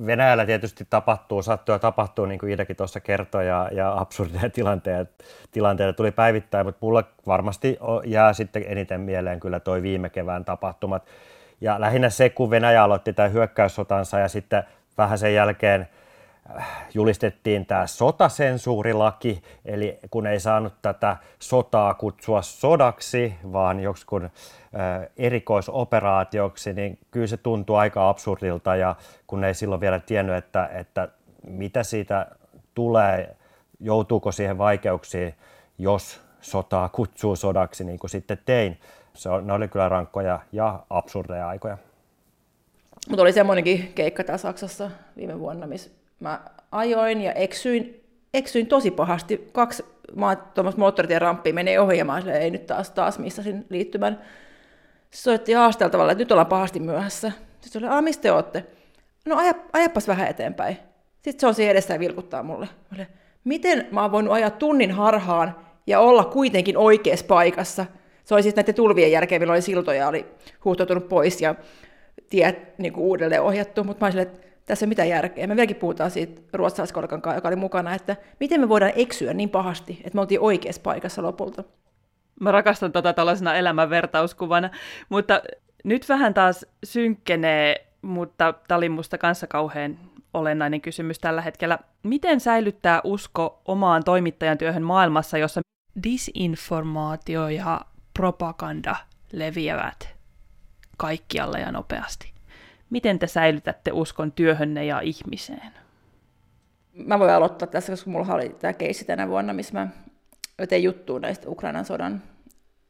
Venäjällä 0.06 0.46
tietysti 0.46 0.88
tapahtuu, 0.90 1.42
sattuu 1.42 1.74
ja 1.74 1.80
tapahtuu, 1.80 2.26
niin 2.26 2.40
kuin 2.40 2.50
Iidakin 2.50 2.76
tuossa 2.76 3.00
kertoi, 3.00 3.48
ja, 3.48 3.70
ja 3.72 4.00
absurdeja 4.00 4.50
tilanteita, 4.56 5.12
tilanteita 5.52 5.94
tuli 5.94 6.12
päivittäin, 6.12 6.66
mutta 6.66 6.80
mulla 6.82 7.04
varmasti 7.28 7.78
jää 8.06 8.34
sitten 8.34 8.64
eniten 8.68 9.02
mieleen 9.02 9.40
kyllä 9.40 9.60
toi 9.60 9.82
viime 9.82 10.10
kevään 10.10 10.46
tapahtumat. 10.46 11.06
Ja 11.62 11.82
lähinnä 11.82 12.10
se, 12.10 12.30
kun 12.30 12.50
Venäjä 12.50 12.84
aloitti 12.84 13.14
tämän 13.14 13.34
hyökkäyssotansa 13.34 14.20
ja 14.20 14.28
sitten 14.28 14.64
vähän 14.98 15.18
sen 15.18 15.34
jälkeen 15.34 15.88
äh, 16.60 16.68
julistettiin 16.94 17.66
tämä 17.66 17.88
sotasensuurilaki, 17.88 19.44
eli 19.66 20.00
kun 20.12 20.28
ei 20.28 20.40
saanut 20.40 20.74
tätä 20.82 21.18
sotaa 21.40 21.94
kutsua 21.94 22.42
sodaksi, 22.42 23.36
vaan 23.52 23.80
joksikun 23.80 24.24
äh, 24.24 24.32
erikoisoperaatioksi, 25.18 26.74
niin 26.74 27.00
kyllä 27.12 27.28
se 27.28 27.38
tuntuu 27.38 27.76
aika 27.76 28.10
absurdilta. 28.10 28.76
Ja 28.76 28.96
kun 29.28 29.44
ei 29.44 29.54
silloin 29.54 29.82
vielä 29.82 30.00
tiennyt, 30.00 30.36
että, 30.36 30.70
että 30.74 31.08
mitä 31.48 31.84
siitä 31.84 32.28
tulee, 32.74 33.36
joutuuko 33.80 34.32
siihen 34.32 34.58
vaikeuksiin, 34.58 35.36
jos 35.78 36.22
sotaa 36.42 36.90
kutsuu 36.90 37.36
sodaksi, 37.36 37.84
niin 37.84 38.00
kuin 38.00 38.10
sitten 38.10 38.38
tein, 38.46 38.80
se 39.16 39.30
on, 39.30 39.48
ne 39.48 39.54
oli 39.54 39.68
kyllä 39.68 39.90
rankkoja 39.90 40.40
ja 40.52 40.80
absurdeja 40.90 41.48
aikoja. 41.48 41.78
Mutta 43.10 43.22
oli 43.22 43.34
semmoinenkin 43.34 43.94
keikka 43.96 44.24
täällä 44.24 44.38
Saksassa 44.38 44.92
viime 45.18 45.40
vuonna, 45.40 45.68
missä 45.68 45.92
mä 46.20 46.42
ajoin 46.72 47.22
ja 47.22 47.34
eksyin, 47.34 48.04
eksyin 48.34 48.68
tosi 48.68 48.92
pahasti. 48.92 49.50
Kaksi 49.52 49.86
moottoritien 50.78 51.22
ramppia 51.22 51.54
menee 51.54 51.80
ohi 51.80 51.98
ja 51.98 52.06
mä 52.06 52.22
sille, 52.22 52.38
ei 52.38 52.52
nyt 52.52 52.66
taas, 52.66 52.92
taas 52.92 53.20
missasin 53.20 53.66
liittymän. 53.70 54.22
Se 55.12 55.22
soitti 55.22 55.54
haasteltavalle, 55.54 56.12
että 56.12 56.22
nyt 56.22 56.32
ollaan 56.32 56.48
pahasti 56.48 56.80
myöhässä. 56.80 57.32
Sitten 57.62 57.82
se 57.82 57.88
oli, 57.88 58.02
mistä 58.02 58.22
te 58.22 58.32
ootte? 58.32 58.66
No 59.26 59.38
aja, 59.38 59.54
ajapas 59.74 60.08
vähän 60.08 60.28
eteenpäin. 60.28 60.78
Sitten 61.22 61.40
se 61.40 61.48
on 61.48 61.56
siinä 61.56 61.72
edessä 61.72 61.94
ja 61.94 62.00
vilkuttaa 62.00 62.44
mulle. 62.44 62.66
Mä 62.66 62.96
olin, 62.96 63.08
miten 63.44 63.88
mä 63.92 64.02
oon 64.02 64.12
voinut 64.12 64.34
ajaa 64.34 64.50
tunnin 64.50 64.92
harhaan 64.92 65.56
ja 65.88 66.00
olla 66.00 66.26
kuitenkin 66.26 66.78
oikeassa 66.78 67.26
paikassa– 67.26 67.86
se 68.24 68.34
oli 68.34 68.44
siis 68.44 68.56
näiden 68.56 68.76
tulvien 68.76 69.12
jälkeen, 69.12 69.42
milloin 69.42 69.56
oli 69.56 69.62
siltoja, 69.62 70.08
oli 70.08 70.26
huuhtoutunut 70.66 71.10
pois 71.10 71.42
ja 71.42 71.56
tiet 72.30 72.78
niin 72.78 72.94
kuin 72.94 73.04
uudelleen 73.04 73.42
ohjattu, 73.42 73.84
mutta 73.84 74.06
mä 74.06 74.10
olin 74.10 74.20
että 74.20 74.48
tässä 74.66 74.86
ei 74.86 74.88
mitään 74.88 75.10
järkeä. 75.10 75.48
Me 75.48 75.56
vieläkin 75.56 75.76
puhutaan 75.76 76.12
siitä 76.12 76.42
ruotsalaiskolkan 76.54 77.22
kanssa, 77.22 77.38
joka 77.38 77.48
oli 77.48 77.56
mukana, 77.56 77.96
että 77.96 78.16
miten 78.40 78.62
me 78.62 78.70
voidaan 78.70 78.92
eksyä 78.96 79.34
niin 79.34 79.50
pahasti, 79.50 80.02
että 80.04 80.16
me 80.16 80.22
oltiin 80.22 80.40
oikeassa 80.40 80.82
paikassa 80.82 81.24
lopulta. 81.24 81.64
Mä 82.40 82.52
rakastan 82.52 82.92
tota 82.92 83.14
tällaisena 83.14 83.56
elämän 83.56 83.90
vertauskuvana, 83.90 84.70
mutta 85.10 85.42
nyt 85.84 86.10
vähän 86.10 86.34
taas 86.34 86.66
synkkenee, 86.84 87.88
mutta 88.02 88.54
tämä 88.68 88.78
oli 88.78 88.90
musta 88.90 89.18
kanssa 89.18 89.48
kauhean 89.48 90.00
olennainen 90.34 90.82
kysymys 90.82 91.20
tällä 91.20 91.42
hetkellä. 91.42 91.80
Miten 92.04 92.40
säilyttää 92.40 93.02
usko 93.04 93.62
omaan 93.66 94.04
toimittajan 94.04 94.58
työhön 94.58 94.84
maailmassa, 94.84 95.38
jossa 95.38 95.62
disinformaatio 96.04 97.48
ja 97.48 97.82
propaganda 98.14 98.96
leviävät 99.32 100.10
kaikkialle 100.98 101.60
ja 101.60 101.72
nopeasti. 101.72 102.34
Miten 102.90 103.20
te 103.20 103.28
säilytätte 103.28 103.92
uskon 103.92 104.32
työhönne 104.32 104.86
ja 104.86 105.00
ihmiseen? 105.00 105.72
Mä 106.94 107.20
voin 107.20 107.32
aloittaa 107.32 107.68
tässä, 107.68 107.92
koska 107.92 108.10
mulla 108.10 108.34
oli 108.34 108.50
tämä 108.50 108.74
keissi 108.74 109.06
tänä 109.06 109.28
vuonna, 109.28 109.54
missä 109.54 109.74
mä 109.74 109.88
tein 110.70 110.84
juttua 110.84 111.20
näistä 111.20 111.50
Ukrainan 111.50 111.86
sodan 111.86 112.22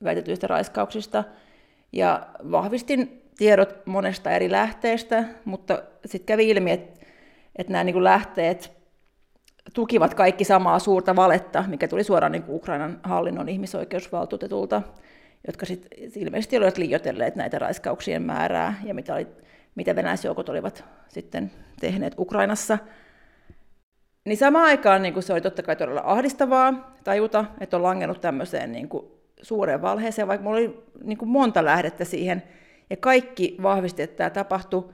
väitetyistä 0.04 0.48
raiskauksista. 0.48 1.24
Ja 1.92 2.28
vahvistin 2.52 3.22
tiedot 3.38 3.86
monesta 3.86 4.32
eri 4.32 4.52
lähteestä, 4.52 5.24
mutta 5.46 5.84
sitten 6.06 6.26
kävi 6.26 6.50
ilmi, 6.50 6.72
että, 6.72 7.06
että 7.56 7.72
nämä 7.72 7.84
niin 7.84 8.04
lähteet 8.04 8.83
tukivat 9.74 10.14
kaikki 10.14 10.44
samaa 10.44 10.80
suurta 10.80 11.16
valetta, 11.16 11.64
mikä 11.68 11.88
tuli 11.88 12.04
suoraan 12.04 12.32
niin 12.32 12.44
kuin 12.44 12.56
Ukrainan 12.56 13.00
hallinnon 13.04 13.50
ihmisoikeusvaltuutetulta, 13.50 14.82
jotka 15.48 15.66
sit 15.66 15.88
ilmeisesti 16.16 16.58
olivat 16.58 16.78
liioitelleet 16.78 17.36
näitä 17.36 17.60
raiskauksien 17.60 18.22
määrää 18.22 18.80
ja 18.84 18.94
mitä, 18.94 19.16
oli, 19.16 19.28
mitä 19.76 19.96
venäläisjoukot 19.96 20.50
olivat 20.50 20.84
sitten 21.08 21.52
tehneet 21.80 22.16
Ukrainassa. 22.18 22.78
Niin 24.26 24.38
samaan 24.38 24.66
aikaan 24.66 25.02
niin 25.02 25.14
kuin 25.14 25.24
se 25.24 25.34
oli 25.34 25.42
totta 25.42 25.64
kai 25.64 25.76
todella 25.76 26.02
ahdistavaa 26.06 26.96
tajuta, 27.04 27.46
että 27.60 27.78
on 27.78 27.84
langennut 27.84 28.22
tämmöiseen 28.22 28.72
niin 28.72 28.90
kuin 28.90 29.06
suureen 29.42 29.82
valheeseen, 29.82 30.28
vaikka 30.28 30.44
mulla 30.44 30.58
oli 30.58 30.84
niin 31.04 31.18
kuin 31.18 31.30
monta 31.30 31.66
lähdettä 31.66 32.06
siihen, 32.06 32.44
ja 32.90 32.98
kaikki 32.98 33.58
vahvisti, 33.62 34.02
että 34.02 34.18
tämä 34.18 34.30
tapahtui, 34.30 34.90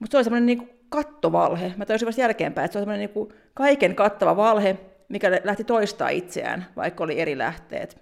mutta 0.00 0.10
se 0.10 0.16
oli 0.16 0.24
semmoinen 0.24 0.46
niin 0.46 0.73
kattovalhe. 0.88 1.72
Mä 1.76 1.86
tajusin 1.86 2.06
vasta 2.06 2.20
jälkeenpäin, 2.20 2.64
että 2.64 2.72
se 2.72 2.78
on 2.78 2.82
semmoinen 2.82 3.10
niin 3.14 3.28
kaiken 3.54 3.94
kattava 3.94 4.36
valhe, 4.36 4.78
mikä 5.08 5.40
lähti 5.44 5.64
toistaa 5.64 6.08
itseään, 6.08 6.66
vaikka 6.76 7.04
oli 7.04 7.20
eri 7.20 7.38
lähteet 7.38 7.98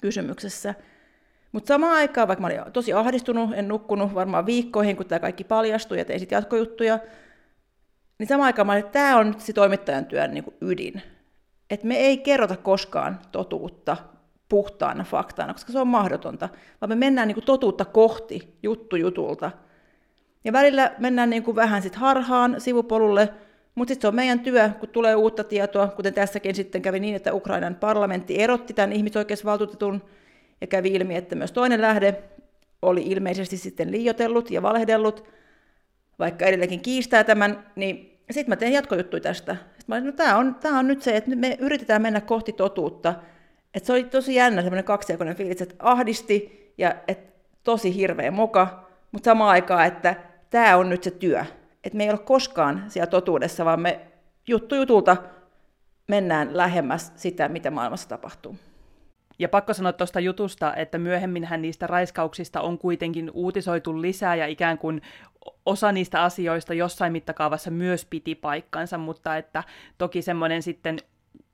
kysymyksessä. 0.00 0.74
Mutta 1.52 1.68
samaan 1.68 1.96
aikaan, 1.96 2.28
vaikka 2.28 2.40
mä 2.40 2.46
olin 2.46 2.72
tosi 2.72 2.92
ahdistunut, 2.92 3.50
en 3.54 3.68
nukkunut 3.68 4.14
varmaan 4.14 4.46
viikkoihin, 4.46 4.96
kun 4.96 5.06
tämä 5.06 5.18
kaikki 5.18 5.44
paljastui 5.44 5.98
ja 5.98 6.04
tein 6.04 6.20
sitten 6.20 6.36
jatkojuttuja, 6.36 6.98
niin 8.18 8.26
samaan 8.26 8.46
aikaan 8.46 8.66
mä 8.66 8.72
olin, 8.72 8.84
että 8.84 8.92
tämä 8.92 9.18
on 9.18 9.26
nyt 9.26 9.40
se 9.40 9.52
toimittajan 9.52 10.06
työn 10.06 10.34
niin 10.34 10.44
ydin. 10.60 11.02
Että 11.70 11.86
me 11.86 11.96
ei 11.96 12.18
kerrota 12.18 12.56
koskaan 12.56 13.20
totuutta 13.32 13.96
puhtaana 14.48 15.04
faktana, 15.04 15.52
koska 15.52 15.72
se 15.72 15.78
on 15.78 15.88
mahdotonta, 15.88 16.48
vaan 16.80 16.88
me 16.90 16.94
mennään 16.94 17.28
niin 17.28 17.44
totuutta 17.44 17.84
kohti 17.84 18.58
juttu 18.62 18.96
jutulta. 18.96 19.50
Ja 20.44 20.52
välillä 20.52 20.92
mennään 20.98 21.30
niin 21.30 21.42
kuin 21.42 21.56
vähän 21.56 21.82
sit 21.82 21.94
harhaan 21.94 22.60
sivupolulle, 22.60 23.28
mutta 23.74 23.90
sitten 23.90 24.02
se 24.02 24.08
on 24.08 24.14
meidän 24.14 24.40
työ, 24.40 24.70
kun 24.80 24.88
tulee 24.88 25.14
uutta 25.14 25.44
tietoa, 25.44 25.88
kuten 25.88 26.14
tässäkin 26.14 26.54
sitten 26.54 26.82
kävi 26.82 27.00
niin, 27.00 27.16
että 27.16 27.34
Ukrainan 27.34 27.74
parlamentti 27.74 28.42
erotti 28.42 28.74
tämän 28.74 28.92
ihmisoikeusvaltuutetun 28.92 30.02
ja 30.60 30.66
kävi 30.66 30.88
ilmi, 30.88 31.16
että 31.16 31.34
myös 31.34 31.52
toinen 31.52 31.80
lähde 31.80 32.22
oli 32.82 33.02
ilmeisesti 33.02 33.56
sitten 33.56 33.90
liiotellut 33.90 34.50
ja 34.50 34.62
valehdellut, 34.62 35.24
vaikka 36.18 36.44
edelleenkin 36.44 36.80
kiistää 36.80 37.24
tämän, 37.24 37.66
niin 37.76 38.18
sitten 38.30 38.52
mä 38.52 38.56
teen 38.56 38.72
jatkojuttuja 38.72 39.20
tästä. 39.20 39.54
Sitten 39.54 39.84
mä 39.86 39.94
olin, 39.94 40.06
no 40.06 40.12
tämä 40.12 40.36
on, 40.36 40.54
tää 40.54 40.78
on 40.78 40.86
nyt 40.86 41.02
se, 41.02 41.16
että 41.16 41.36
me 41.36 41.56
yritetään 41.60 42.02
mennä 42.02 42.20
kohti 42.20 42.52
totuutta, 42.52 43.14
et 43.74 43.84
se 43.84 43.92
oli 43.92 44.04
tosi 44.04 44.34
jännä 44.34 44.62
semmoinen 44.62 44.84
kaksijakoinen 44.84 45.36
fiilis, 45.36 45.62
että 45.62 45.74
ahdisti 45.78 46.60
ja 46.78 46.94
et 47.08 47.18
tosi 47.64 47.94
hirveä 47.94 48.30
moka, 48.30 48.90
mutta 49.12 49.30
samaan 49.30 49.50
aikaan, 49.50 49.86
että 49.86 50.29
tämä 50.50 50.76
on 50.76 50.88
nyt 50.88 51.02
se 51.02 51.10
työ. 51.10 51.44
Että 51.84 51.96
me 51.96 52.04
ei 52.04 52.10
ole 52.10 52.18
koskaan 52.18 52.84
siellä 52.88 53.10
totuudessa, 53.10 53.64
vaan 53.64 53.80
me 53.80 54.00
juttu 54.48 54.74
jutulta 54.74 55.16
mennään 56.08 56.56
lähemmäs 56.56 57.12
sitä, 57.16 57.48
mitä 57.48 57.70
maailmassa 57.70 58.08
tapahtuu. 58.08 58.56
Ja 59.38 59.48
pakko 59.48 59.74
sanoa 59.74 59.92
tuosta 59.92 60.20
jutusta, 60.20 60.74
että 60.74 60.98
myöhemminhän 60.98 61.62
niistä 61.62 61.86
raiskauksista 61.86 62.60
on 62.60 62.78
kuitenkin 62.78 63.30
uutisoitu 63.34 64.02
lisää 64.02 64.34
ja 64.34 64.46
ikään 64.46 64.78
kuin 64.78 65.02
osa 65.66 65.92
niistä 65.92 66.22
asioista 66.22 66.74
jossain 66.74 67.12
mittakaavassa 67.12 67.70
myös 67.70 68.04
piti 68.04 68.34
paikkansa, 68.34 68.98
mutta 68.98 69.36
että 69.36 69.64
toki 69.98 70.22
semmoinen 70.22 70.62
sitten 70.62 70.98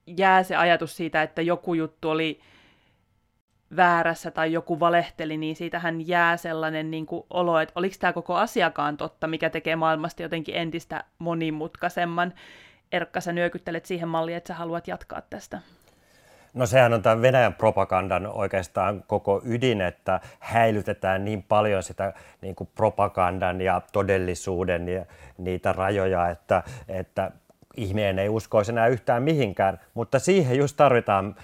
jää 0.07 0.42
se 0.42 0.57
ajatus 0.57 0.97
siitä, 0.97 1.22
että 1.22 1.42
joku 1.42 1.74
juttu 1.74 2.11
oli 2.11 2.40
väärässä 3.77 4.31
tai 4.31 4.53
joku 4.53 4.81
valehteli, 4.81 5.37
niin 5.37 5.57
siitähän 5.57 6.09
jää 6.09 6.37
sellainen 6.37 6.91
niin 6.91 7.07
kuin 7.07 7.27
olo, 7.31 7.61
että 7.61 7.73
oliko 7.77 7.97
tämä 8.01 8.12
koko 8.12 8.35
asiakaan 8.35 8.97
totta, 8.97 9.27
mikä 9.27 9.51
tekee 9.51 9.77
maailmasta 9.77 10.23
jotenkin 10.23 10.57
entistä 10.57 11.05
monimutkaisemman. 11.19 12.35
Erkka, 12.93 13.21
sä 13.21 13.33
nyökyttelet 13.33 13.87
siihen 13.87 14.09
malliin, 14.09 14.37
että 14.37 14.49
sä 14.49 14.55
haluat 14.55 14.89
jatkaa 14.89 15.21
tästä. 15.31 15.61
No 16.55 16.67
sehän 16.67 16.93
on 16.93 17.03
tämän 17.03 17.23
Venäjän 17.23 17.55
propagandan 17.55 18.27
oikeastaan 18.27 19.05
koko 19.07 19.43
ydin, 19.45 19.81
että 19.81 20.21
häilytetään 20.41 21.25
niin 21.25 21.43
paljon 21.43 21.83
sitä 21.83 22.12
niin 22.41 22.55
kuin 22.55 22.71
propagandan 22.75 23.61
ja 23.61 23.83
todellisuuden 23.93 24.89
ja 24.89 25.05
niitä 25.39 25.73
rajoja, 25.73 26.29
että, 26.29 26.62
että 26.89 27.31
ihminen 27.77 28.19
ei 28.19 28.29
uskoisi 28.29 28.73
enää 28.73 28.87
yhtään 28.87 29.23
mihinkään, 29.23 29.81
mutta 29.95 30.19
siihen 30.19 30.59
just 30.59 30.77
tarvitaan 30.77 31.37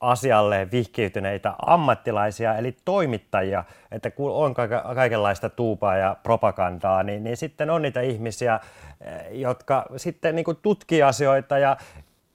asialle 0.00 0.68
vihkiytyneitä 0.72 1.54
ammattilaisia, 1.66 2.56
eli 2.56 2.76
toimittajia, 2.84 3.64
että 3.90 4.10
kun 4.10 4.30
on 4.30 4.54
kaikenlaista 4.94 5.50
tuupaa 5.50 5.96
ja 5.96 6.16
propagandaa, 6.22 7.02
niin, 7.02 7.24
niin 7.24 7.36
sitten 7.36 7.70
on 7.70 7.82
niitä 7.82 8.00
ihmisiä, 8.00 8.60
eh, 9.00 9.40
jotka 9.40 9.86
sitten 9.96 10.34
niin 10.34 10.44
kuin 10.44 10.58
tutkii 10.62 11.02
asioita 11.02 11.58
ja 11.58 11.76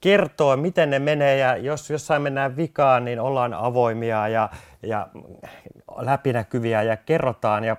kertoo, 0.01 0.57
miten 0.57 0.89
ne 0.89 0.99
menee, 0.99 1.37
ja 1.37 1.57
jos 1.57 1.89
jossain 1.89 2.21
mennään 2.21 2.57
vikaan, 2.57 3.05
niin 3.05 3.19
ollaan 3.19 3.53
avoimia 3.53 4.27
ja, 4.27 4.49
ja 4.83 5.07
läpinäkyviä 5.97 6.83
ja 6.83 6.97
kerrotaan 6.97 7.63
ja 7.63 7.77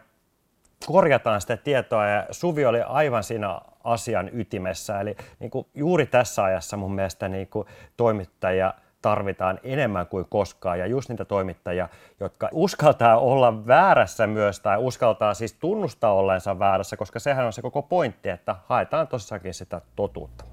korjataan 0.87 1.41
sitä 1.41 1.57
tietoa, 1.57 2.07
ja 2.07 2.26
Suvi 2.30 2.64
oli 2.64 2.83
aivan 2.83 3.24
siinä 3.24 3.61
asian 3.85 4.30
ytimessä. 4.33 5.01
Eli 5.01 5.16
niin 5.39 5.51
kuin 5.51 5.66
juuri 5.74 6.07
tässä 6.07 6.45
ajassa 6.45 6.76
mun 6.76 6.95
mielestä 6.95 7.28
niin 7.28 7.49
kuin 7.49 7.66
toimittajia 7.97 8.74
tarvitaan 9.03 9.61
enemmän 9.62 10.07
kuin 10.07 10.26
koskaan. 10.28 10.78
Ja 10.78 10.86
just 10.86 11.09
niitä 11.09 11.24
toimittajia, 11.24 11.88
jotka 12.20 12.48
uskaltaa 12.53 13.18
olla 13.18 13.66
väärässä 13.66 14.26
myös 14.26 14.61
tai 14.61 14.78
uskaltaa 14.78 15.34
siis 15.34 15.53
tunnustaa 15.53 16.12
olleensa 16.12 16.59
väärässä, 16.59 16.96
koska 16.96 17.18
sehän 17.18 17.46
on 17.46 17.53
se 17.53 17.62
koko 17.62 17.82
pointti, 17.82 18.28
että 18.28 18.57
haetaan 18.66 19.09
tossakin 19.09 19.55
sitä 19.55 19.80
totuutta. 19.96 20.44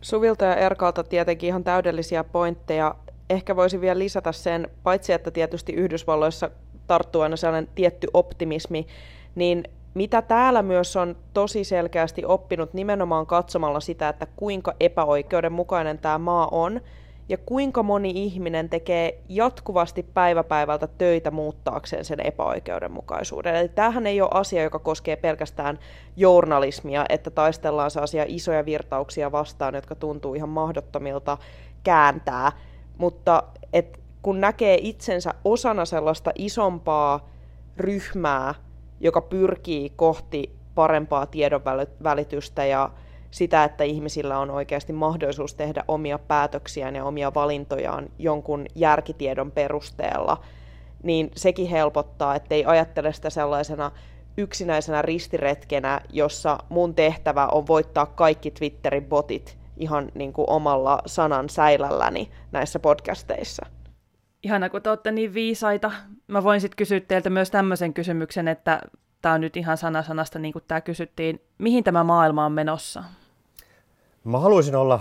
Suvilta 0.00 0.44
ja 0.44 0.56
Erkalta 0.56 1.04
tietenkin 1.04 1.48
ihan 1.48 1.64
täydellisiä 1.64 2.24
pointteja. 2.24 2.94
Ehkä 3.30 3.56
voisi 3.56 3.80
vielä 3.80 3.98
lisätä 3.98 4.32
sen, 4.32 4.68
paitsi 4.82 5.12
että 5.12 5.30
tietysti 5.30 5.72
Yhdysvalloissa 5.72 6.50
tarttuu 6.86 7.22
aina 7.22 7.36
sellainen 7.36 7.72
tietty 7.74 8.08
optimismi, 8.14 8.86
niin 9.34 9.64
mitä 9.94 10.22
täällä 10.22 10.62
myös 10.62 10.96
on 10.96 11.16
tosi 11.34 11.64
selkeästi 11.64 12.24
oppinut 12.24 12.74
nimenomaan 12.74 13.26
katsomalla 13.26 13.80
sitä, 13.80 14.08
että 14.08 14.26
kuinka 14.36 14.74
epäoikeudenmukainen 14.80 15.98
tämä 15.98 16.18
maa 16.18 16.48
on 16.50 16.80
ja 17.28 17.38
kuinka 17.38 17.82
moni 17.82 18.10
ihminen 18.14 18.68
tekee 18.68 19.22
jatkuvasti 19.28 20.02
päivä 20.02 20.44
päivältä 20.44 20.86
töitä 20.98 21.30
muuttaakseen 21.30 22.04
sen 22.04 22.20
epäoikeudenmukaisuuden. 22.20 23.56
Eli 23.56 23.68
tämähän 23.68 24.06
ei 24.06 24.20
ole 24.20 24.30
asia, 24.32 24.62
joka 24.62 24.78
koskee 24.78 25.16
pelkästään 25.16 25.78
journalismia, 26.16 27.06
että 27.08 27.30
taistellaan 27.30 27.90
sellaisia 27.90 28.24
isoja 28.28 28.64
virtauksia 28.64 29.32
vastaan, 29.32 29.74
jotka 29.74 29.94
tuntuu 29.94 30.34
ihan 30.34 30.48
mahdottomilta 30.48 31.38
kääntää, 31.84 32.52
mutta 32.98 33.42
et 33.72 34.00
kun 34.22 34.40
näkee 34.40 34.78
itsensä 34.82 35.34
osana 35.44 35.84
sellaista 35.84 36.30
isompaa 36.34 37.28
ryhmää, 37.76 38.54
joka 39.00 39.20
pyrkii 39.20 39.92
kohti 39.96 40.56
parempaa 40.74 41.26
tiedon 41.26 41.62
välitystä 42.02 42.64
ja 42.64 42.90
sitä, 43.36 43.64
että 43.64 43.84
ihmisillä 43.84 44.38
on 44.38 44.50
oikeasti 44.50 44.92
mahdollisuus 44.92 45.54
tehdä 45.54 45.84
omia 45.88 46.18
päätöksiään 46.18 46.96
ja 46.96 47.04
omia 47.04 47.34
valintojaan 47.34 48.08
jonkun 48.18 48.66
järkitiedon 48.74 49.50
perusteella, 49.50 50.44
niin 51.02 51.30
sekin 51.36 51.68
helpottaa, 51.68 52.34
ettei 52.34 52.64
ajattele 52.64 53.12
sitä 53.12 53.30
sellaisena 53.30 53.90
yksinäisenä 54.36 55.02
ristiretkenä, 55.02 56.00
jossa 56.12 56.58
mun 56.68 56.94
tehtävä 56.94 57.46
on 57.46 57.66
voittaa 57.66 58.06
kaikki 58.06 58.50
Twitterin 58.50 59.04
botit 59.04 59.58
ihan 59.76 60.08
niin 60.14 60.32
kuin 60.32 60.50
omalla 60.50 61.02
sanan 61.06 61.48
säilälläni 61.48 62.30
näissä 62.52 62.78
podcasteissa. 62.78 63.66
Ihana, 64.42 64.70
kun 64.70 64.82
te 64.82 64.90
olette 64.90 65.12
niin 65.12 65.34
viisaita. 65.34 65.92
Mä 66.26 66.44
voin 66.44 66.60
sitten 66.60 66.76
kysyä 66.76 67.00
teiltä 67.00 67.30
myös 67.30 67.50
tämmöisen 67.50 67.94
kysymyksen, 67.94 68.48
että 68.48 68.80
tämä 69.22 69.34
on 69.34 69.40
nyt 69.40 69.56
ihan 69.56 69.76
sana 69.76 70.02
sanasta, 70.02 70.38
niin 70.38 70.52
kuin 70.52 70.64
tämä 70.68 70.80
kysyttiin. 70.80 71.40
Mihin 71.58 71.84
tämä 71.84 72.04
maailma 72.04 72.46
on 72.46 72.52
menossa? 72.52 73.04
Mä 74.26 74.38
haluaisin 74.38 74.76
olla 74.76 75.00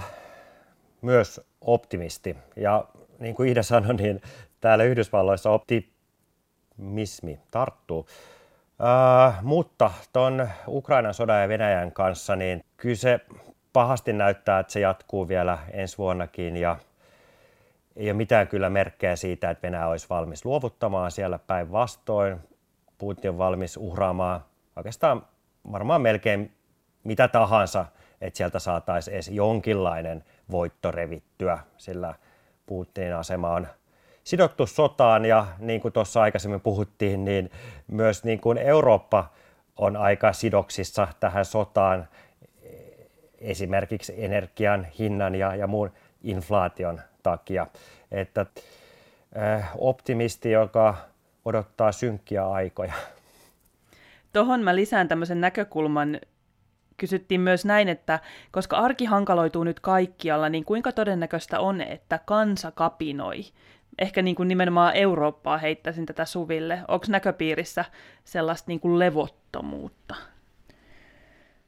myös 1.02 1.42
optimisti. 1.62 2.38
Ja 2.56 2.86
niin 3.20 3.36
kuin 3.36 3.50
Ida 3.50 3.64
sanoi, 3.64 3.94
niin 3.94 4.22
täällä 4.62 4.84
Yhdysvalloissa 4.84 5.50
optimismi 5.50 7.40
tarttuu. 7.52 8.00
Uh, 8.00 9.44
mutta 9.44 9.92
tuon 10.14 10.50
Ukrainan 10.68 11.14
sodan 11.14 11.42
ja 11.42 11.48
Venäjän 11.48 11.92
kanssa, 11.92 12.36
niin 12.36 12.64
kyllä 12.78 12.96
se 12.96 13.20
pahasti 13.74 14.14
näyttää, 14.14 14.60
että 14.60 14.74
se 14.74 14.80
jatkuu 14.80 15.28
vielä 15.28 15.58
ensi 15.72 15.98
vuonnakin 15.98 16.58
ja 16.58 16.78
ei 17.96 18.08
ole 18.08 18.14
mitään 18.14 18.48
kyllä 18.48 18.70
merkkejä 18.70 19.16
siitä, 19.16 19.50
että 19.50 19.68
Venäjä 19.68 19.88
olisi 19.88 20.08
valmis 20.10 20.46
luovuttamaan 20.46 21.12
siellä 21.12 21.40
päinvastoin. 21.40 22.40
Putin 22.98 23.30
on 23.30 23.38
valmis 23.38 23.78
uhraamaan 23.78 24.46
oikeastaan 24.76 25.26
varmaan 25.72 26.02
melkein 26.02 26.52
mitä 27.04 27.28
tahansa, 27.28 27.86
että 28.28 28.38
sieltä 28.38 28.60
saataisiin 28.60 29.14
edes 29.14 29.28
jonkinlainen 29.28 30.24
voitto 30.52 30.92
revittyä, 30.92 31.60
sillä 31.78 32.16
Putinin 32.66 33.16
asema 33.16 33.50
on 33.50 33.68
sidottu 34.24 34.68
sotaan 34.68 35.26
ja 35.26 35.48
niin 35.60 35.82
kuin 35.82 35.92
tuossa 35.92 36.22
aikaisemmin 36.22 36.62
puhuttiin, 36.62 37.26
niin 37.26 37.52
myös 37.88 38.24
niin 38.24 38.40
kuin 38.40 38.58
Eurooppa 38.58 39.32
on 39.78 39.98
aika 39.98 40.34
sidoksissa 40.34 41.08
tähän 41.20 41.46
sotaan 41.46 42.08
esimerkiksi 43.42 44.14
energian 44.18 44.88
hinnan 45.00 45.36
ja, 45.36 45.56
ja 45.56 45.68
muun 45.68 45.92
inflaation 46.24 47.02
takia. 47.24 47.68
Että 48.12 48.46
äh, 49.38 49.72
optimisti, 49.78 50.52
joka 50.52 50.96
odottaa 51.46 51.92
synkkiä 51.92 52.48
aikoja. 52.48 52.94
Tuohon 54.34 54.64
mä 54.64 54.76
lisään 54.76 55.08
tämmöisen 55.08 55.42
näkökulman. 55.42 56.20
Kysyttiin 56.98 57.42
myös 57.42 57.66
näin, 57.66 57.90
että 57.90 58.20
koska 58.52 58.78
arki 58.78 59.06
hankaloituu 59.06 59.64
nyt 59.64 59.80
kaikkialla, 59.80 60.50
niin 60.50 60.66
kuinka 60.66 60.92
todennäköistä 60.92 61.60
on, 61.60 61.82
että 61.82 62.20
kansa 62.26 62.72
kapinoi? 62.72 63.42
Ehkä 64.00 64.22
niin 64.22 64.36
kuin 64.36 64.48
nimenomaan 64.48 64.96
Eurooppaa 64.96 65.58
heittäisin 65.58 66.06
tätä 66.06 66.26
Suville. 66.26 66.80
Onko 66.88 67.06
näköpiirissä 67.10 67.86
sellaista 68.24 68.72
niin 68.72 68.80
kuin 68.80 69.00
levottomuutta? 69.00 70.16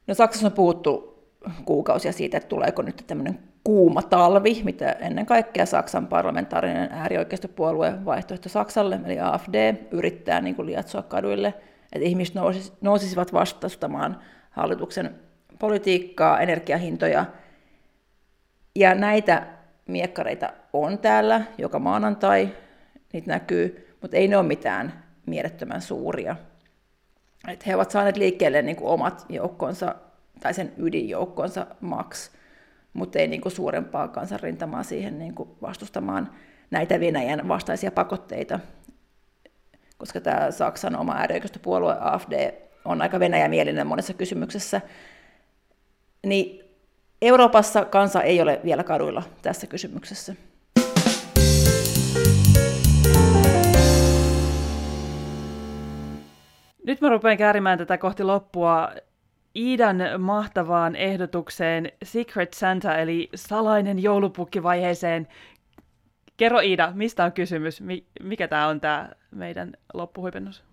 No 0.06 0.14
Saksassa 0.14 0.46
on 0.46 0.52
puhuttu 0.52 1.18
kuukausia 1.64 2.12
siitä, 2.12 2.36
että 2.36 2.48
tuleeko 2.48 2.82
nyt 2.82 3.04
tämmöinen 3.06 3.38
kuuma 3.64 4.02
talvi, 4.02 4.60
mitä 4.64 4.92
ennen 4.92 5.26
kaikkea 5.26 5.66
Saksan 5.66 6.06
parlamentaarinen 6.06 6.88
äärioikeistopuolue 6.92 8.04
vaihtoehto 8.04 8.48
Saksalle, 8.48 9.00
eli 9.04 9.20
AFD, 9.20 9.74
yrittää 9.90 10.40
niin 10.40 10.54
kuin 10.54 10.66
liatsoa 10.66 11.02
kaduille, 11.02 11.54
että 11.92 12.08
ihmiset 12.08 12.34
nousis, 12.34 12.72
nousisivat 12.80 13.32
vastustamaan 13.32 14.18
hallituksen 14.50 15.14
politiikkaa, 15.58 16.40
energiahintoja. 16.40 17.24
Ja 18.76 18.94
näitä 18.94 19.46
miekkareita 19.88 20.52
on 20.72 20.98
täällä 20.98 21.42
joka 21.58 21.78
maanantai, 21.78 22.48
niitä 23.12 23.30
näkyy, 23.30 23.96
mutta 24.00 24.16
ei 24.16 24.28
ne 24.28 24.36
ole 24.36 24.46
mitään 24.46 25.04
mielettömän 25.26 25.82
suuria. 25.82 26.36
Et 27.48 27.66
he 27.66 27.74
ovat 27.74 27.90
saaneet 27.90 28.16
liikkeelle 28.16 28.62
niin 28.62 28.76
kuin 28.76 28.88
omat 28.88 29.26
joukkonsa, 29.28 29.94
tai 30.40 30.54
sen 30.54 30.72
ydinjoukkonsa 30.76 31.66
Max, 31.80 32.30
mutta 32.92 33.18
ei 33.18 33.28
niin 33.28 33.40
kuin 33.40 33.52
suurempaa 33.52 34.08
kansanrintamaa 34.08 34.82
siihen 34.82 35.18
niin 35.18 35.34
kuin 35.34 35.48
vastustamaan 35.62 36.30
näitä 36.70 37.00
Venäjän 37.00 37.48
vastaisia 37.48 37.90
pakotteita, 37.90 38.60
koska 39.98 40.20
tämä 40.20 40.50
Saksan 40.50 40.96
oma 40.96 41.14
äärioikeistopuolue 41.14 41.96
AFD 42.00 42.67
on 42.88 43.02
aika 43.02 43.20
venäjämielinen 43.20 43.86
monessa 43.86 44.14
kysymyksessä, 44.14 44.80
niin 46.26 46.64
Euroopassa 47.22 47.84
kansa 47.84 48.22
ei 48.22 48.40
ole 48.40 48.60
vielä 48.64 48.84
kaduilla 48.84 49.22
tässä 49.42 49.66
kysymyksessä. 49.66 50.34
Nyt 56.86 57.00
mä 57.00 57.08
rupean 57.08 57.36
käärimään 57.36 57.78
tätä 57.78 57.98
kohti 57.98 58.24
loppua. 58.24 58.90
Iidan 59.56 59.96
mahtavaan 60.18 60.96
ehdotukseen 60.96 61.92
Secret 62.02 62.54
Santa, 62.54 62.96
eli 62.98 63.28
salainen 63.34 64.02
joulupukkivaiheeseen. 64.02 65.28
Kerro 66.36 66.60
Iida, 66.60 66.92
mistä 66.94 67.24
on 67.24 67.32
kysymys? 67.32 67.82
Mikä 68.22 68.48
tämä 68.48 68.66
on 68.66 68.80
tämä 68.80 69.08
meidän 69.30 69.72
loppuhuipennus? 69.94 70.67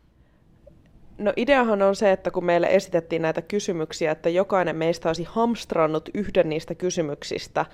No 1.18 1.34
ideahan 1.36 1.82
on 1.82 1.96
se, 1.96 2.12
että 2.12 2.32
kun 2.32 2.46
meille 2.46 2.68
esitettiin 2.68 3.22
näitä 3.22 3.42
kysymyksiä, 3.42 4.12
että 4.12 4.30
jokainen 4.30 4.76
meistä 4.76 5.10
olisi 5.10 5.24
hamstrannut 5.24 6.10
yhden 6.14 6.50
niistä 6.50 6.76
kysymyksistä 6.76 7.66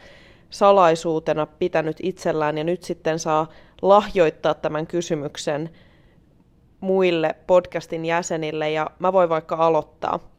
salaisuutena 0.49 1.45
pitänyt 1.45 1.97
itsellään 2.03 2.57
ja 2.57 2.63
nyt 2.63 2.83
sitten 2.83 3.19
saa 3.19 3.49
lahjoittaa 3.81 4.53
tämän 4.53 4.87
kysymyksen 4.87 5.69
muille 6.79 7.35
podcastin 7.47 8.05
jäsenille 8.05 8.71
ja 8.71 8.89
mä 8.99 9.13
voin 9.13 9.29
vaikka 9.29 9.55
aloittaa. 9.55 10.31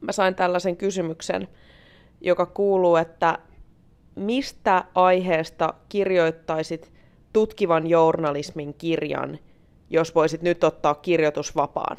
Mä 0.00 0.12
sain 0.12 0.34
tällaisen 0.34 0.76
kysymyksen, 0.76 1.48
joka 2.20 2.46
kuuluu, 2.46 2.96
että 2.96 3.38
mistä 4.14 4.84
aiheesta 4.94 5.74
kirjoittaisit 5.88 6.92
tutkivan 7.32 7.86
journalismin 7.86 8.74
kirjan– 8.74 9.38
jos 9.94 10.14
voisit 10.14 10.42
nyt 10.42 10.64
ottaa 10.64 10.94
kirjoitusvapaan? 10.94 11.96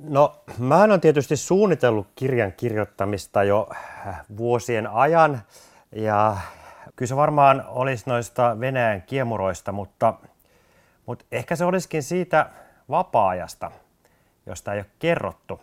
No, 0.00 0.44
mä 0.58 0.82
olen 0.82 1.00
tietysti 1.00 1.36
suunnitellut 1.36 2.06
kirjan 2.14 2.52
kirjoittamista 2.52 3.42
jo 3.42 3.68
äh, 4.06 4.20
vuosien 4.36 4.86
ajan 4.86 5.42
ja 5.92 6.36
kyllä 6.96 7.08
se 7.08 7.16
varmaan 7.16 7.64
olisi 7.68 8.04
noista 8.06 8.56
Venäjän 8.60 9.02
kiemuroista, 9.02 9.72
mutta, 9.72 10.14
mutta 11.06 11.24
ehkä 11.32 11.56
se 11.56 11.64
olisikin 11.64 12.02
siitä 12.02 12.50
vapaa-ajasta, 12.90 13.70
josta 14.46 14.72
ei 14.72 14.78
ole 14.78 14.86
kerrottu 14.98 15.60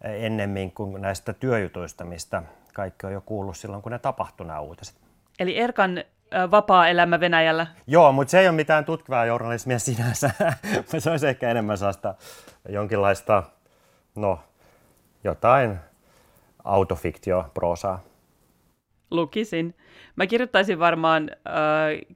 ennemmin 0.00 0.72
kuin 0.72 1.02
näistä 1.02 1.32
työjutuista, 1.32 2.04
mistä 2.04 2.42
kaikki 2.74 3.06
on 3.06 3.12
jo 3.12 3.20
kuullut 3.20 3.56
silloin, 3.56 3.82
kun 3.82 3.92
ne 3.92 3.98
tapahtui 3.98 4.46
nämä 4.46 4.60
uutiset. 4.60 4.96
Eli 5.38 5.58
Erkan 5.58 6.04
vapaa 6.50 6.88
elämä 6.88 7.20
Venäjällä. 7.20 7.66
Joo, 7.86 8.12
mutta 8.12 8.30
se 8.30 8.40
ei 8.40 8.48
ole 8.48 8.56
mitään 8.56 8.84
tutkivaa 8.84 9.26
journalismia 9.26 9.78
sinänsä. 9.78 10.30
se 10.98 11.10
olisi 11.10 11.26
ehkä 11.26 11.50
enemmän 11.50 11.78
sellaista 11.78 12.14
jonkinlaista, 12.68 13.42
no, 14.14 14.40
jotain 15.24 15.78
autofiktio-proosaa. 16.64 17.98
Lukisin. 19.10 19.74
Mä 20.16 20.26
kirjoittaisin 20.26 20.78
varmaan 20.78 21.30
äh, 21.30 21.54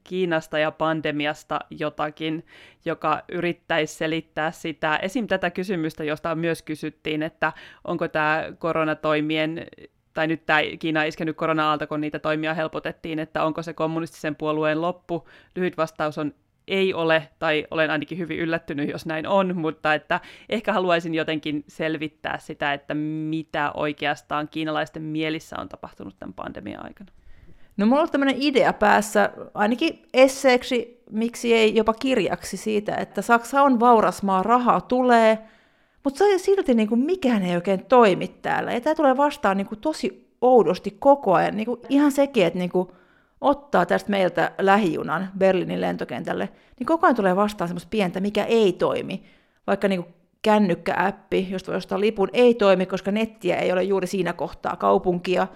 Kiinasta 0.03 0.59
ja 0.59 0.71
pandemiasta 0.71 1.59
jotakin, 1.69 2.45
joka 2.85 3.21
yrittäisi 3.29 3.95
selittää 3.95 4.51
sitä. 4.51 4.95
Esim. 4.97 5.27
tätä 5.27 5.49
kysymystä, 5.49 6.03
josta 6.03 6.35
myös 6.35 6.61
kysyttiin, 6.61 7.23
että 7.23 7.53
onko 7.83 8.07
tämä 8.07 8.43
koronatoimien 8.57 9.65
tai 10.13 10.27
nyt 10.27 10.45
tämä 10.45 10.59
Kiina 10.79 11.03
iskenyt 11.03 11.37
korona-aalto, 11.37 11.87
kun 11.87 12.01
niitä 12.01 12.19
toimia 12.19 12.53
helpotettiin, 12.53 13.19
että 13.19 13.43
onko 13.43 13.63
se 13.63 13.73
kommunistisen 13.73 14.35
puolueen 14.35 14.81
loppu. 14.81 15.27
Lyhyt 15.55 15.77
vastaus 15.77 16.17
on 16.17 16.33
ei 16.67 16.93
ole, 16.93 17.29
tai 17.39 17.67
olen 17.71 17.91
ainakin 17.91 18.17
hyvin 18.17 18.39
yllättynyt, 18.39 18.89
jos 18.89 19.05
näin 19.05 19.27
on, 19.27 19.57
mutta 19.57 19.93
että 19.93 20.19
ehkä 20.49 20.73
haluaisin 20.73 21.15
jotenkin 21.15 21.63
selvittää 21.67 22.37
sitä, 22.37 22.73
että 22.73 22.93
mitä 22.93 23.71
oikeastaan 23.73 24.47
kiinalaisten 24.47 25.03
mielissä 25.03 25.55
on 25.59 25.69
tapahtunut 25.69 26.15
tämän 26.19 26.33
pandemian 26.33 26.85
aikana. 26.85 27.11
No 27.77 27.85
mulla 27.85 28.01
on 28.01 28.09
tämmöinen 28.09 28.35
idea 28.39 28.73
päässä, 28.73 29.29
ainakin 29.53 30.05
esseeksi, 30.13 31.03
miksi 31.11 31.53
ei 31.53 31.75
jopa 31.75 31.93
kirjaksi 31.93 32.57
siitä, 32.57 32.95
että 32.95 33.21
Saksa 33.21 33.61
on 33.61 33.79
vauras 33.79 34.23
maa, 34.23 34.43
rahaa 34.43 34.81
tulee– 34.81 35.37
mutta 36.03 36.23
silti 36.37 36.73
niin 36.73 36.89
kuin 36.89 37.01
mikään 37.01 37.43
ei 37.43 37.55
oikein 37.55 37.85
toimi 37.85 38.27
täällä. 38.27 38.73
Ja 38.73 38.81
tämä 38.81 38.95
tulee 38.95 39.17
vastaan 39.17 39.57
niin 39.57 39.67
kuin 39.67 39.79
tosi 39.79 40.29
oudosti 40.41 40.95
koko 40.99 41.33
ajan. 41.33 41.57
Niin 41.57 41.65
kuin 41.65 41.79
ihan 41.89 42.11
sekin, 42.11 42.45
että 42.45 42.59
niin 42.59 42.69
kuin 42.69 42.89
ottaa 43.41 43.85
tästä 43.85 44.09
meiltä 44.09 44.51
lähijunan 44.57 45.29
Berliinin 45.37 45.81
lentokentälle, 45.81 46.49
niin 46.79 46.87
koko 46.87 47.07
ajan 47.07 47.15
tulee 47.15 47.35
vastaan 47.35 47.67
semmoista 47.67 47.89
pientä, 47.89 48.19
mikä 48.19 48.43
ei 48.43 48.73
toimi. 48.73 49.23
Vaikka 49.67 49.87
niin 49.87 50.03
kuin 50.03 50.13
kännykkääppi, 50.41 51.47
josta 51.49 51.71
voi 51.71 51.77
ostaa 51.77 51.99
lipun, 51.99 52.29
ei 52.33 52.53
toimi, 52.53 52.85
koska 52.85 53.11
nettiä 53.11 53.55
ei 53.55 53.71
ole 53.71 53.83
juuri 53.83 54.07
siinä 54.07 54.33
kohtaa 54.33 54.75
kaupunkia. 54.75 55.47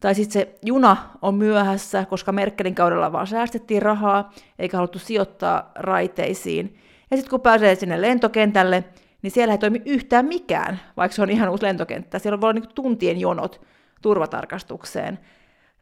Tai 0.00 0.14
sitten 0.14 0.32
se 0.32 0.58
juna 0.64 0.96
on 1.22 1.34
myöhässä, 1.34 2.04
koska 2.04 2.32
Merkelin 2.32 2.74
kaudella 2.74 3.12
vaan 3.12 3.26
säästettiin 3.26 3.82
rahaa, 3.82 4.32
eikä 4.58 4.76
haluttu 4.76 4.98
sijoittaa 4.98 5.72
raiteisiin. 5.74 6.78
Ja 7.10 7.16
sitten 7.16 7.30
kun 7.30 7.40
pääsee 7.40 7.74
sinne 7.74 8.00
lentokentälle, 8.00 8.84
niin 9.22 9.30
siellä 9.30 9.54
ei 9.54 9.58
toimi 9.58 9.82
yhtään 9.86 10.24
mikään, 10.24 10.80
vaikka 10.96 11.14
se 11.14 11.22
on 11.22 11.30
ihan 11.30 11.48
uusi 11.48 11.64
lentokenttä. 11.64 12.18
Siellä 12.18 12.40
voi 12.40 12.50
olla 12.50 12.60
niin 12.60 12.74
tuntien 12.74 13.20
jonot 13.20 13.60
turvatarkastukseen. 14.02 15.18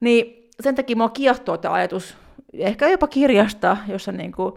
Niin 0.01 0.51
sen 0.61 0.75
takia 0.75 0.97
mua 0.97 1.09
kiehtoo 1.09 1.57
tämä 1.57 1.75
ajatus, 1.75 2.17
ehkä 2.53 2.89
jopa 2.89 3.07
kirjasta, 3.07 3.77
jossa 3.89 4.13
niin 4.13 4.33
kuin 4.33 4.55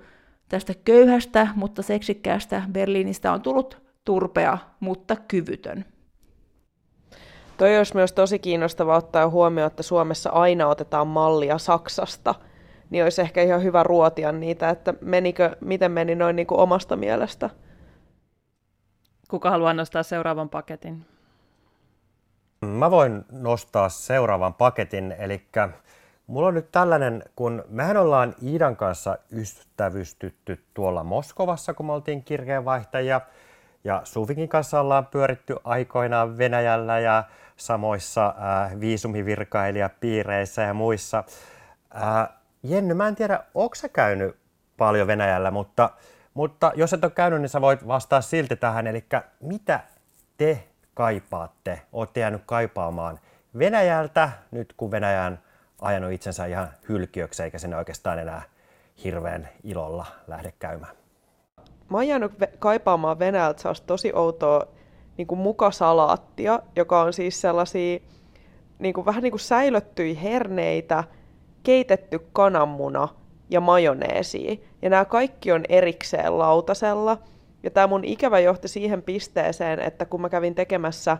tästä 0.49 0.73
köyhästä, 0.86 1.47
mutta 1.55 1.82
seksikkäästä 1.82 2.61
Berliinistä 2.71 3.32
on 3.32 3.41
tullut 3.41 3.82
turpea, 4.05 4.57
mutta 4.80 5.15
kyvytön. 5.15 5.86
Toi 7.57 7.77
olisi 7.77 7.95
myös 7.95 8.13
tosi 8.13 8.39
kiinnostava 8.39 8.97
ottaa 8.97 9.30
huomioon, 9.30 9.67
että 9.67 9.84
Suomessa 9.84 10.30
aina 10.30 10.67
otetaan 10.67 11.07
mallia 11.07 11.57
Saksasta, 11.57 12.36
niin 12.89 13.03
olisi 13.03 13.21
ehkä 13.21 13.41
ihan 13.41 13.63
hyvä 13.63 13.84
ruotia 13.84 14.32
niitä, 14.32 14.69
että 14.69 14.93
menikö, 15.01 15.55
miten 15.61 15.91
meni 15.91 16.15
noin 16.15 16.36
niin 16.36 16.47
kuin 16.47 16.59
omasta 16.59 16.95
mielestä. 16.95 17.49
Kuka 19.30 19.49
haluaa 19.49 19.73
nostaa 19.73 20.03
seuraavan 20.03 20.49
paketin? 20.49 21.05
Mä 22.61 22.91
voin 22.91 23.25
nostaa 23.32 23.89
seuraavan 23.89 24.53
paketin, 24.53 25.15
eli 25.19 25.41
mulla 26.27 26.47
on 26.47 26.53
nyt 26.53 26.71
tällainen, 26.71 27.23
kun 27.36 27.63
mehän 27.67 27.97
ollaan 27.97 28.36
Iidan 28.43 28.75
kanssa 28.75 29.17
ystävystytty 29.32 30.63
tuolla 30.73 31.03
Moskovassa, 31.03 31.73
kun 31.73 31.86
me 31.86 31.93
oltiin 31.93 32.23
kirjeenvaihtajia, 32.23 33.21
Ja 33.84 34.01
Suvikin 34.03 34.49
kanssa 34.49 34.80
ollaan 34.80 35.05
pyöritty 35.05 35.55
aikoinaan 35.63 36.38
Venäjällä 36.38 36.99
ja 36.99 37.23
samoissa 37.57 38.27
äh, 38.27 38.80
viisumivirkailijapiireissä 38.80 40.61
ja 40.61 40.73
muissa. 40.73 41.23
Äh, 41.95 42.30
Jenny, 42.63 42.93
mä 42.93 43.07
en 43.07 43.15
tiedä, 43.15 43.43
onko 43.55 43.75
sä 43.75 43.89
käynyt 43.89 44.36
paljon 44.77 45.07
Venäjällä, 45.07 45.51
mutta, 45.51 45.89
mutta 46.34 46.71
jos 46.75 46.93
et 46.93 47.03
ole 47.03 47.11
käynyt, 47.11 47.41
niin 47.41 47.49
sä 47.49 47.61
voit 47.61 47.88
vastaa 47.88 48.21
silti 48.21 48.55
tähän. 48.55 48.88
Eli 48.88 49.05
mitä 49.39 49.80
te 50.38 50.67
kaipaatte, 50.93 51.82
olette 51.93 52.19
jäänyt 52.19 52.41
kaipaamaan 52.45 53.19
Venäjältä, 53.59 54.30
nyt 54.51 54.73
kun 54.77 54.91
Venäjä 54.91 55.23
on 55.23 55.39
ajanut 55.82 56.11
itsensä 56.11 56.45
ihan 56.45 56.69
hylkiöksi, 56.89 57.43
eikä 57.43 57.59
sinne 57.59 57.77
oikeastaan 57.77 58.19
enää 58.19 58.41
hirveän 59.03 59.49
ilolla 59.63 60.05
lähde 60.27 60.53
käymään? 60.59 60.95
Mä 61.89 61.97
oon 61.97 62.07
jäänyt 62.07 62.32
kaipaamaan 62.59 63.19
Venäjältä 63.19 63.61
sellaista 63.61 63.88
tosi 63.88 64.11
outoa 64.13 64.67
niin 65.17 65.27
kuin 65.27 65.39
mukasalaattia, 65.39 66.59
joka 66.75 67.01
on 67.01 67.13
siis 67.13 67.41
sellaisia 67.41 67.99
niin 68.80 68.93
kuin, 68.93 69.05
vähän 69.05 69.23
niin 69.23 69.32
kuin 69.32 69.39
säilöttyi 69.39 70.21
herneitä, 70.23 71.03
keitetty 71.63 72.19
kananmuna 72.34 73.07
ja 73.50 73.62
majoneesi. 73.62 74.64
Ja 74.82 74.89
nämä 74.89 75.06
kaikki 75.06 75.52
on 75.52 75.64
erikseen 75.70 76.38
lautasella. 76.38 77.18
Ja 77.64 77.72
tämä 77.72 77.88
mun 77.88 78.06
ikävä 78.06 78.39
johti 78.39 78.68
siihen 78.68 79.02
pisteeseen, 79.02 79.80
että 79.80 80.06
kun 80.06 80.22
mä 80.22 80.30
kävin 80.30 80.56
tekemässä 80.56 81.18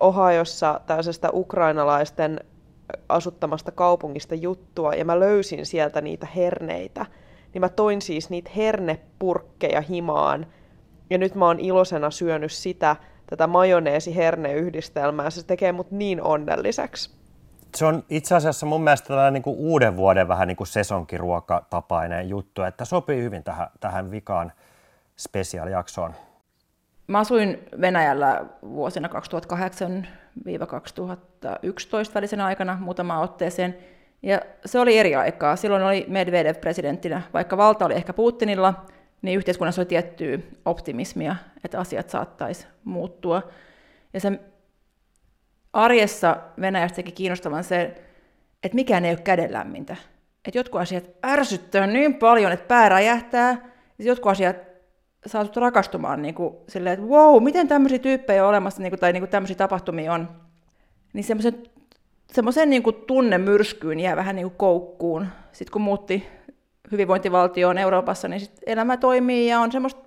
Ohiossa 0.00 0.80
tällaisesta 0.86 1.28
ukrainalaisten 1.32 2.40
asuttamasta 3.08 3.72
kaupungista 3.72 4.34
juttua, 4.34 4.94
ja 4.94 5.04
mä 5.04 5.20
löysin 5.20 5.66
sieltä 5.66 6.00
niitä 6.00 6.26
herneitä, 6.36 7.06
niin 7.52 7.60
mä 7.60 7.68
toin 7.68 8.02
siis 8.02 8.30
niitä 8.30 8.50
hernepurkkeja 8.56 9.80
himaan, 9.80 10.46
ja 11.10 11.18
nyt 11.18 11.34
mä 11.34 11.46
oon 11.46 11.60
iloisena 11.60 12.10
syönyt 12.10 12.52
sitä, 12.52 12.96
tätä 13.26 13.46
majoneesi-herneyhdistelmää, 13.46 15.30
se 15.30 15.46
tekee 15.46 15.72
mut 15.72 15.90
niin 15.90 16.22
onnelliseksi. 16.22 17.23
Se 17.74 17.86
on 17.86 18.04
itse 18.10 18.34
asiassa 18.34 18.66
mun 18.66 18.84
mielestä 18.84 19.08
tällainen 19.08 19.32
niin 19.32 19.42
kuin 19.42 19.56
uuden 19.58 19.96
vuoden 19.96 20.28
vähän 20.28 20.48
niin 20.48 20.56
kuin 20.56 20.66
sesonkiruokatapainen 20.66 22.28
juttu, 22.28 22.62
että 22.62 22.84
sopii 22.84 23.22
hyvin 23.22 23.44
tähän, 23.44 23.68
tähän 23.80 24.10
vikaan 24.10 24.52
spesiaalijaksoon. 25.16 26.14
Mä 27.06 27.18
asuin 27.18 27.58
Venäjällä 27.80 28.44
vuosina 28.62 29.08
2008-2011 29.08 29.10
välisenä 32.14 32.46
aikana 32.46 32.78
muutama 32.80 33.20
otteeseen, 33.20 33.78
ja 34.22 34.40
se 34.64 34.78
oli 34.78 34.98
eri 34.98 35.14
aikaa. 35.14 35.56
Silloin 35.56 35.82
oli 35.82 36.04
Medvedev 36.08 36.56
presidenttinä, 36.56 37.22
vaikka 37.34 37.56
valta 37.56 37.84
oli 37.84 37.94
ehkä 37.94 38.12
Putinilla, 38.12 38.74
niin 39.22 39.38
yhteiskunnassa 39.38 39.80
oli 39.82 39.86
tiettyä 39.86 40.38
optimismia, 40.64 41.36
että 41.64 41.80
asiat 41.80 42.10
saattaisi 42.10 42.66
muuttua. 42.84 43.42
Ja 44.12 44.20
sen 44.20 44.40
arjessa 45.74 46.36
Venäjästä 46.60 46.96
teki 46.96 47.12
kiinnostavan 47.12 47.64
se, 47.64 47.82
että 48.62 48.74
mikään 48.74 49.04
ei 49.04 49.10
ole 49.10 49.20
kädenlämmintä. 49.20 49.96
Että 50.44 50.58
jotkut 50.58 50.80
asiat 50.80 51.04
ärsyttää 51.26 51.86
niin 51.86 52.14
paljon, 52.14 52.52
että 52.52 52.66
pää 52.66 52.88
räjähtää, 52.88 53.50
ja 53.98 54.04
jotkut 54.04 54.32
asiat 54.32 54.56
saa 55.26 55.44
sut 55.44 55.56
rakastumaan 55.56 56.22
niin 56.22 56.34
kuin, 56.34 56.54
silleen, 56.68 56.94
että 56.94 57.06
wow, 57.06 57.42
miten 57.42 57.68
tämmöisiä 57.68 57.98
tyyppejä 57.98 58.42
on 58.42 58.48
olemassa, 58.48 58.82
niin 58.82 58.90
kuin, 58.90 59.00
tai 59.00 59.12
niin 59.12 59.20
kuin 59.20 59.30
tämmöisiä 59.30 59.56
tapahtumia 59.56 60.12
on. 60.12 60.28
Niin 61.12 61.24
semmoisen, 61.24 61.62
semmoisen 62.32 62.70
niin 62.70 62.82
kuin 62.82 62.96
tunnemyrskyyn 63.06 64.00
jää 64.00 64.16
vähän 64.16 64.36
niin 64.36 64.46
kuin 64.46 64.58
koukkuun. 64.58 65.26
Sitten 65.52 65.72
kun 65.72 65.82
muutti 65.82 66.26
hyvinvointivaltioon 66.92 67.78
Euroopassa, 67.78 68.28
niin 68.28 68.40
sit 68.40 68.60
elämä 68.66 68.96
toimii 68.96 69.48
ja 69.48 69.60
on 69.60 69.72
semmoista 69.72 70.02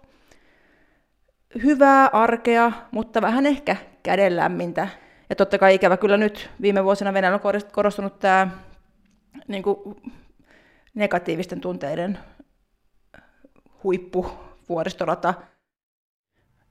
hyvää 1.64 2.08
arkea, 2.08 2.72
mutta 2.92 3.22
vähän 3.22 3.46
ehkä 3.46 3.76
kädenlämmintä. 4.04 4.88
Ja 5.30 5.36
totta 5.36 5.58
kai 5.58 5.76
ikävä 5.76 5.98
kyllä 5.98 6.18
nyt 6.18 6.50
viime 6.62 6.84
vuosina 6.84 7.14
Venäjällä 7.14 7.40
on 7.44 7.64
korostunut 7.72 8.20
tämä 8.20 8.48
niin 9.48 9.64
kuin 9.64 10.02
negatiivisten 10.94 11.62
tunteiden 11.62 12.20
huippu 13.84 14.32
vuoristorata. 14.70 15.34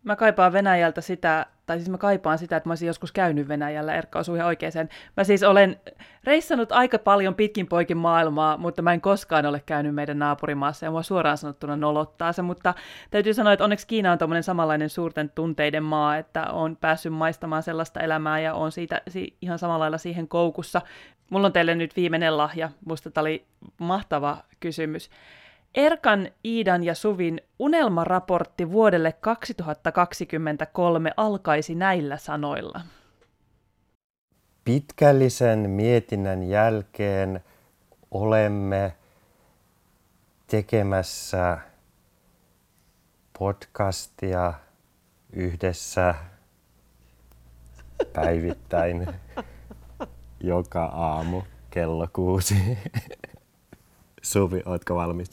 Mä 0.03 0.17
kaipaan 0.17 0.53
Venäjältä 0.53 1.01
sitä, 1.01 1.47
tai 1.67 1.79
siis 1.79 1.89
mä 1.89 1.99
kaipaan 1.99 2.39
sitä, 2.39 2.57
että 2.57 2.69
mä 2.69 2.71
olisin 2.71 2.87
joskus 2.87 3.13
käynyt 3.13 3.49
Venäjällä, 3.49 3.95
Erkka 3.95 4.19
osui 4.19 4.37
ihan 4.37 4.47
oikeeseen. 4.47 4.89
Mä 5.17 5.25
siis 5.25 5.43
olen 5.43 5.81
reissannut 6.25 6.73
aika 6.73 6.99
paljon 6.99 7.35
pitkin 7.35 7.67
poikin 7.67 7.97
maailmaa, 7.97 8.57
mutta 8.57 8.83
mä 8.83 8.93
en 8.93 9.01
koskaan 9.01 9.47
ole 9.47 9.63
käynyt 9.67 9.95
meidän 9.95 10.19
naapurimaassa, 10.19 10.87
ja 10.87 10.91
mua 10.91 11.03
suoraan 11.03 11.39
sanottuna 11.39 11.77
nolottaa 11.77 12.33
se, 12.33 12.43
mutta 12.43 12.75
täytyy 13.11 13.35
sanoa, 13.35 13.53
että 13.53 13.65
onneksi 13.65 13.87
Kiina 13.87 14.13
on 14.13 14.19
tommonen 14.19 14.43
samanlainen 14.43 14.91
suurten 14.91 15.31
tunteiden 15.31 15.85
maa, 15.85 16.17
että 16.17 16.43
on 16.43 16.77
päässyt 16.77 17.13
maistamaan 17.13 17.63
sellaista 17.63 18.01
elämää, 18.01 18.41
ja 18.41 18.55
on 18.55 18.73
siitä 18.73 19.03
ihan 19.43 19.59
samalla 19.59 19.79
lailla 19.79 19.99
siihen 19.99 20.29
koukussa. 20.29 20.83
Mulla 21.31 21.47
on 21.47 21.53
teille 21.53 21.75
nyt 21.75 21.97
viimeinen 21.97 22.37
lahja, 22.37 22.71
musta 22.85 23.11
tämä 23.11 23.23
oli 23.23 23.47
mahtava 23.79 24.39
kysymys. 24.61 25.11
Erkan, 25.77 26.29
Iidan 26.45 26.85
ja 26.85 26.95
Suvin 26.95 27.41
unelmaraportti 27.59 28.71
vuodelle 28.71 29.13
2023 29.13 31.13
alkaisi 31.17 31.75
näillä 31.75 32.17
sanoilla. 32.17 32.81
Pitkällisen 34.65 35.71
mietinnän 35.71 36.43
jälkeen 36.43 37.41
olemme 38.11 38.97
tekemässä 40.47 41.59
podcastia 43.39 44.55
yhdessä 45.33 46.15
päivittäin 48.13 49.07
joka 50.41 50.85
aamu 50.85 51.43
kello 51.71 52.09
kuusi. 52.13 52.79
Suvi, 54.23 54.63
ootko 54.67 54.95
valmis? 54.95 55.31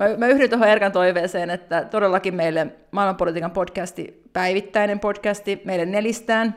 Mä, 0.00 0.16
mä 0.16 0.26
yhdyn 0.26 0.50
tuohon 0.50 0.68
Erkan 0.68 0.92
toiveeseen, 0.92 1.50
että 1.50 1.84
todellakin 1.84 2.34
meille 2.34 2.66
maailmanpolitiikan 2.90 3.50
podcasti, 3.50 4.22
päivittäinen 4.32 5.00
podcasti, 5.00 5.62
meille 5.64 5.86
nelistään. 5.86 6.54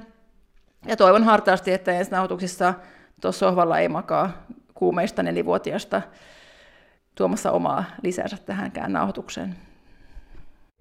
Ja 0.88 0.98
toivon 0.98 1.24
hartaasti, 1.24 1.74
että 1.74 1.92
ensi 1.92 2.12
nauhoituksissa 2.12 2.74
tuossa 3.22 3.46
sohvalla 3.46 3.80
ei 3.80 3.90
makaa 3.90 4.32
kuumeista 4.74 5.24
nelivuotiaasta 5.24 6.02
tuomassa 7.16 7.52
omaa 7.52 7.84
lisänsä 8.04 8.38
tähänkään 8.46 8.94
nauhoitukseen. 8.94 9.56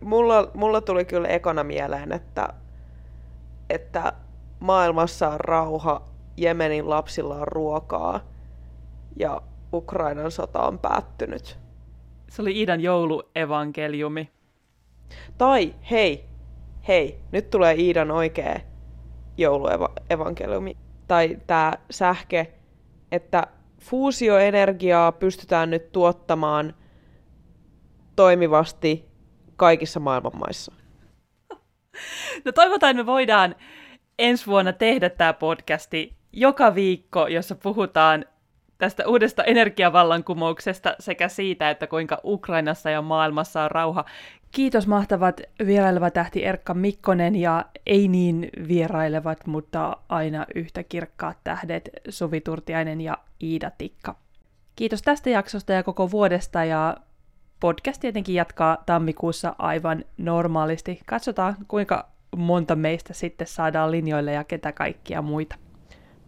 Mulla, 0.01 0.51
mulla 0.55 0.81
tuli 0.81 1.05
kyllä 1.05 1.29
ekana 1.29 1.65
mieleen, 1.65 2.13
että, 2.13 2.49
että 3.71 4.13
maailmassa 4.61 5.29
on 5.29 5.41
rauha, 5.41 6.09
Jemenin 6.37 6.91
lapsilla 6.91 7.35
on 7.35 7.49
ruokaa 7.49 8.21
ja 9.17 9.43
Ukrainan 9.73 10.31
sota 10.31 10.63
on 10.63 10.79
päättynyt. 10.79 11.62
Se 12.33 12.43
oli 12.43 12.59
Iidan 12.59 12.81
jouluevankeliumi. 12.81 14.31
Tai 15.39 15.75
hei, 15.91 16.25
hei, 16.89 17.21
nyt 17.33 17.51
tulee 17.51 17.75
Iidan 17.75 18.11
oikea 18.11 18.61
jouluevankeliumi. 19.37 20.77
Tai 21.09 21.39
tämä 21.47 21.73
sähke, 21.91 22.53
että 23.13 23.47
fuusioenergiaa 23.81 25.13
pystytään 25.13 25.71
nyt 25.71 25.93
tuottamaan 25.93 26.75
toimivasti 28.17 29.09
kaikissa 29.57 30.01
maailman 30.01 30.39
maissa. 30.39 30.73
No 32.45 32.53
toivotaan, 32.53 32.91
että 32.91 33.03
me 33.03 33.07
voidaan 33.07 33.55
ensi 34.19 34.47
vuonna 34.47 34.73
tehdä 34.73 35.11
tämä 35.11 35.33
podcasti 35.33 36.17
joka 36.33 36.75
viikko, 36.75 37.27
jossa 37.27 37.55
puhutaan 37.55 38.25
tästä 38.83 39.09
uudesta 39.09 39.45
energiavallankumouksesta 39.45 40.97
sekä 40.99 41.29
siitä, 41.29 41.71
että 41.71 41.87
kuinka 41.87 42.21
Ukrainassa 42.25 42.91
ja 42.91 43.03
maailmassa 43.03 43.63
on 43.63 43.71
rauha. 43.71 44.05
Kiitos 44.51 44.87
mahtavat 44.87 45.41
vieraileva 45.67 46.11
tähti 46.11 46.45
Erkka 46.45 46.75
Mikkonen 46.75 47.37
ja 47.37 47.65
ei 47.87 48.09
niin 48.09 48.51
vierailevat, 48.69 49.47
mutta 49.47 49.97
aina 50.09 50.47
yhtä 50.55 50.83
kirkkaat 50.83 51.37
tähdet 51.45 51.91
Suvi 52.09 52.41
Turtiainen 52.41 53.01
ja 53.01 53.19
Iida 53.43 53.71
Tikka. 53.79 54.17
Kiitos 54.77 55.03
tästä 55.03 55.31
jaksosta 55.31 55.73
ja 55.73 55.83
koko 55.83 56.11
vuodesta 56.11 56.65
ja 56.65 56.97
podcast 57.61 58.01
tietenkin 58.01 58.35
jatkaa 58.35 58.83
tammikuussa 58.87 59.55
aivan 59.59 60.05
normaalisti. 60.19 61.01
Katsotaan 61.07 61.57
kuinka 61.69 62.09
monta 62.37 62.77
meistä 62.77 63.15
sitten 63.15 63.47
saadaan 63.47 63.91
linjoille 63.91 64.33
ja 64.33 64.45
ketä 64.45 64.73
kaikkia 64.73 65.23
muita. 65.23 65.57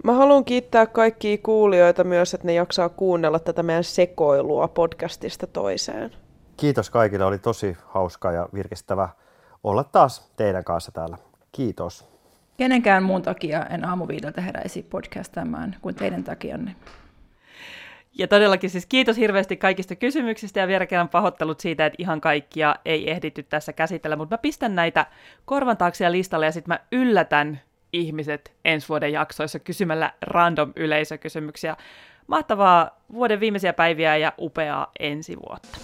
Mä 0.05 0.13
haluan 0.13 0.45
kiittää 0.45 0.87
kaikkia 0.87 1.39
kuulijoita 1.43 2.05
myös, 2.05 2.35
että 2.35 2.47
ne 2.47 2.53
jaksaa 2.55 2.89
kuunnella 2.89 3.39
tätä 3.39 3.63
meidän 3.63 3.85
sekoilua 3.85 4.69
podcastista 4.69 5.47
toiseen. 5.47 6.11
Kiitos 6.57 6.91
kaikille, 6.91 7.25
oli 7.25 7.39
tosi 7.39 7.77
hauskaa 7.87 8.33
ja 8.33 8.49
virkistävä 8.55 9.09
olla 9.65 9.85
taas 9.85 10.33
teidän 10.37 10.65
kanssa 10.65 10.93
täällä. 10.93 11.19
Kiitos. 11.53 12.09
Kenenkään 12.57 13.03
muun 13.03 13.23
takia 13.23 13.67
en 13.67 13.85
aamuviideltä 13.85 14.41
heräisi 14.41 14.83
podcastamaan 14.83 15.77
kuin 15.83 15.95
teidän 15.95 16.25
takianne. 16.25 16.77
Ja 18.19 18.29
todellakin 18.29 18.71
siis 18.71 18.87
kiitos 18.87 19.17
hirveästi 19.17 19.57
kaikista 19.57 19.97
kysymyksistä 19.97 20.61
ja 20.61 20.69
vielä 20.69 20.87
kerran 20.87 21.09
pahoittelut 21.09 21.61
siitä, 21.61 21.87
että 21.87 21.97
ihan 21.99 22.21
kaikkia 22.21 22.77
ei 22.85 23.11
ehditty 23.11 23.43
tässä 23.43 23.73
käsitellä, 23.73 24.17
mutta 24.17 24.35
mä 24.35 24.39
pistän 24.39 24.75
näitä 24.75 25.07
korvan 25.45 25.77
taakse 25.77 26.05
ja 26.05 26.13
listalle 26.13 26.47
ja 26.47 26.53
sitten 26.53 26.75
mä 26.75 26.81
yllätän 26.93 27.61
ihmiset 27.95 28.53
ensi 28.65 28.89
vuoden 28.89 29.13
jaksoissa 29.13 29.59
kysymällä 29.59 30.13
random 30.21 30.73
yleisökysymyksiä. 30.77 31.77
Mahtavaa 32.27 33.01
vuoden 33.13 33.41
viimeisiä 33.41 33.73
päiviä 33.73 34.17
ja 34.17 34.33
upeaa 34.39 34.93
ensi 35.01 35.37
vuotta. 35.37 35.79